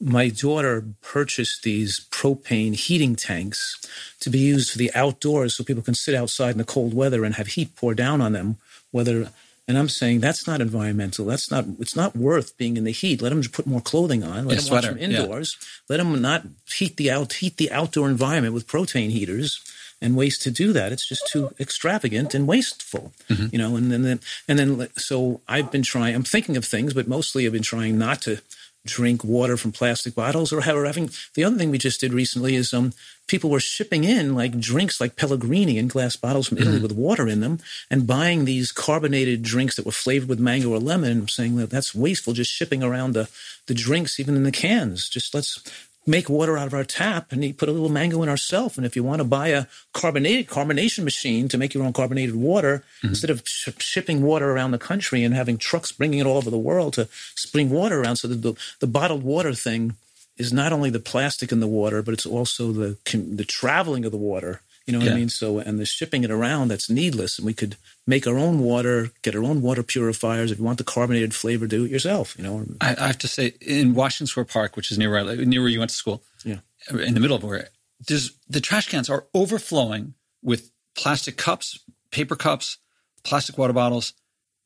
my 0.00 0.28
daughter 0.28 0.84
purchased 1.00 1.62
these 1.62 2.06
propane 2.10 2.74
heating 2.74 3.16
tanks 3.16 3.78
to 4.20 4.30
be 4.30 4.38
used 4.38 4.70
for 4.70 4.78
the 4.78 4.90
outdoors 4.94 5.54
so 5.54 5.64
people 5.64 5.82
can 5.82 5.94
sit 5.94 6.14
outside 6.14 6.50
in 6.50 6.58
the 6.58 6.64
cold 6.64 6.94
weather 6.94 7.24
and 7.24 7.36
have 7.36 7.48
heat 7.48 7.74
pour 7.76 7.94
down 7.94 8.20
on 8.20 8.32
them, 8.32 8.56
whether 8.90 9.30
and 9.66 9.78
I'm 9.78 9.88
saying 9.88 10.20
that's 10.20 10.46
not 10.46 10.60
environmental. 10.60 11.24
That's 11.24 11.50
not. 11.50 11.64
It's 11.78 11.96
not 11.96 12.14
worth 12.14 12.56
being 12.58 12.76
in 12.76 12.84
the 12.84 12.90
heat. 12.90 13.22
Let 13.22 13.30
them 13.30 13.40
just 13.40 13.54
put 13.54 13.66
more 13.66 13.80
clothing 13.80 14.22
on. 14.22 14.46
Let 14.46 14.56
yeah, 14.56 14.60
them 14.60 14.72
watch 14.72 14.84
them 14.84 14.98
indoors. 14.98 15.56
Yeah. 15.58 15.66
Let 15.88 16.04
them 16.04 16.20
not 16.20 16.42
heat 16.70 16.98
the 16.98 17.10
out 17.10 17.32
heat 17.34 17.56
the 17.56 17.70
outdoor 17.72 18.10
environment 18.10 18.52
with 18.52 18.66
propane 18.66 19.10
heaters 19.10 19.60
and 20.00 20.16
ways 20.16 20.38
to 20.38 20.50
do 20.50 20.72
that. 20.72 20.92
It's 20.92 21.08
just 21.08 21.26
too 21.28 21.54
extravagant 21.58 22.34
and 22.34 22.46
wasteful, 22.46 23.12
mm-hmm. 23.28 23.46
you 23.52 23.58
know. 23.58 23.76
And, 23.76 23.92
and 23.92 24.04
then 24.04 24.20
and 24.48 24.58
then 24.58 24.88
so 24.96 25.40
I've 25.48 25.70
been 25.70 25.82
trying. 25.82 26.14
I'm 26.14 26.24
thinking 26.24 26.56
of 26.56 26.64
things, 26.64 26.94
but 26.94 27.08
mostly 27.08 27.46
I've 27.46 27.52
been 27.52 27.62
trying 27.62 27.98
not 27.98 28.22
to 28.22 28.40
drink 28.86 29.24
water 29.24 29.56
from 29.56 29.72
plastic 29.72 30.14
bottles 30.14 30.52
or 30.52 30.60
have 30.60 30.76
having 30.84 31.10
the 31.34 31.44
other 31.44 31.56
thing 31.56 31.70
we 31.70 31.78
just 31.78 32.00
did 32.00 32.12
recently 32.12 32.54
is 32.54 32.74
um 32.74 32.92
people 33.26 33.48
were 33.48 33.60
shipping 33.60 34.04
in 34.04 34.34
like 34.34 34.60
drinks 34.60 35.00
like 35.00 35.16
Pellegrino 35.16 35.72
in 35.72 35.88
glass 35.88 36.16
bottles 36.16 36.48
from 36.48 36.58
Italy 36.58 36.74
mm-hmm. 36.74 36.82
with 36.82 36.92
water 36.92 37.26
in 37.26 37.40
them 37.40 37.60
and 37.90 38.06
buying 38.06 38.44
these 38.44 38.72
carbonated 38.72 39.42
drinks 39.42 39.76
that 39.76 39.86
were 39.86 39.92
flavored 39.92 40.28
with 40.28 40.38
mango 40.38 40.70
or 40.70 40.78
lemon 40.78 41.12
and 41.12 41.30
saying 41.30 41.56
that 41.56 41.70
that's 41.70 41.94
wasteful 41.94 42.34
just 42.34 42.52
shipping 42.52 42.82
around 42.82 43.14
the 43.14 43.30
the 43.66 43.74
drinks 43.74 44.20
even 44.20 44.36
in 44.36 44.42
the 44.42 44.52
cans 44.52 45.08
just 45.08 45.34
let's 45.34 45.62
make 46.06 46.28
water 46.28 46.58
out 46.58 46.66
of 46.66 46.74
our 46.74 46.84
tap 46.84 47.32
and 47.32 47.44
you 47.44 47.54
put 47.54 47.68
a 47.68 47.72
little 47.72 47.88
mango 47.88 48.22
in 48.22 48.28
ourselves. 48.28 48.76
And 48.76 48.86
if 48.86 48.94
you 48.96 49.02
want 49.02 49.20
to 49.20 49.24
buy 49.24 49.48
a 49.48 49.66
carbonated 49.92 50.48
carbonation 50.48 51.04
machine 51.04 51.48
to 51.48 51.58
make 51.58 51.74
your 51.74 51.84
own 51.84 51.92
carbonated 51.92 52.34
water, 52.34 52.84
mm-hmm. 52.98 53.08
instead 53.08 53.30
of 53.30 53.42
sh- 53.46 53.70
shipping 53.78 54.22
water 54.22 54.50
around 54.50 54.72
the 54.72 54.78
country 54.78 55.24
and 55.24 55.34
having 55.34 55.56
trucks 55.56 55.92
bringing 55.92 56.18
it 56.18 56.26
all 56.26 56.36
over 56.36 56.50
the 56.50 56.58
world 56.58 56.94
to 56.94 57.08
spring 57.34 57.70
water 57.70 58.00
around, 58.00 58.16
so 58.16 58.28
that 58.28 58.42
the, 58.42 58.54
the 58.80 58.86
bottled 58.86 59.22
water 59.22 59.54
thing 59.54 59.94
is 60.36 60.52
not 60.52 60.72
only 60.72 60.90
the 60.90 60.98
plastic 60.98 61.52
in 61.52 61.60
the 61.60 61.66
water, 61.66 62.02
but 62.02 62.12
it's 62.12 62.26
also 62.26 62.72
the 62.72 62.98
the 63.14 63.44
traveling 63.44 64.04
of 64.04 64.10
the 64.10 64.18
water 64.18 64.60
you 64.86 64.92
know 64.92 64.98
what 64.98 65.06
yeah. 65.06 65.14
I 65.14 65.16
mean? 65.16 65.28
So, 65.30 65.58
and 65.58 65.78
the 65.78 65.86
shipping 65.86 66.24
it 66.24 66.30
around, 66.30 66.68
that's 66.68 66.90
needless. 66.90 67.38
And 67.38 67.46
we 67.46 67.54
could 67.54 67.76
make 68.06 68.26
our 68.26 68.38
own 68.38 68.60
water, 68.60 69.10
get 69.22 69.34
our 69.34 69.42
own 69.42 69.62
water 69.62 69.82
purifiers. 69.82 70.50
If 70.50 70.58
you 70.58 70.64
want 70.64 70.78
the 70.78 70.84
carbonated 70.84 71.34
flavor, 71.34 71.66
do 71.66 71.84
it 71.84 71.90
yourself, 71.90 72.36
you 72.36 72.44
know? 72.44 72.66
I, 72.80 72.94
I 72.98 73.06
have 73.06 73.18
to 73.18 73.28
say, 73.28 73.54
in 73.60 73.94
Washington 73.94 74.26
Square 74.26 74.46
Park, 74.46 74.76
which 74.76 74.90
is 74.90 74.98
near 74.98 75.10
where, 75.10 75.36
near 75.36 75.60
where 75.60 75.70
you 75.70 75.78
went 75.78 75.90
to 75.90 75.96
school, 75.96 76.22
yeah, 76.44 76.58
in 76.90 77.14
the 77.14 77.20
middle 77.20 77.36
of 77.36 77.42
where, 77.42 77.68
there's, 78.06 78.32
the 78.48 78.60
trash 78.60 78.88
cans 78.88 79.08
are 79.08 79.24
overflowing 79.32 80.14
with 80.42 80.70
plastic 80.94 81.38
cups, 81.38 81.78
paper 82.10 82.36
cups, 82.36 82.76
plastic 83.22 83.56
water 83.56 83.72
bottles, 83.72 84.12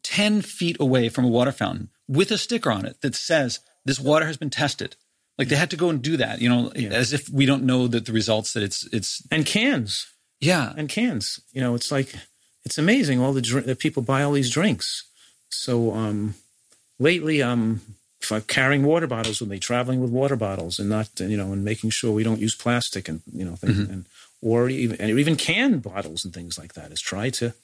10 0.02 0.42
feet 0.42 0.76
away 0.80 1.08
from 1.08 1.24
a 1.24 1.28
water 1.28 1.52
fountain 1.52 1.90
with 2.08 2.30
a 2.32 2.38
sticker 2.38 2.72
on 2.72 2.84
it 2.84 3.00
that 3.02 3.14
says, 3.14 3.60
this 3.84 4.00
water 4.00 4.26
has 4.26 4.36
been 4.36 4.50
tested. 4.50 4.96
Like 5.38 5.48
they 5.48 5.56
had 5.56 5.70
to 5.70 5.76
go 5.76 5.88
and 5.88 6.02
do 6.02 6.16
that, 6.16 6.40
you 6.40 6.48
know, 6.48 6.72
yeah. 6.74 6.90
as 6.90 7.12
if 7.12 7.28
we 7.28 7.46
don't 7.46 7.62
know 7.62 7.86
that 7.86 8.06
the 8.06 8.12
results 8.12 8.54
that 8.54 8.62
it's 8.62 8.88
it's 8.92 9.22
and 9.30 9.46
cans. 9.46 10.06
Yeah. 10.40 10.72
and 10.76 10.88
cans. 10.88 11.40
You 11.52 11.60
know, 11.60 11.74
it's 11.74 11.92
like 11.92 12.14
it's 12.64 12.78
amazing 12.78 13.20
all 13.20 13.32
the 13.32 13.42
dr- 13.42 13.64
that 13.66 13.78
people 13.78 14.02
buy 14.02 14.22
all 14.22 14.32
these 14.32 14.50
drinks. 14.50 15.04
So 15.48 15.92
um, 15.94 16.34
lately, 16.98 17.42
um, 17.42 17.80
carrying 18.46 18.82
water 18.82 19.06
bottles 19.06 19.40
with 19.40 19.48
me, 19.48 19.58
traveling 19.58 20.00
with 20.00 20.10
water 20.10 20.36
bottles, 20.36 20.78
and 20.78 20.88
not 20.88 21.08
you 21.18 21.36
know, 21.36 21.52
and 21.52 21.64
making 21.64 21.90
sure 21.90 22.12
we 22.12 22.24
don't 22.24 22.40
use 22.40 22.54
plastic 22.54 23.08
and 23.08 23.22
you 23.32 23.44
know, 23.44 23.56
things, 23.56 23.78
and 23.78 24.06
or 24.42 24.68
even 24.68 25.00
and 25.00 25.18
even 25.18 25.36
canned 25.36 25.82
bottles 25.82 26.24
and 26.24 26.34
things 26.34 26.58
like 26.58 26.74
that. 26.74 26.92
Is 26.92 27.00
try 27.00 27.30
to 27.30 27.54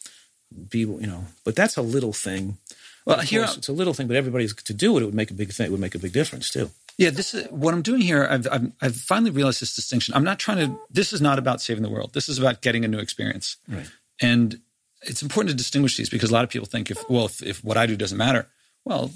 be 0.70 0.80
you 0.80 1.06
know, 1.06 1.24
but 1.44 1.56
that's 1.56 1.76
a 1.76 1.82
little 1.82 2.12
thing. 2.12 2.58
Well, 3.04 3.18
here, 3.20 3.44
it's 3.44 3.68
a 3.68 3.72
little 3.72 3.92
thing, 3.92 4.06
but 4.06 4.16
everybody's 4.16 4.54
to 4.54 4.72
do 4.72 4.96
it. 4.96 5.02
It 5.02 5.06
would 5.06 5.14
make 5.14 5.30
a 5.30 5.34
big 5.34 5.52
thing. 5.52 5.66
It 5.66 5.70
would 5.70 5.80
make 5.80 5.94
a 5.94 5.98
big 5.98 6.12
difference 6.12 6.48
too. 6.48 6.70
Yeah, 6.96 7.10
this 7.10 7.34
is 7.34 7.50
what 7.50 7.74
I'm 7.74 7.82
doing 7.82 8.00
here. 8.00 8.26
I've, 8.30 8.46
I've, 8.50 8.72
I've 8.80 8.96
finally 8.96 9.30
realized 9.30 9.60
this 9.60 9.74
distinction. 9.74 10.14
I'm 10.14 10.24
not 10.24 10.38
trying 10.38 10.58
to, 10.58 10.78
this 10.90 11.12
is 11.12 11.20
not 11.20 11.38
about 11.38 11.60
saving 11.60 11.82
the 11.82 11.88
world. 11.88 12.12
This 12.14 12.28
is 12.28 12.38
about 12.38 12.62
getting 12.62 12.84
a 12.84 12.88
new 12.88 12.98
experience. 12.98 13.56
Right. 13.68 13.86
And 14.20 14.60
it's 15.02 15.22
important 15.22 15.50
to 15.50 15.56
distinguish 15.56 15.96
these 15.96 16.08
because 16.08 16.30
a 16.30 16.32
lot 16.32 16.44
of 16.44 16.50
people 16.50 16.66
think 16.66 16.90
if, 16.90 17.08
well, 17.10 17.26
if, 17.26 17.42
if 17.42 17.64
what 17.64 17.76
I 17.76 17.86
do 17.86 17.96
doesn't 17.96 18.16
matter, 18.16 18.46
well, 18.84 19.10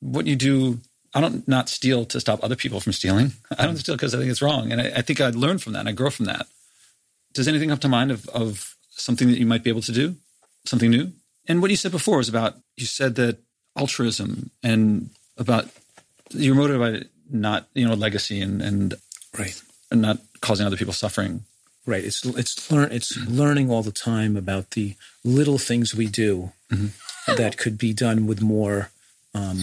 what 0.00 0.26
you 0.26 0.34
do, 0.34 0.80
I 1.14 1.20
don't 1.20 1.46
not 1.46 1.68
steal 1.68 2.04
to 2.06 2.20
stop 2.20 2.42
other 2.42 2.56
people 2.56 2.80
from 2.80 2.92
stealing. 2.92 3.32
I 3.58 3.66
don't 3.66 3.76
steal 3.76 3.94
because 3.94 4.14
I 4.14 4.18
think 4.18 4.30
it's 4.30 4.42
wrong. 4.42 4.72
And 4.72 4.80
I, 4.80 4.86
I 4.96 5.02
think 5.02 5.20
I 5.20 5.30
learn 5.30 5.58
from 5.58 5.74
that 5.74 5.80
and 5.80 5.88
I 5.88 5.92
grow 5.92 6.10
from 6.10 6.26
that. 6.26 6.46
Does 7.32 7.46
anything 7.46 7.68
come 7.68 7.78
to 7.78 7.88
mind 7.88 8.10
of, 8.10 8.28
of 8.30 8.76
something 8.90 9.28
that 9.28 9.38
you 9.38 9.46
might 9.46 9.62
be 9.62 9.70
able 9.70 9.80
to 9.82 9.92
do? 9.92 10.16
Something 10.64 10.90
new? 10.90 11.12
And 11.46 11.62
what 11.62 11.70
you 11.70 11.76
said 11.76 11.92
before 11.92 12.18
was 12.18 12.28
about, 12.28 12.56
you 12.76 12.86
said 12.86 13.14
that 13.16 13.38
altruism 13.76 14.50
and 14.62 15.10
about 15.36 15.68
you're 16.34 16.54
motivated 16.54 17.02
by 17.02 17.08
not, 17.30 17.68
you 17.74 17.86
know, 17.86 17.94
legacy 17.94 18.40
and, 18.40 18.60
and, 18.62 18.94
Right. 19.38 19.60
and 19.90 20.02
not 20.02 20.18
causing 20.40 20.66
other 20.66 20.76
people 20.76 20.92
suffering. 20.92 21.44
Right. 21.86 22.04
It's 22.04 22.24
it's 22.24 22.70
learn 22.70 22.92
it's 22.92 23.16
learning 23.26 23.68
all 23.70 23.82
the 23.82 23.90
time 23.90 24.36
about 24.36 24.70
the 24.72 24.94
little 25.24 25.58
things 25.58 25.94
we 25.96 26.06
do 26.06 26.52
that 27.26 27.56
could 27.58 27.76
be 27.76 27.92
done 27.92 28.26
with 28.28 28.40
more 28.40 28.90
um, 29.34 29.58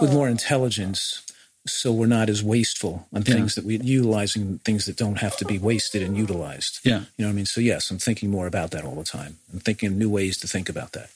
with 0.00 0.12
more 0.12 0.28
intelligence, 0.28 1.22
so 1.66 1.92
we're 1.92 2.06
not 2.06 2.28
as 2.28 2.42
wasteful 2.44 3.06
on 3.12 3.22
things 3.22 3.54
that 3.56 3.64
we 3.64 3.78
utilizing 3.78 4.58
things 4.58 4.86
that 4.86 4.96
don't 4.96 5.18
have 5.18 5.36
to 5.38 5.44
be 5.44 5.58
wasted 5.58 6.02
and 6.02 6.16
utilized. 6.16 6.78
Yeah. 6.84 7.00
You 7.16 7.24
know 7.24 7.26
what 7.28 7.32
I 7.32 7.36
mean? 7.36 7.46
So 7.46 7.60
yes, 7.60 7.90
I'm 7.90 7.98
thinking 7.98 8.30
more 8.30 8.46
about 8.46 8.70
that 8.70 8.84
all 8.84 8.94
the 8.96 9.04
time. 9.04 9.38
I'm 9.52 9.60
thinking 9.60 9.88
of 9.88 9.96
new 9.96 10.10
ways 10.10 10.36
to 10.38 10.46
think 10.46 10.68
about 10.68 10.92
that. 10.92 11.10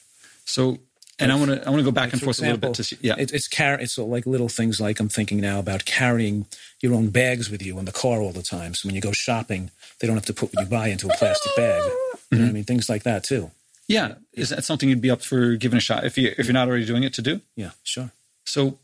So, 0.44 0.78
and 1.18 1.32
I 1.32 1.34
want 1.36 1.50
to, 1.50 1.66
I 1.66 1.70
want 1.70 1.80
to 1.80 1.84
go 1.84 1.90
back 1.92 2.12
and 2.12 2.20
For 2.20 2.26
forth 2.26 2.38
a 2.40 2.42
little 2.42 2.58
bit 2.58 2.74
to 2.74 2.84
see, 2.84 2.98
yeah. 3.00 3.14
It, 3.18 3.32
it's 3.32 3.48
car- 3.48 3.80
It's 3.80 3.96
like 3.98 4.26
little 4.26 4.48
things 4.48 4.80
like 4.80 5.00
I'm 5.00 5.08
thinking 5.08 5.40
now 5.40 5.58
about 5.58 5.84
carrying 5.84 6.46
your 6.80 6.92
own 6.94 7.08
bags 7.10 7.50
with 7.50 7.62
you 7.64 7.78
in 7.78 7.84
the 7.86 7.92
car 7.92 8.20
all 8.20 8.32
the 8.32 8.42
time. 8.42 8.74
So 8.74 8.88
when 8.88 8.94
you 8.94 9.00
go 9.00 9.12
shopping, 9.12 9.70
they 10.00 10.06
don't 10.06 10.16
have 10.16 10.26
to 10.26 10.34
put 10.34 10.54
what 10.54 10.64
you 10.64 10.70
buy 10.70 10.88
into 10.88 11.06
a 11.08 11.16
plastic 11.16 11.54
bag. 11.56 11.82
You 11.84 11.92
Mm-hmm. 11.92 12.38
know 12.42 12.48
I 12.48 12.52
mean? 12.52 12.64
Things 12.64 12.88
like 12.88 13.04
that 13.04 13.22
too. 13.24 13.50
Yeah, 13.88 14.14
is 14.32 14.48
that 14.50 14.64
something 14.64 14.88
you'd 14.88 15.00
be 15.00 15.10
up 15.10 15.22
for 15.22 15.54
giving 15.54 15.76
a 15.76 15.80
shot 15.80 16.04
if 16.04 16.18
you 16.18 16.34
if 16.36 16.46
you're 16.46 16.52
not 16.54 16.66
already 16.68 16.84
doing 16.84 17.04
it 17.04 17.14
to 17.14 17.22
do? 17.22 17.40
Yeah, 17.54 17.70
sure. 17.84 18.10
So 18.44 18.78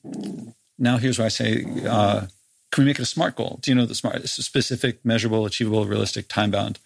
now 0.78 0.96
here's 0.98 1.18
where 1.18 1.26
I 1.26 1.28
say, 1.28 1.64
uh, 1.88 2.26
can 2.70 2.84
we 2.84 2.86
make 2.86 2.98
it 2.98 3.02
a 3.02 3.06
SMART 3.06 3.34
goal? 3.36 3.58
Do 3.60 3.70
you 3.70 3.74
know 3.74 3.84
the 3.84 3.94
SMART? 3.96 4.28
Specific, 4.28 5.04
measurable, 5.04 5.44
achievable, 5.44 5.84
realistic, 5.86 6.28
time 6.28 6.50
bound. 6.52 6.78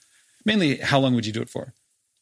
Mainly, 0.45 0.77
how 0.79 0.99
long 0.99 1.15
would 1.15 1.27
you 1.27 1.33
do 1.33 1.43
it 1.43 1.51
for? 1.51 1.73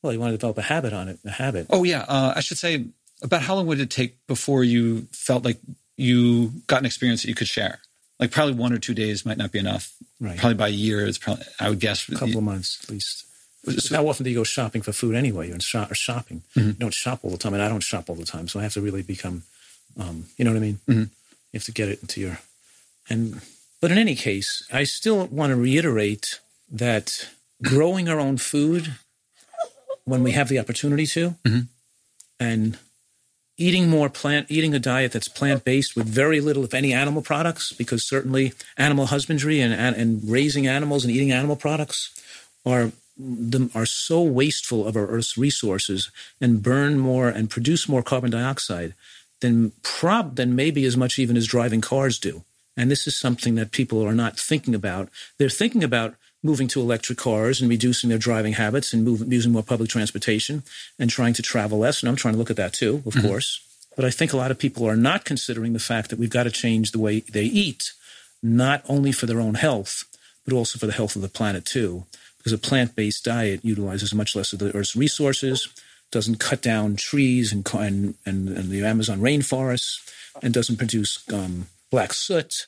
Well, 0.02 0.12
you 0.12 0.18
want 0.20 0.32
to 0.32 0.36
develop 0.36 0.58
a 0.58 0.62
habit 0.62 0.92
on 0.92 1.08
it, 1.08 1.18
a 1.24 1.30
habit. 1.30 1.66
Oh 1.70 1.84
yeah, 1.84 2.04
uh, 2.08 2.32
I 2.36 2.40
should 2.40 2.58
say 2.58 2.86
about 3.24 3.42
how 3.42 3.56
long 3.56 3.66
would 3.66 3.80
it 3.80 3.90
take 3.90 4.24
before 4.28 4.62
you 4.62 5.08
felt 5.10 5.44
like 5.44 5.58
you 5.96 6.52
got 6.68 6.78
an 6.78 6.86
experience 6.86 7.22
that 7.22 7.28
you 7.28 7.34
could 7.34 7.48
share? 7.48 7.80
Like 8.20 8.30
probably 8.30 8.54
one 8.54 8.72
or 8.72 8.78
two 8.78 8.94
days 8.94 9.26
might 9.26 9.38
not 9.38 9.50
be 9.50 9.58
enough. 9.58 9.92
Right. 10.20 10.38
Probably 10.38 10.54
by 10.54 10.68
a 10.68 10.70
year, 10.70 11.04
it's 11.04 11.18
probably 11.18 11.44
I 11.58 11.68
would 11.70 11.80
guess. 11.80 12.08
A 12.08 12.12
couple 12.14 12.38
of 12.38 12.44
months 12.44 12.78
at 12.84 12.90
least. 12.90 13.24
How 13.90 14.06
often 14.06 14.24
do 14.24 14.30
you 14.30 14.36
go 14.36 14.44
shopping 14.44 14.82
for 14.82 14.92
food 14.92 15.14
anyway? 15.14 15.46
You're 15.46 15.54
in 15.54 15.60
shop 15.60 15.90
or 15.90 15.94
shopping. 15.94 16.42
Mm-hmm. 16.54 16.68
You 16.68 16.74
don't 16.74 16.94
shop 16.94 17.20
all 17.22 17.30
the 17.30 17.38
time, 17.38 17.54
and 17.54 17.62
I 17.62 17.68
don't 17.68 17.82
shop 17.82 18.08
all 18.10 18.14
the 18.14 18.26
time, 18.26 18.46
so 18.46 18.60
I 18.60 18.62
have 18.62 18.74
to 18.74 18.82
really 18.82 19.02
become, 19.02 19.42
um, 19.98 20.26
you 20.36 20.44
know 20.44 20.50
what 20.52 20.58
I 20.58 20.60
mean? 20.60 20.78
Mm-hmm. 20.86 21.00
You 21.00 21.54
have 21.54 21.64
to 21.64 21.72
get 21.72 21.88
it 21.88 22.02
into 22.02 22.20
your, 22.20 22.38
and 23.08 23.40
but 23.80 23.90
in 23.90 23.96
any 23.98 24.14
case, 24.16 24.66
I 24.70 24.84
still 24.84 25.26
want 25.26 25.50
to 25.50 25.56
reiterate 25.56 26.40
that 26.70 27.28
growing 27.62 28.08
our 28.08 28.20
own 28.20 28.36
food 28.36 28.96
when 30.04 30.22
we 30.22 30.32
have 30.32 30.48
the 30.50 30.58
opportunity 30.58 31.06
to, 31.06 31.34
Mm-hmm. 31.44 31.60
and 32.38 32.78
eating 33.56 33.88
more 33.88 34.08
plant, 34.08 34.50
eating 34.50 34.74
a 34.74 34.78
diet 34.78 35.12
that's 35.12 35.28
plant 35.28 35.64
based 35.64 35.96
with 35.96 36.06
very 36.06 36.40
little, 36.40 36.64
if 36.64 36.74
any, 36.74 36.92
animal 36.92 37.22
products, 37.22 37.72
because 37.72 38.04
certainly 38.04 38.52
animal 38.76 39.06
husbandry 39.06 39.60
and 39.60 39.72
and, 39.72 40.20
raising 40.28 40.66
animals 40.66 41.04
and 41.04 41.12
eating 41.12 41.32
animal 41.32 41.56
products 41.56 42.10
are 42.66 42.92
are 43.74 43.86
so 43.86 44.22
wasteful 44.22 44.86
of 44.86 44.96
our 44.96 45.06
Earth's 45.06 45.38
resources 45.38 46.10
and 46.40 46.62
burn 46.62 46.98
more 46.98 47.28
and 47.28 47.48
produce 47.48 47.88
more 47.88 48.02
carbon 48.02 48.30
dioxide 48.30 48.94
than 49.40 49.72
prob 49.82 50.36
than 50.36 50.56
maybe 50.56 50.84
as 50.84 50.96
much 50.96 51.18
even 51.18 51.36
as 51.36 51.46
driving 51.46 51.80
cars 51.80 52.18
do. 52.18 52.42
And 52.76 52.90
this 52.90 53.06
is 53.06 53.16
something 53.16 53.54
that 53.54 53.70
people 53.70 54.02
are 54.04 54.14
not 54.14 54.38
thinking 54.38 54.74
about. 54.74 55.08
They're 55.38 55.48
thinking 55.48 55.84
about 55.84 56.16
moving 56.44 56.68
to 56.68 56.80
electric 56.80 57.18
cars 57.18 57.60
and 57.60 57.70
reducing 57.70 58.10
their 58.10 58.18
driving 58.18 58.52
habits 58.52 58.92
and 58.92 59.32
using 59.32 59.50
more 59.50 59.62
public 59.62 59.88
transportation 59.88 60.62
and 60.98 61.10
trying 61.10 61.32
to 61.32 61.42
travel 61.42 61.78
less. 61.78 62.02
And 62.02 62.08
I'm 62.08 62.16
trying 62.16 62.34
to 62.34 62.38
look 62.38 62.50
at 62.50 62.56
that 62.56 62.74
too, 62.74 63.02
of 63.06 63.16
course. 63.20 63.60
But 63.96 64.04
I 64.04 64.10
think 64.10 64.32
a 64.32 64.36
lot 64.36 64.50
of 64.50 64.58
people 64.58 64.86
are 64.86 64.96
not 64.96 65.24
considering 65.24 65.72
the 65.72 65.78
fact 65.78 66.10
that 66.10 66.18
we've 66.18 66.28
got 66.28 66.42
to 66.44 66.50
change 66.50 66.90
the 66.90 66.98
way 66.98 67.20
they 67.20 67.44
eat, 67.44 67.92
not 68.42 68.84
only 68.88 69.12
for 69.12 69.26
their 69.26 69.40
own 69.40 69.54
health, 69.54 70.04
but 70.44 70.52
also 70.52 70.78
for 70.78 70.86
the 70.86 70.92
health 70.92 71.16
of 71.16 71.22
the 71.22 71.28
planet 71.28 71.64
too. 71.64 72.04
Because 72.38 72.52
a 72.52 72.58
plant 72.58 72.94
based 72.94 73.24
diet 73.24 73.64
utilizes 73.64 74.12
much 74.14 74.36
less 74.36 74.52
of 74.52 74.58
the 74.58 74.74
Earth's 74.76 74.94
resources, 74.94 75.68
doesn't 76.10 76.40
cut 76.40 76.60
down 76.60 76.96
trees 76.96 77.52
and, 77.52 77.66
and, 77.74 78.14
and, 78.26 78.48
and 78.48 78.68
the 78.68 78.84
Amazon 78.84 79.20
rainforests, 79.20 79.98
and 80.42 80.52
doesn't 80.52 80.76
produce 80.76 81.22
um, 81.32 81.68
black 81.90 82.12
soot. 82.12 82.66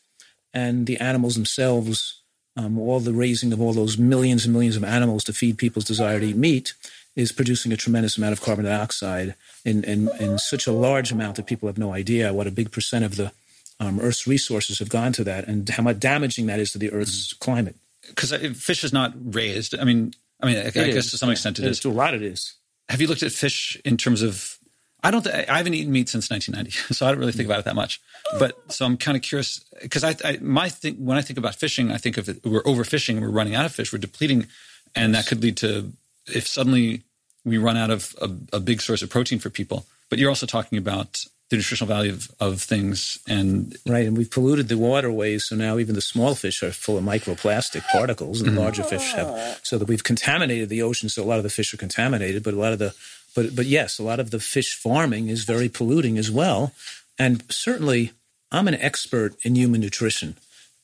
And 0.55 0.87
the 0.87 0.97
animals 0.99 1.35
themselves, 1.35 2.23
um, 2.57 2.79
all 2.79 3.01
the 3.01 3.13
raising 3.13 3.53
of 3.53 3.61
all 3.61 3.73
those 3.73 3.99
millions 3.99 4.45
and 4.45 4.53
millions 4.53 4.77
of 4.77 4.85
animals 4.85 5.25
to 5.25 5.33
feed 5.33 5.59
people's 5.59 5.85
desire 5.85 6.19
to 6.21 6.27
eat 6.27 6.37
meat, 6.37 6.75
is 7.15 7.33
producing 7.33 7.73
a 7.73 7.77
tremendous 7.77 8.19
amount 8.19 8.33
of 8.33 8.43
carbon 8.43 8.65
dioxide 8.67 9.35
in, 9.65 9.83
in, 9.85 10.09
in 10.21 10.39
such 10.39 10.67
a 10.67 10.73
large 10.73 11.11
amount 11.11 11.37
that 11.37 11.47
people 11.47 11.67
have 11.67 11.79
no 11.79 11.93
idea 11.95 12.33
what 12.33 12.47
a 12.47 12.51
big 12.51 12.71
percent 12.71 13.05
of 13.05 13.17
the 13.17 13.33
um, 13.81 13.99
Earth's 14.01 14.27
resources 14.27 14.79
have 14.79 14.89
gone 14.89 15.13
to 15.13 15.25
that 15.25 15.47
and 15.49 15.69
how 15.69 15.83
much 15.83 15.99
damaging 15.99 16.47
that 16.47 16.61
is 16.61 16.73
to 16.73 16.79
the 16.79 16.91
Earth's 16.93 17.33
climate. 17.35 17.75
because 18.09 18.33
fish 18.63 18.85
is 18.85 18.93
not 18.93 19.13
raised. 19.35 19.79
I 19.79 19.85
mean, 19.85 20.13
I 20.43 20.47
mean, 20.47 20.57
I, 20.59 20.67
I 20.67 20.71
guess 20.71 21.11
to 21.11 21.19
some 21.19 21.31
extent 21.31 21.59
it 21.59 21.65
It 21.65 21.69
is. 21.71 21.77
is. 21.79 21.81
To 21.81 21.91
a 21.91 21.93
lot, 21.93 22.13
it 22.15 22.23
is. 22.23 22.55
Have 22.89 23.01
you 23.01 23.07
looked 23.07 23.23
at 23.23 23.33
fish 23.33 23.81
in 23.85 23.97
terms 23.97 24.23
of? 24.23 24.59
I 25.03 25.11
don't. 25.11 25.23
Th- 25.23 25.49
I 25.49 25.59
haven't 25.59 25.75
eaten 25.75 25.93
meat 25.93 26.09
since 26.09 26.31
1990, 26.31 26.95
so 26.95 27.07
I 27.07 27.11
don't 27.11 27.19
really 27.19 27.33
think 27.33 27.47
mm. 27.47 27.51
about 27.51 27.61
it 27.61 27.65
that 27.67 27.75
much. 27.75 28.01
But 28.39 28.73
so 28.73 28.85
I'm 28.85 28.97
kind 28.97 29.17
of 29.17 29.23
curious 29.23 29.65
because 29.83 30.05
I, 30.05 30.17
I 30.25 30.39
my 30.41 30.69
think 30.69 30.99
when 30.99 31.17
I 31.17 31.23
think 31.23 31.39
about 31.39 31.55
fishing, 31.55 31.93
I 31.93 31.99
think 31.99 32.17
of 32.17 32.29
it, 32.29 32.45
we're 32.45 32.63
overfishing, 32.63 33.21
we're 33.21 33.29
running 33.31 33.55
out 33.55 33.67
of 33.67 33.73
fish, 33.73 33.93
we're 33.93 33.99
depleting, 33.99 34.47
and 34.95 35.15
that 35.15 35.27
could 35.27 35.43
lead 35.43 35.57
to 35.59 35.93
if 36.27 36.47
suddenly 36.47 37.03
we 37.45 37.59
run 37.59 37.77
out 37.77 37.91
of 37.91 38.15
a, 38.21 38.57
a 38.57 38.61
big 38.61 38.81
source 38.81 39.03
of 39.03 39.11
protein 39.11 39.39
for 39.39 39.51
people. 39.51 39.87
But 40.09 40.19
you're 40.19 40.29
also 40.29 40.47
talking 40.47 40.79
about 40.79 41.25
the 41.49 41.57
nutritional 41.57 41.87
value 41.87 42.13
of, 42.13 42.31
of 42.41 42.61
things, 42.61 43.19
and 43.29 43.77
Right, 43.87 44.07
and 44.07 44.17
we've 44.17 44.31
polluted 44.31 44.69
the 44.69 44.77
waterways, 44.77 45.45
so 45.45 45.55
now 45.55 45.79
even 45.79 45.95
the 45.95 46.01
small 46.01 46.35
fish 46.35 46.63
are 46.63 46.73
full 46.73 46.99
of 46.99 47.05
microplastic 47.05 47.87
particles, 47.93 48.41
and 48.41 48.49
the 48.49 48.53
mm-hmm. 48.53 48.63
larger 48.63 48.83
fish 48.83 49.13
have. 49.13 49.29
Oh. 49.29 49.57
So 49.63 49.79
that 49.79 49.87
we've 49.87 50.03
contaminated 50.03 50.69
the 50.69 50.83
ocean. 50.83 51.09
So 51.09 51.23
a 51.23 51.25
lot 51.25 51.39
of 51.39 51.45
the 51.45 51.51
fish 51.51 51.73
are 51.73 51.77
contaminated, 51.77 52.43
but 52.43 52.55
a 52.55 52.57
lot 52.57 52.73
of 52.73 52.81
the, 52.81 52.95
but 53.37 53.55
but 53.55 53.67
yes, 53.67 54.01
a 54.01 54.03
lot 54.03 54.19
of 54.19 54.31
the 54.31 54.41
fish 54.41 54.75
farming 54.75 55.29
is 55.29 55.45
very 55.45 55.69
polluting 55.69 56.19
as 56.19 56.31
well. 56.31 56.73
And 57.19 57.45
certainly, 57.49 58.11
I'm 58.51 58.67
an 58.67 58.75
expert 58.75 59.37
in 59.45 59.55
human 59.55 59.81
nutrition, 59.81 60.37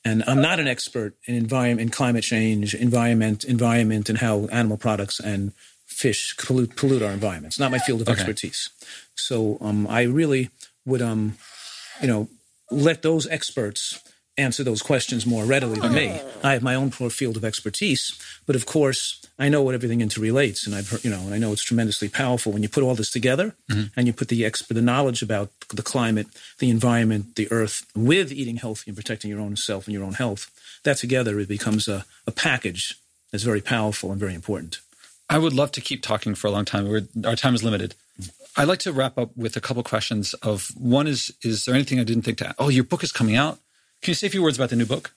and 0.04 0.22
I'm 0.28 0.40
not 0.40 0.60
an 0.60 0.68
expert 0.68 1.14
in 1.26 1.34
environment, 1.34 1.80
in 1.80 1.88
climate 1.90 2.22
change, 2.22 2.74
environment, 2.74 3.42
environment, 3.44 4.08
and 4.08 4.18
how 4.18 4.46
animal 4.52 4.76
products 4.76 5.18
and 5.18 5.52
fish 5.86 6.36
pollute, 6.38 6.76
pollute 6.76 7.02
our 7.02 7.12
environment. 7.12 7.52
It's 7.52 7.58
not 7.58 7.70
my 7.70 7.78
field 7.78 8.00
of 8.02 8.08
Okay. 8.08 8.18
expertise. 8.20 8.70
So 9.14 9.59
um, 9.61 9.86
I 9.88 10.03
really 10.03 10.50
would 10.86 11.03
um, 11.03 11.36
you 12.00 12.09
know, 12.09 12.28
let 12.70 13.03
those 13.03 13.26
experts 13.26 14.00
answer 14.43 14.62
those 14.62 14.82
questions 14.82 15.24
more 15.24 15.45
readily 15.45 15.80
than 15.80 15.95
me. 15.95 16.11
Oh. 16.12 16.30
I 16.45 16.53
have 16.53 16.62
my 16.62 16.74
own 16.74 16.90
poor 16.90 17.11
field 17.11 17.36
of 17.36 17.45
expertise, 17.45 18.18
but 18.47 18.57
of 18.57 18.66
course, 18.66 19.24
I 19.38 19.49
know 19.49 19.62
what 19.62 19.74
everything 19.74 20.01
interrelates, 20.01 20.66
and 20.66 20.74
I've 20.74 20.88
heard, 20.88 21.05
you 21.05 21.11
know, 21.11 21.20
and 21.20 21.34
I 21.34 21.38
know 21.38 21.53
it's 21.53 21.62
tremendously 21.62 22.09
powerful 22.09 22.53
when 22.53 22.62
you 22.62 22.68
put 22.68 22.82
all 22.82 22.95
this 22.95 23.11
together 23.11 23.55
mm-hmm. 23.70 23.86
and 23.97 24.07
you 24.07 24.12
put 24.12 24.28
the 24.28 24.45
expert, 24.45 24.74
the 24.74 24.82
knowledge 24.82 25.22
about 25.22 25.51
the 25.70 25.82
climate, 25.82 26.26
the 26.59 26.70
environment, 26.70 27.36
the 27.36 27.51
earth, 27.51 27.86
with 27.95 28.30
eating 28.32 28.57
healthy 28.57 28.90
and 28.90 28.97
protecting 28.97 29.30
your 29.30 29.40
own 29.40 29.57
self 29.57 29.86
and 29.86 29.95
your 29.95 30.05
own 30.05 30.14
health. 30.14 30.51
That 30.84 30.99
together, 30.99 31.38
it 31.38 31.49
becomes 31.49 31.88
a, 31.88 32.05
a 32.26 32.32
package 32.32 32.99
that's 33.30 33.45
very 33.45 33.61
powerful 33.61 34.11
and 34.11 34.20
very 34.20 34.34
important. 34.34 34.78
I 35.28 35.38
would 35.38 35.55
love 35.55 35.72
to 35.72 35.80
keep 35.80 36.03
talking 36.03 36.34
for 36.34 36.49
a 36.49 36.51
long 36.51 36.64
time. 36.64 36.88
We're, 36.88 37.07
our 37.24 37.36
time 37.36 37.55
is 37.55 37.64
limited. 37.64 37.95
Mm-hmm. 38.20 38.61
I'd 38.61 38.68
like 38.68 38.80
to 38.80 38.93
wrap 38.93 39.16
up 39.16 39.34
with 39.36 39.57
a 39.57 39.61
couple 39.61 39.82
questions. 39.82 40.34
Of 40.34 40.68
one 40.76 41.07
is: 41.07 41.32
Is 41.43 41.64
there 41.64 41.74
anything 41.74 41.99
I 41.99 42.05
didn't 42.05 42.22
think 42.22 42.38
to? 42.38 42.55
Oh, 42.59 42.68
your 42.68 42.84
book 42.84 43.03
is 43.03 43.12
coming 43.12 43.34
out. 43.34 43.59
Can 44.03 44.11
you 44.11 44.14
say 44.16 44.26
a 44.26 44.30
few 44.30 44.42
words 44.42 44.59
about 44.59 44.70
the 44.70 44.76
new 44.76 44.84
book? 44.84 45.14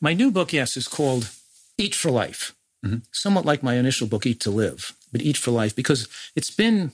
My 0.00 0.12
new 0.12 0.32
book, 0.32 0.52
yes, 0.52 0.76
is 0.76 0.88
called 0.88 1.30
Eat 1.78 1.94
for 1.94 2.10
Life. 2.10 2.54
mm-hmm. 2.84 2.98
somewhat 3.12 3.44
like 3.44 3.62
my 3.62 3.74
initial 3.74 4.06
book, 4.06 4.26
Eat 4.26 4.40
to 4.40 4.50
Live, 4.50 4.92
but 5.12 5.22
Eat 5.22 5.36
for 5.36 5.52
Life, 5.52 5.74
because 5.74 6.08
it's 6.34 6.50
been, 6.50 6.92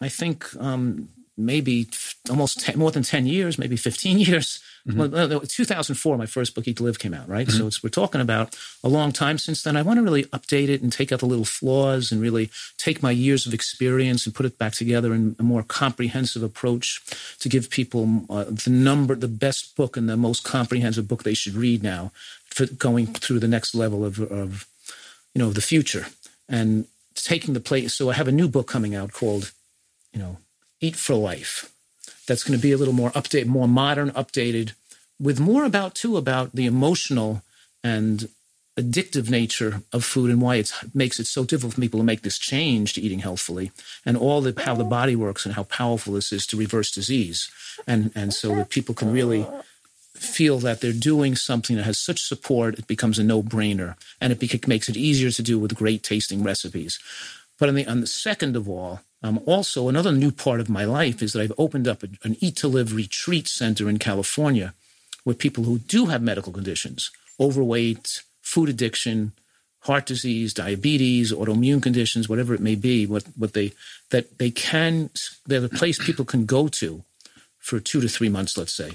I 0.00 0.08
think, 0.08 0.46
um, 0.58 1.10
maybe 1.36 1.86
almost 2.30 2.60
10, 2.60 2.78
more 2.78 2.90
than 2.90 3.02
10 3.02 3.26
years, 3.26 3.58
maybe 3.58 3.76
15 3.76 4.18
years. 4.28 4.60
Mm-hmm. 4.86 5.30
Well, 5.30 5.40
2004, 5.40 6.16
my 6.16 6.26
first 6.26 6.54
book, 6.54 6.68
Eat 6.68 6.76
to 6.76 6.84
Live, 6.84 7.00
came 7.00 7.12
out, 7.12 7.28
right? 7.28 7.46
Mm-hmm. 7.46 7.68
So 7.68 7.80
we're 7.82 7.90
talking 7.90 8.20
about 8.20 8.56
a 8.84 8.88
long 8.88 9.10
time 9.10 9.36
since 9.36 9.62
then. 9.62 9.76
I 9.76 9.82
want 9.82 9.98
to 9.98 10.02
really 10.02 10.24
update 10.26 10.68
it 10.68 10.80
and 10.80 10.92
take 10.92 11.10
out 11.10 11.20
the 11.20 11.26
little 11.26 11.44
flaws 11.44 12.12
and 12.12 12.20
really 12.20 12.50
take 12.76 13.02
my 13.02 13.10
years 13.10 13.46
of 13.46 13.54
experience 13.54 14.26
and 14.26 14.34
put 14.34 14.46
it 14.46 14.58
back 14.58 14.74
together 14.74 15.12
in 15.12 15.34
a 15.40 15.42
more 15.42 15.64
comprehensive 15.64 16.42
approach 16.42 17.02
to 17.40 17.48
give 17.48 17.68
people 17.68 18.26
uh, 18.30 18.44
the 18.44 18.70
number, 18.70 19.16
the 19.16 19.26
best 19.26 19.74
book 19.74 19.96
and 19.96 20.08
the 20.08 20.16
most 20.16 20.44
comprehensive 20.44 21.08
book 21.08 21.24
they 21.24 21.34
should 21.34 21.54
read 21.54 21.82
now 21.82 22.12
for 22.44 22.66
going 22.66 23.06
through 23.06 23.40
the 23.40 23.48
next 23.48 23.74
level 23.74 24.04
of, 24.04 24.20
of 24.20 24.66
you 25.34 25.42
know, 25.42 25.50
the 25.50 25.60
future 25.60 26.06
and 26.48 26.86
taking 27.14 27.54
the 27.54 27.60
place. 27.60 27.94
So 27.94 28.10
I 28.10 28.14
have 28.14 28.28
a 28.28 28.32
new 28.32 28.48
book 28.48 28.68
coming 28.68 28.94
out 28.94 29.12
called, 29.12 29.52
you 30.12 30.20
know, 30.20 30.36
Eat 30.80 30.96
for 30.96 31.14
Life. 31.14 31.72
That's 32.26 32.42
going 32.42 32.58
to 32.58 32.62
be 32.62 32.72
a 32.72 32.76
little 32.76 32.94
more 32.94 33.10
update, 33.12 33.46
more 33.46 33.68
modern, 33.68 34.10
updated, 34.10 34.72
with 35.20 35.40
more 35.40 35.64
about 35.64 35.94
too 35.94 36.16
about 36.16 36.52
the 36.52 36.66
emotional 36.66 37.42
and 37.82 38.28
addictive 38.76 39.30
nature 39.30 39.82
of 39.92 40.04
food 40.04 40.30
and 40.30 40.40
why 40.40 40.56
it 40.56 40.70
makes 40.92 41.18
it 41.18 41.26
so 41.26 41.44
difficult 41.44 41.74
for 41.74 41.80
people 41.80 41.98
to 41.98 42.04
make 42.04 42.22
this 42.22 42.38
change 42.38 42.92
to 42.92 43.00
eating 43.00 43.20
healthfully 43.20 43.72
and 44.04 44.16
all 44.18 44.42
the 44.42 44.54
how 44.64 44.74
the 44.74 44.84
body 44.84 45.16
works 45.16 45.46
and 45.46 45.54
how 45.54 45.62
powerful 45.62 46.12
this 46.12 46.30
is 46.30 46.46
to 46.46 46.58
reverse 46.58 46.90
disease. 46.90 47.50
And 47.86 48.10
and 48.14 48.34
so 48.34 48.54
that 48.56 48.68
people 48.68 48.94
can 48.94 49.12
really 49.12 49.46
feel 50.14 50.58
that 50.58 50.80
they're 50.80 50.92
doing 50.92 51.36
something 51.36 51.76
that 51.76 51.84
has 51.84 51.98
such 51.98 52.22
support 52.22 52.78
it 52.78 52.86
becomes 52.86 53.18
a 53.18 53.22
no-brainer 53.24 53.96
and 54.18 54.32
it 54.32 54.66
makes 54.66 54.88
it 54.88 54.96
easier 54.96 55.30
to 55.30 55.42
do 55.42 55.58
with 55.58 55.74
great 55.74 56.02
tasting 56.02 56.42
recipes. 56.42 56.98
But 57.58 57.70
on 57.70 57.74
the 57.76 57.86
on 57.86 58.00
the 58.02 58.06
second 58.06 58.56
of 58.56 58.68
all 58.68 59.00
um, 59.26 59.40
also, 59.44 59.88
another 59.88 60.12
new 60.12 60.30
part 60.30 60.60
of 60.60 60.68
my 60.68 60.84
life 60.84 61.20
is 61.20 61.32
that 61.32 61.42
I've 61.42 61.52
opened 61.58 61.88
up 61.88 62.04
a, 62.04 62.08
an 62.22 62.36
Eat 62.38 62.54
to 62.56 62.68
Live 62.68 62.94
retreat 62.94 63.48
center 63.48 63.88
in 63.88 63.98
California 63.98 64.72
with 65.24 65.40
people 65.40 65.64
who 65.64 65.78
do 65.78 66.06
have 66.06 66.22
medical 66.22 66.52
conditions, 66.52 67.10
overweight, 67.40 68.22
food 68.40 68.68
addiction, 68.68 69.32
heart 69.80 70.06
disease, 70.06 70.54
diabetes, 70.54 71.32
autoimmune 71.32 71.82
conditions, 71.82 72.28
whatever 72.28 72.54
it 72.54 72.60
may 72.60 72.76
be, 72.76 73.04
what, 73.04 73.24
what 73.36 73.52
they, 73.52 73.72
that 74.10 74.38
they 74.38 74.50
can, 74.50 75.10
they're 75.44 75.60
the 75.60 75.68
place 75.68 75.98
people 75.98 76.24
can 76.24 76.46
go 76.46 76.68
to 76.68 77.02
for 77.58 77.80
two 77.80 78.00
to 78.00 78.08
three 78.08 78.28
months, 78.28 78.56
let's 78.56 78.74
say. 78.74 78.90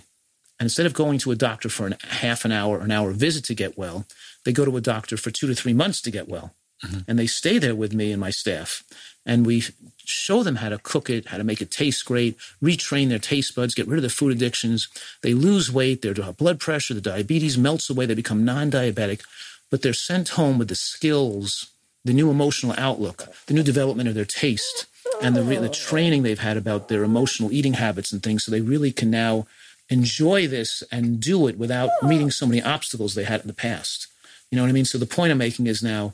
And 0.59 0.67
instead 0.67 0.85
of 0.85 0.93
going 0.93 1.19
to 1.19 1.31
a 1.31 1.35
doctor 1.35 1.67
for 1.67 1.87
a 1.87 2.05
half 2.05 2.45
an 2.45 2.53
hour 2.53 2.79
an 2.79 2.91
hour 2.91 3.11
visit 3.11 3.43
to 3.45 3.55
get 3.55 3.77
well, 3.77 4.05
they 4.45 4.53
go 4.53 4.63
to 4.63 4.77
a 4.77 4.81
doctor 4.81 5.17
for 5.17 5.29
two 5.29 5.47
to 5.47 5.55
three 5.55 5.73
months 5.73 6.01
to 6.03 6.11
get 6.11 6.29
well. 6.29 6.53
Mm-hmm. 6.83 6.99
And 7.07 7.19
they 7.19 7.27
stay 7.27 7.57
there 7.57 7.75
with 7.75 7.93
me 7.93 8.11
and 8.11 8.19
my 8.19 8.31
staff. 8.31 8.83
And 9.25 9.45
we 9.45 9.63
show 10.03 10.43
them 10.43 10.57
how 10.57 10.69
to 10.69 10.79
cook 10.79 11.09
it, 11.09 11.27
how 11.27 11.37
to 11.37 11.43
make 11.43 11.61
it 11.61 11.71
taste 11.71 12.05
great, 12.05 12.37
retrain 12.61 13.09
their 13.09 13.19
taste 13.19 13.55
buds, 13.55 13.75
get 13.75 13.87
rid 13.87 13.97
of 13.97 14.01
their 14.01 14.09
food 14.09 14.31
addictions. 14.31 14.87
They 15.21 15.33
lose 15.33 15.71
weight, 15.71 16.01
their 16.01 16.13
blood 16.13 16.59
pressure, 16.59 16.93
the 16.93 17.01
diabetes 17.01 17.57
melts 17.57 17.89
away, 17.89 18.05
they 18.05 18.15
become 18.15 18.43
non 18.43 18.71
diabetic, 18.71 19.21
but 19.69 19.81
they're 19.81 19.93
sent 19.93 20.29
home 20.29 20.57
with 20.57 20.69
the 20.69 20.75
skills, 20.75 21.71
the 22.03 22.13
new 22.13 22.31
emotional 22.31 22.73
outlook, 22.77 23.27
the 23.45 23.53
new 23.53 23.63
development 23.63 24.09
of 24.09 24.15
their 24.15 24.25
taste, 24.25 24.87
and 25.21 25.35
the, 25.35 25.43
the 25.43 25.69
training 25.69 26.23
they've 26.23 26.39
had 26.39 26.57
about 26.57 26.87
their 26.87 27.03
emotional 27.03 27.51
eating 27.51 27.73
habits 27.73 28.11
and 28.11 28.23
things. 28.23 28.43
So 28.43 28.51
they 28.51 28.61
really 28.61 28.91
can 28.91 29.11
now 29.11 29.45
enjoy 29.89 30.47
this 30.47 30.83
and 30.91 31.19
do 31.19 31.47
it 31.47 31.57
without 31.57 31.89
meeting 32.01 32.31
so 32.31 32.47
many 32.47 32.61
obstacles 32.61 33.13
they 33.13 33.25
had 33.25 33.41
in 33.41 33.47
the 33.47 33.53
past. 33.53 34.07
You 34.49 34.55
know 34.55 34.63
what 34.63 34.69
I 34.69 34.73
mean? 34.73 34.85
So 34.85 34.97
the 34.97 35.05
point 35.05 35.31
I'm 35.31 35.37
making 35.37 35.67
is 35.67 35.83
now 35.83 36.13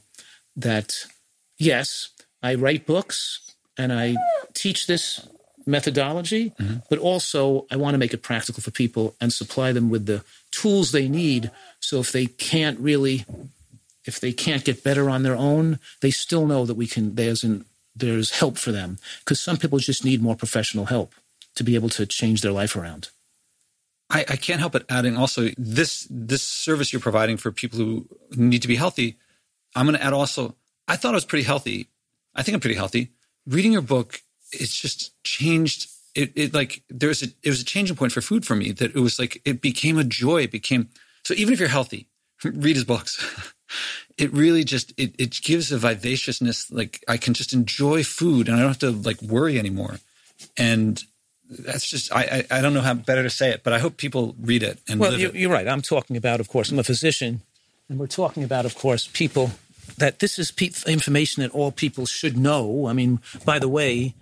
that 0.58 1.06
yes, 1.58 2.10
I 2.44 2.56
write 2.56 2.86
books 2.86 3.56
and 3.78 3.94
I 3.94 4.16
teach 4.54 4.88
this 4.88 5.28
methodology, 5.66 6.52
mm-hmm. 6.60 6.78
but 6.90 7.00
also 7.00 7.68
I 7.72 7.76
want 7.76 7.94
to 7.94 7.98
make 7.98 8.14
it 8.14 8.24
practical 8.24 8.62
for 8.62 8.72
people 8.72 9.16
and 9.22 9.32
supply 9.32 9.72
them 9.72 9.90
with 9.90 10.06
the 10.06 10.24
tools 10.52 10.92
they 10.92 11.08
need. 11.08 11.52
So 11.80 12.00
if 12.00 12.12
they 12.12 12.26
can't 12.26 12.80
really, 12.80 13.26
if 14.06 14.20
they 14.20 14.34
can't 14.34 14.64
get 14.64 14.84
better 14.84 15.10
on 15.10 15.24
their 15.24 15.36
own, 15.36 15.80
they 16.02 16.12
still 16.12 16.48
know 16.48 16.66
that 16.66 16.76
we 16.76 16.88
can. 16.88 17.16
There's 17.16 17.44
an 17.44 17.66
there's 17.96 18.32
help 18.32 18.58
for 18.58 18.72
them 18.72 18.98
because 19.20 19.40
some 19.40 19.58
people 19.58 19.80
just 19.80 20.06
need 20.06 20.22
more 20.22 20.36
professional 20.36 20.86
help 20.86 21.14
to 21.56 21.64
be 21.64 21.76
able 21.76 21.90
to 21.90 22.06
change 22.06 22.42
their 22.42 22.52
life 22.52 22.76
around. 22.76 23.10
I, 24.10 24.22
I 24.22 24.36
can't 24.38 24.60
help 24.60 24.74
but 24.74 24.86
adding 24.90 25.18
also 25.18 25.50
this 25.58 26.08
this 26.10 26.44
service 26.44 26.94
you're 26.94 27.02
providing 27.02 27.38
for 27.38 27.52
people 27.52 27.80
who 27.80 28.08
need 28.32 28.62
to 28.62 28.68
be 28.68 28.78
healthy. 28.78 29.18
I'm 29.78 29.86
going 29.86 29.98
to 29.98 30.04
add 30.04 30.14
also. 30.14 30.56
I 30.88 30.96
thought 30.96 31.14
I 31.14 31.16
was 31.16 31.26
pretty 31.26 31.46
healthy. 31.46 31.88
I 32.36 32.44
think 32.44 32.56
I'm 32.56 32.62
pretty 32.62 32.76
healthy 32.76 33.12
reading 33.48 33.72
your 33.72 33.82
book, 33.82 34.22
it's 34.52 34.76
just 34.76 35.12
changed. 35.24 35.90
It, 36.14 36.34
it 36.36 36.54
like 36.54 36.84
there 36.90 37.10
was 37.10 37.24
a 37.24 37.28
it 37.44 37.50
was 37.50 37.62
a 37.62 37.66
changing 37.66 37.96
point 37.96 38.12
for 38.12 38.22
food 38.22 38.46
for 38.46 38.56
me 38.56 38.72
that 38.74 38.96
it 38.96 39.00
was 39.00 39.20
like 39.20 39.42
it 39.46 39.62
became 39.62 39.98
a 39.98 40.04
joy. 40.04 40.44
It 40.44 40.52
became 40.52 40.90
so 41.24 41.34
even 41.36 41.54
if 41.54 41.60
you're 41.60 41.70
healthy, 41.70 42.08
read 42.44 42.76
his 42.76 42.86
books. 42.86 43.54
it 44.18 44.34
really 44.34 44.64
just 44.64 44.94
it 44.98 45.16
it 45.18 45.40
gives 45.42 45.72
a 45.72 45.78
vivaciousness. 45.78 46.72
Like 46.72 47.04
I 47.08 47.18
can 47.18 47.34
just 47.34 47.54
enjoy 47.54 48.04
food 48.04 48.48
and 48.48 48.58
I 48.58 48.60
don't 48.60 48.70
have 48.70 48.80
to 48.80 48.92
like 48.92 49.22
worry 49.22 49.58
anymore. 49.58 50.00
And 50.58 51.02
that's 51.50 51.90
just 51.90 52.14
I, 52.14 52.46
I, 52.52 52.58
I 52.58 52.62
don't 52.62 52.74
know 52.74 52.82
how 52.82 52.96
better 52.96 53.24
to 53.24 53.30
say 53.30 53.52
it, 53.52 53.64
but 53.64 53.74
I 53.74 53.80
hope 53.80 53.98
people 53.98 54.36
read 54.42 54.64
it 54.64 54.80
and 54.90 55.00
well, 55.00 55.14
you, 55.14 55.32
you're 55.34 55.52
right. 55.52 55.68
I'm 55.68 55.82
talking 55.82 56.18
about, 56.18 56.40
of 56.40 56.50
course, 56.50 56.72
I'm 56.72 56.80
a 56.80 56.84
physician, 56.84 57.42
and 57.88 58.00
we're 58.00 58.08
talking 58.08 58.44
about, 58.44 58.66
of 58.66 58.76
course, 58.76 59.08
people 59.14 59.52
that 59.98 60.20
this 60.20 60.38
is 60.38 60.54
information 60.86 61.42
that 61.42 61.52
all 61.52 61.72
people 61.72 62.06
should 62.06 62.38
know. 62.38 62.88
I 62.88 62.94
mean, 62.94 63.20
by 63.46 63.60
the 63.60 63.68
way, 63.68 64.16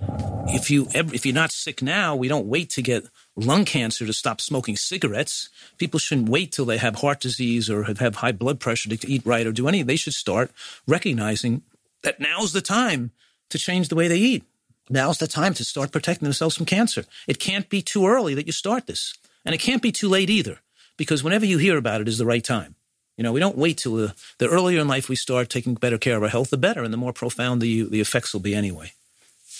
if 0.47 0.69
you 0.69 0.87
if 0.93 1.25
you're 1.25 1.35
not 1.35 1.51
sick 1.51 1.81
now, 1.81 2.15
we 2.15 2.27
don't 2.27 2.47
wait 2.47 2.69
to 2.71 2.81
get 2.81 3.05
lung 3.35 3.65
cancer 3.65 4.05
to 4.05 4.13
stop 4.13 4.39
smoking 4.39 4.77
cigarettes. 4.77 5.49
People 5.77 5.99
shouldn't 5.99 6.29
wait 6.29 6.51
till 6.51 6.65
they 6.65 6.77
have 6.77 6.95
heart 6.95 7.19
disease 7.19 7.69
or 7.69 7.83
have 7.83 8.15
high 8.15 8.31
blood 8.31 8.59
pressure 8.59 8.89
to 8.89 9.11
eat 9.11 9.25
right 9.25 9.45
or 9.45 9.51
do 9.51 9.67
anything. 9.67 9.87
They 9.87 9.95
should 9.95 10.13
start 10.13 10.51
recognizing 10.87 11.63
that 12.03 12.19
now's 12.19 12.53
the 12.53 12.61
time 12.61 13.11
to 13.49 13.57
change 13.57 13.89
the 13.89 13.95
way 13.95 14.07
they 14.07 14.17
eat. 14.17 14.43
Now's 14.89 15.17
the 15.17 15.27
time 15.27 15.53
to 15.55 15.65
start 15.65 15.91
protecting 15.91 16.25
themselves 16.25 16.55
from 16.55 16.67
cancer. 16.67 17.05
It 17.27 17.39
can't 17.39 17.69
be 17.69 17.81
too 17.81 18.07
early 18.07 18.35
that 18.35 18.45
you 18.45 18.53
start 18.53 18.85
this, 18.85 19.15
and 19.43 19.55
it 19.55 19.59
can't 19.59 19.81
be 19.81 19.91
too 19.91 20.07
late 20.07 20.29
either, 20.29 20.59
because 20.95 21.23
whenever 21.23 21.45
you 21.45 21.57
hear 21.57 21.77
about 21.77 22.01
it 22.01 22.07
is 22.07 22.19
the 22.19 22.25
right 22.25 22.43
time. 22.43 22.75
You 23.17 23.23
know, 23.23 23.31
we 23.31 23.39
don't 23.39 23.57
wait 23.57 23.77
till 23.77 23.95
the, 23.95 24.15
the 24.39 24.47
earlier 24.47 24.81
in 24.81 24.87
life 24.87 25.07
we 25.07 25.15
start 25.15 25.49
taking 25.49 25.75
better 25.75 25.97
care 25.97 26.17
of 26.17 26.23
our 26.23 26.29
health, 26.29 26.49
the 26.49 26.57
better, 26.57 26.83
and 26.83 26.93
the 26.93 26.97
more 26.97 27.13
profound 27.13 27.61
the, 27.61 27.83
the 27.83 28.01
effects 28.01 28.33
will 28.33 28.41
be 28.41 28.53
anyway. 28.53 28.91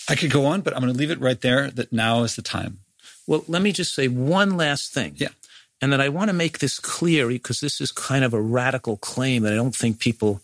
I 0.08 0.14
could 0.14 0.30
go 0.30 0.46
on, 0.46 0.60
but 0.60 0.74
I'm 0.74 0.82
going 0.82 0.92
to 0.92 0.98
leave 0.98 1.10
it 1.10 1.20
right 1.20 1.40
there 1.40 1.70
that 1.70 1.92
now 1.92 2.22
is 2.22 2.36
the 2.36 2.42
time. 2.42 2.80
Well, 3.26 3.44
let 3.48 3.62
me 3.62 3.72
just 3.72 3.94
say 3.94 4.08
one 4.08 4.56
last 4.56 4.92
thing. 4.92 5.14
Yeah. 5.16 5.28
And 5.82 5.92
that 5.92 6.00
I 6.00 6.08
want 6.08 6.28
to 6.28 6.34
make 6.34 6.58
this 6.58 6.78
clear 6.78 7.28
because 7.28 7.60
this 7.60 7.80
is 7.80 7.92
kind 7.92 8.24
of 8.24 8.32
a 8.32 8.40
radical 8.40 8.96
claim 8.96 9.42
that 9.42 9.52
I 9.52 9.56
don't 9.56 9.74
think 9.74 9.98
people 9.98 10.40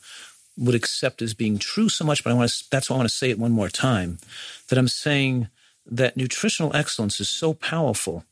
would 0.58 0.74
accept 0.74 1.22
as 1.22 1.32
being 1.32 1.58
true 1.58 1.88
so 1.88 2.04
much, 2.04 2.22
but 2.22 2.30
I 2.30 2.34
want 2.34 2.50
to, 2.50 2.64
that's 2.70 2.90
why 2.90 2.94
I 2.94 2.98
want 2.98 3.08
to 3.08 3.14
say 3.14 3.30
it 3.30 3.38
one 3.38 3.52
more 3.52 3.70
time 3.70 4.18
that 4.68 4.78
I'm 4.78 4.88
saying 4.88 5.48
that 5.86 6.16
nutritional 6.16 6.74
excellence 6.76 7.20
is 7.20 7.28
so 7.28 7.54
powerful 7.54 8.24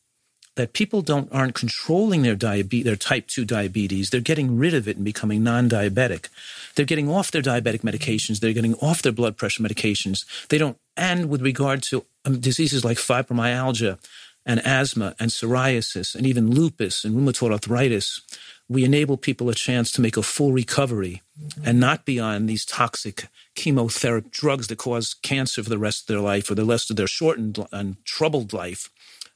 that 0.56 0.72
people 0.72 1.02
don't 1.02 1.32
aren't 1.32 1.54
controlling 1.54 2.22
their 2.22 2.34
diabetes, 2.34 2.84
their 2.84 2.96
type 2.96 3.26
2 3.28 3.44
diabetes. 3.44 4.10
They're 4.10 4.20
getting 4.20 4.58
rid 4.58 4.74
of 4.74 4.88
it 4.88 4.96
and 4.96 5.04
becoming 5.04 5.42
non-diabetic. 5.42 6.28
They're 6.74 6.84
getting 6.86 7.08
off 7.08 7.30
their 7.30 7.42
diabetic 7.42 7.80
medications. 7.80 8.40
They're 8.40 8.52
getting 8.52 8.74
off 8.74 9.02
their 9.02 9.12
blood 9.12 9.36
pressure 9.36 9.62
medications. 9.62 10.24
They 10.48 10.58
don't, 10.58 10.76
and 10.96 11.28
with 11.28 11.42
regard 11.42 11.82
to 11.84 12.04
um, 12.24 12.40
diseases 12.40 12.84
like 12.84 12.98
fibromyalgia 12.98 13.98
and 14.44 14.60
asthma 14.66 15.14
and 15.20 15.30
psoriasis 15.30 16.14
and 16.14 16.26
even 16.26 16.50
lupus 16.50 17.04
and 17.04 17.14
rheumatoid 17.14 17.52
arthritis, 17.52 18.20
we 18.68 18.84
enable 18.84 19.16
people 19.16 19.48
a 19.48 19.54
chance 19.54 19.90
to 19.92 20.00
make 20.00 20.16
a 20.16 20.22
full 20.22 20.52
recovery 20.52 21.22
and 21.64 21.80
not 21.80 22.04
be 22.04 22.20
on 22.20 22.46
these 22.46 22.64
toxic 22.64 23.28
chemotherapy 23.54 24.28
drugs 24.30 24.68
that 24.68 24.78
cause 24.78 25.14
cancer 25.14 25.62
for 25.62 25.70
the 25.70 25.78
rest 25.78 26.02
of 26.02 26.06
their 26.06 26.20
life 26.20 26.50
or 26.50 26.54
the 26.54 26.64
rest 26.64 26.90
of 26.90 26.96
their 26.96 27.06
shortened 27.06 27.66
and 27.72 27.96
troubled 28.04 28.52
life 28.52 28.88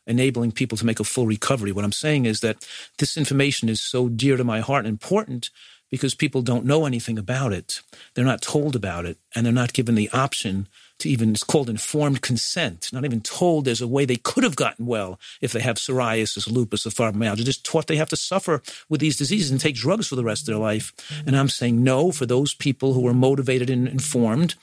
enabling 0.07 0.53
people 0.53 0.77
to 0.79 0.87
make 0.87 1.01
a 1.01 1.05
full 1.05 1.27
recovery. 1.27 1.73
What 1.73 1.85
I'm 1.85 1.93
saying 1.93 2.27
is 2.27 2.41
that 2.41 2.67
this 2.99 3.17
information 3.17 3.69
is 3.69 3.83
so 3.83 4.09
dear 4.09 4.37
to 4.37 4.45
my 4.45 4.61
heart 4.61 4.85
and 4.85 4.93
important 4.93 5.51
because 5.91 6.15
people 6.15 6.43
don't 6.43 6.65
know 6.65 6.87
anything 6.87 7.19
about 7.19 7.53
it. 7.53 7.81
They're 8.15 8.25
not 8.25 8.43
told 8.43 8.75
about 8.75 9.07
it, 9.07 9.17
and 9.35 9.47
they're 9.47 9.53
not 9.53 9.73
given 9.73 9.95
the 9.95 10.11
option 10.11 10.67
to 10.99 11.09
even, 11.09 11.31
it's 11.31 11.45
called 11.45 11.71
informed 11.71 12.21
consent, 12.21 12.91
not 12.93 13.05
even 13.05 13.21
told 13.21 13.65
there's 13.65 13.81
a 13.81 13.87
way 13.87 14.05
they 14.05 14.17
could 14.17 14.43
have 14.45 14.57
gotten 14.57 14.87
well 14.87 15.21
if 15.41 15.53
they 15.53 15.61
have 15.61 15.77
psoriasis, 15.77 16.51
lupus, 16.51 16.87
or 16.87 16.91
fibromyalgia, 16.91 17.45
just 17.45 17.65
taught 17.65 17.87
they 17.87 17.97
have 17.97 18.09
to 18.09 18.17
suffer 18.17 18.63
with 18.89 19.01
these 19.01 19.17
diseases 19.17 19.51
and 19.51 19.61
take 19.61 19.77
drugs 19.77 20.09
for 20.09 20.17
the 20.17 20.25
rest 20.25 20.43
of 20.43 20.47
their 20.47 20.57
life. 20.57 20.93
And 21.27 21.37
I'm 21.37 21.49
saying 21.49 21.83
no, 21.83 22.11
for 22.11 22.27
those 22.27 22.55
people 22.55 22.95
who 22.95 23.07
are 23.07 23.15
motivated 23.15 23.71
and 23.71 23.87
informed, 23.87 24.55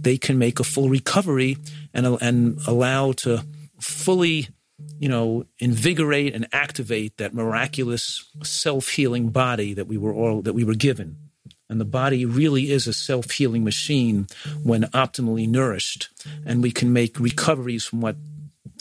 they 0.00 0.16
can 0.16 0.38
make 0.38 0.60
a 0.60 0.64
full 0.64 0.88
recovery 0.88 1.58
and, 1.92 2.06
and 2.22 2.60
allow 2.66 3.12
to 3.12 3.44
fully 3.80 4.48
you 4.98 5.08
know, 5.08 5.44
invigorate 5.58 6.34
and 6.34 6.46
activate 6.52 7.16
that 7.16 7.34
miraculous 7.34 8.24
self-healing 8.42 9.30
body 9.30 9.74
that 9.74 9.86
we 9.86 9.96
were 9.96 10.12
all 10.12 10.42
that 10.42 10.54
we 10.54 10.64
were 10.64 10.74
given. 10.74 11.16
And 11.70 11.80
the 11.80 11.84
body 11.84 12.24
really 12.24 12.70
is 12.70 12.86
a 12.86 12.92
self 12.92 13.30
healing 13.30 13.64
machine 13.64 14.26
when 14.62 14.84
optimally 14.84 15.48
nourished. 15.48 16.08
And 16.46 16.62
we 16.62 16.70
can 16.70 16.92
make 16.92 17.20
recoveries 17.20 17.84
from 17.84 18.00
what 18.00 18.16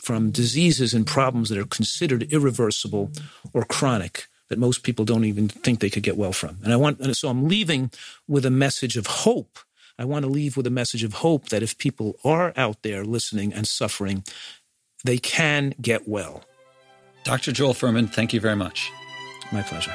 from 0.01 0.31
diseases 0.31 0.93
and 0.93 1.05
problems 1.05 1.49
that 1.49 1.57
are 1.57 1.65
considered 1.65 2.31
irreversible 2.31 3.11
or 3.53 3.65
chronic 3.65 4.27
that 4.49 4.59
most 4.59 4.83
people 4.83 5.03
don't 5.03 5.25
even 5.25 5.49
think 5.49 5.79
they 5.79 5.89
could 5.89 6.03
get 6.03 6.15
well 6.15 6.31
from. 6.31 6.57
And 6.63 6.71
I 6.71 6.77
want, 6.77 6.99
and 7.01 7.15
so 7.17 7.27
I'm 7.27 7.49
leaving 7.49 7.91
with 8.27 8.45
a 8.45 8.51
message 8.51 8.95
of 8.95 9.07
hope. 9.07 9.59
I 9.99 10.05
want 10.05 10.23
to 10.23 10.31
leave 10.31 10.55
with 10.55 10.67
a 10.67 10.71
message 10.71 11.03
of 11.03 11.15
hope 11.15 11.49
that 11.49 11.63
if 11.63 11.77
people 11.77 12.17
are 12.23 12.53
out 12.55 12.83
there 12.83 13.03
listening 13.03 13.51
and 13.51 13.67
suffering, 13.67 14.23
they 15.07 15.17
can 15.17 15.73
get 15.81 16.05
well. 16.05 16.43
Dr. 17.23 17.53
Joel 17.53 17.73
Fuhrman, 17.73 18.09
thank 18.09 18.33
you 18.33 18.41
very 18.41 18.57
much. 18.57 18.91
My 19.53 19.61
pleasure. 19.61 19.93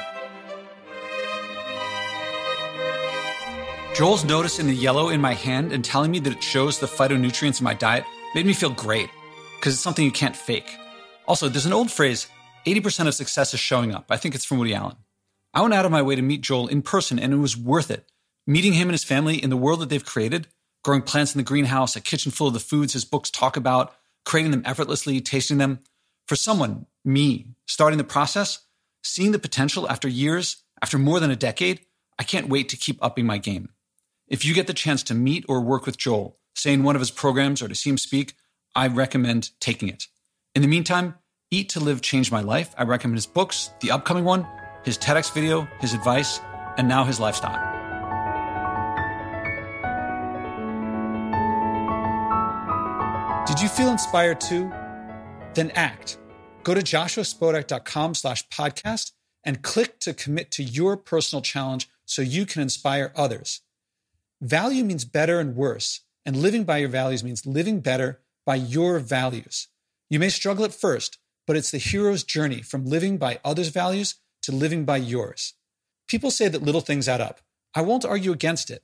Joel's 3.95 4.25
noticing 4.25 4.65
the 4.65 4.73
yellow 4.73 5.09
in 5.09 5.21
my 5.21 5.35
hand 5.35 5.71
and 5.71 5.85
telling 5.85 6.09
me 6.09 6.17
that 6.21 6.33
it 6.33 6.41
shows 6.41 6.79
the 6.79 6.87
phytonutrients 6.87 7.59
in 7.59 7.63
my 7.63 7.75
diet 7.75 8.05
made 8.33 8.47
me 8.47 8.53
feel 8.53 8.71
great 8.71 9.07
because 9.59 9.75
it's 9.75 9.83
something 9.83 10.03
you 10.03 10.11
can't 10.11 10.35
fake. 10.35 10.79
Also, 11.27 11.47
there's 11.47 11.67
an 11.67 11.73
old 11.73 11.91
phrase 11.91 12.25
80% 12.65 13.07
of 13.07 13.13
success 13.13 13.53
is 13.53 13.59
showing 13.59 13.93
up. 13.93 14.05
I 14.09 14.17
think 14.17 14.33
it's 14.33 14.45
from 14.45 14.57
Woody 14.57 14.73
Allen. 14.73 14.95
I 15.53 15.61
went 15.61 15.75
out 15.75 15.85
of 15.85 15.91
my 15.91 16.01
way 16.01 16.15
to 16.15 16.23
meet 16.23 16.41
Joel 16.41 16.69
in 16.69 16.81
person 16.81 17.19
and 17.19 17.31
it 17.31 17.37
was 17.37 17.55
worth 17.55 17.91
it. 17.91 18.09
Meeting 18.47 18.73
him 18.73 18.87
and 18.87 18.93
his 18.93 19.03
family 19.03 19.41
in 19.41 19.51
the 19.51 19.57
world 19.57 19.79
that 19.81 19.89
they've 19.89 20.03
created, 20.03 20.47
growing 20.83 21.03
plants 21.03 21.35
in 21.35 21.37
the 21.37 21.43
greenhouse, 21.43 21.95
a 21.95 22.01
kitchen 22.01 22.31
full 22.31 22.47
of 22.47 22.53
the 22.53 22.59
foods 22.59 22.93
his 22.93 23.05
books 23.05 23.29
talk 23.29 23.55
about, 23.55 23.93
creating 24.25 24.51
them 24.51 24.63
effortlessly, 24.65 25.21
tasting 25.21 25.57
them. 25.57 25.79
For 26.27 26.35
someone, 26.35 26.85
me, 27.03 27.47
starting 27.67 27.97
the 27.97 28.03
process, 28.03 28.59
seeing 29.03 29.31
the 29.31 29.39
potential 29.39 29.89
after 29.89 30.07
years, 30.07 30.63
after 30.81 30.97
more 30.97 31.19
than 31.19 31.31
a 31.31 31.35
decade, 31.35 31.81
I 32.17 32.23
can't 32.23 32.49
wait 32.49 32.69
to 32.69 32.77
keep 32.77 33.03
upping 33.03 33.25
my 33.25 33.37
game. 33.37 33.69
If 34.27 34.45
you 34.45 34.53
get 34.53 34.67
the 34.67 34.73
chance 34.73 35.03
to 35.03 35.13
meet 35.13 35.45
or 35.49 35.61
work 35.61 35.85
with 35.85 35.97
Joel, 35.97 36.37
say 36.55 36.73
in 36.73 36.83
one 36.83 36.95
of 36.95 37.01
his 37.01 37.11
programs 37.11 37.61
or 37.61 37.67
to 37.67 37.75
see 37.75 37.89
him 37.89 37.97
speak, 37.97 38.35
I 38.75 38.87
recommend 38.87 39.51
taking 39.59 39.89
it. 39.89 40.05
In 40.55 40.61
the 40.61 40.67
meantime, 40.67 41.15
Eat 41.51 41.69
to 41.69 41.79
Live 41.79 42.01
changed 42.01 42.31
my 42.31 42.41
life. 42.41 42.73
I 42.77 42.83
recommend 42.83 43.17
his 43.17 43.27
books, 43.27 43.71
the 43.81 43.91
upcoming 43.91 44.23
one, 44.23 44.47
his 44.83 44.97
TEDx 44.97 45.31
video, 45.31 45.67
his 45.79 45.93
advice, 45.93 46.39
and 46.77 46.87
now 46.87 47.03
his 47.03 47.19
lifestyle. 47.19 47.72
You 53.63 53.69
feel 53.69 53.91
inspired 53.91 54.41
too? 54.41 54.69
Then 55.53 55.71
act. 55.71 56.17
Go 56.63 56.73
to 56.73 56.81
joshuaspodek.com 56.81 58.13
slash 58.13 58.45
podcast 58.49 59.13
and 59.45 59.61
click 59.61 60.01
to 60.01 60.13
commit 60.13 60.51
to 60.51 60.63
your 60.63 60.97
personal 60.97 61.41
challenge 61.41 61.89
so 62.03 62.21
you 62.21 62.45
can 62.45 62.61
inspire 62.61 63.13
others. 63.15 63.61
Value 64.41 64.83
means 64.83 65.05
better 65.05 65.39
and 65.39 65.55
worse, 65.55 66.01
and 66.25 66.35
living 66.35 66.65
by 66.65 66.79
your 66.79 66.89
values 66.89 67.23
means 67.23 67.45
living 67.45 67.79
better 67.79 68.19
by 68.45 68.55
your 68.55 68.99
values. 68.99 69.69
You 70.09 70.19
may 70.19 70.29
struggle 70.29 70.65
at 70.65 70.73
first, 70.73 71.19
but 71.47 71.55
it's 71.55 71.71
the 71.71 71.77
hero's 71.77 72.25
journey 72.25 72.61
from 72.61 72.85
living 72.85 73.17
by 73.17 73.39
others' 73.45 73.69
values 73.69 74.15
to 74.41 74.51
living 74.51 74.83
by 74.83 74.97
yours. 74.97 75.53
People 76.09 76.31
say 76.31 76.49
that 76.49 76.63
little 76.63 76.81
things 76.81 77.07
add 77.07 77.21
up. 77.21 77.39
I 77.73 77.81
won't 77.81 78.03
argue 78.03 78.33
against 78.33 78.69
it, 78.69 78.83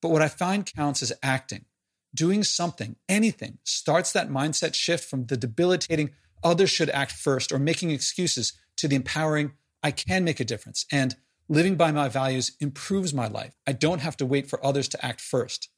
but 0.00 0.10
what 0.10 0.22
I 0.22 0.28
find 0.28 0.64
counts 0.64 1.02
is 1.02 1.12
acting. 1.22 1.66
Doing 2.14 2.44
something, 2.44 2.96
anything, 3.08 3.58
starts 3.64 4.12
that 4.12 4.30
mindset 4.30 4.74
shift 4.74 5.08
from 5.08 5.26
the 5.26 5.36
debilitating 5.36 6.10
others 6.42 6.70
should 6.70 6.90
act 6.90 7.12
first 7.12 7.50
or 7.50 7.58
making 7.58 7.90
excuses 7.90 8.52
to 8.76 8.86
the 8.86 8.96
empowering 8.96 9.52
I 9.82 9.90
can 9.90 10.24
make 10.24 10.40
a 10.40 10.44
difference 10.44 10.86
and 10.92 11.16
Living 11.48 11.76
by 11.76 11.92
my 11.92 12.08
values 12.08 12.52
improves 12.58 13.12
my 13.12 13.28
life. 13.28 13.54
I 13.66 13.72
don't 13.72 14.00
have 14.00 14.16
to 14.16 14.24
wait 14.24 14.48
for 14.48 14.64
others 14.64 14.88
to 14.88 15.04
act 15.04 15.20
first. 15.20 15.68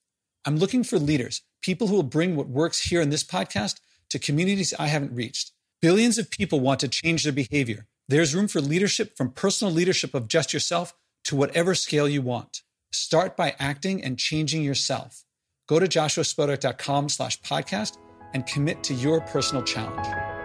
I'm 0.44 0.58
looking 0.58 0.84
for 0.84 0.96
leaders, 0.96 1.42
people 1.60 1.88
who 1.88 1.96
will 1.96 2.04
bring 2.04 2.36
what 2.36 2.48
works 2.48 2.82
here 2.82 3.00
in 3.00 3.10
this 3.10 3.24
podcast 3.24 3.80
to 4.10 4.20
communities 4.20 4.72
I 4.78 4.86
haven't 4.86 5.16
reached. 5.16 5.50
Billions 5.82 6.18
of 6.18 6.30
people 6.30 6.60
want 6.60 6.78
to 6.80 6.88
change 6.88 7.24
their 7.24 7.32
behavior. 7.32 7.88
There's 8.06 8.32
room 8.32 8.46
for 8.46 8.60
leadership 8.60 9.16
from 9.16 9.32
personal 9.32 9.74
leadership 9.74 10.14
of 10.14 10.28
just 10.28 10.52
yourself 10.52 10.94
to 11.24 11.34
whatever 11.34 11.74
scale 11.74 12.08
you 12.08 12.22
want. 12.22 12.62
Start 12.92 13.36
by 13.36 13.56
acting 13.58 14.00
and 14.04 14.20
changing 14.20 14.62
yourself. 14.62 15.24
Go 15.66 15.78
to 15.78 15.86
joshuaspodek.com 15.86 17.08
slash 17.08 17.40
podcast 17.40 17.98
and 18.34 18.46
commit 18.46 18.82
to 18.84 18.94
your 18.94 19.20
personal 19.22 19.62
challenge. 19.62 20.35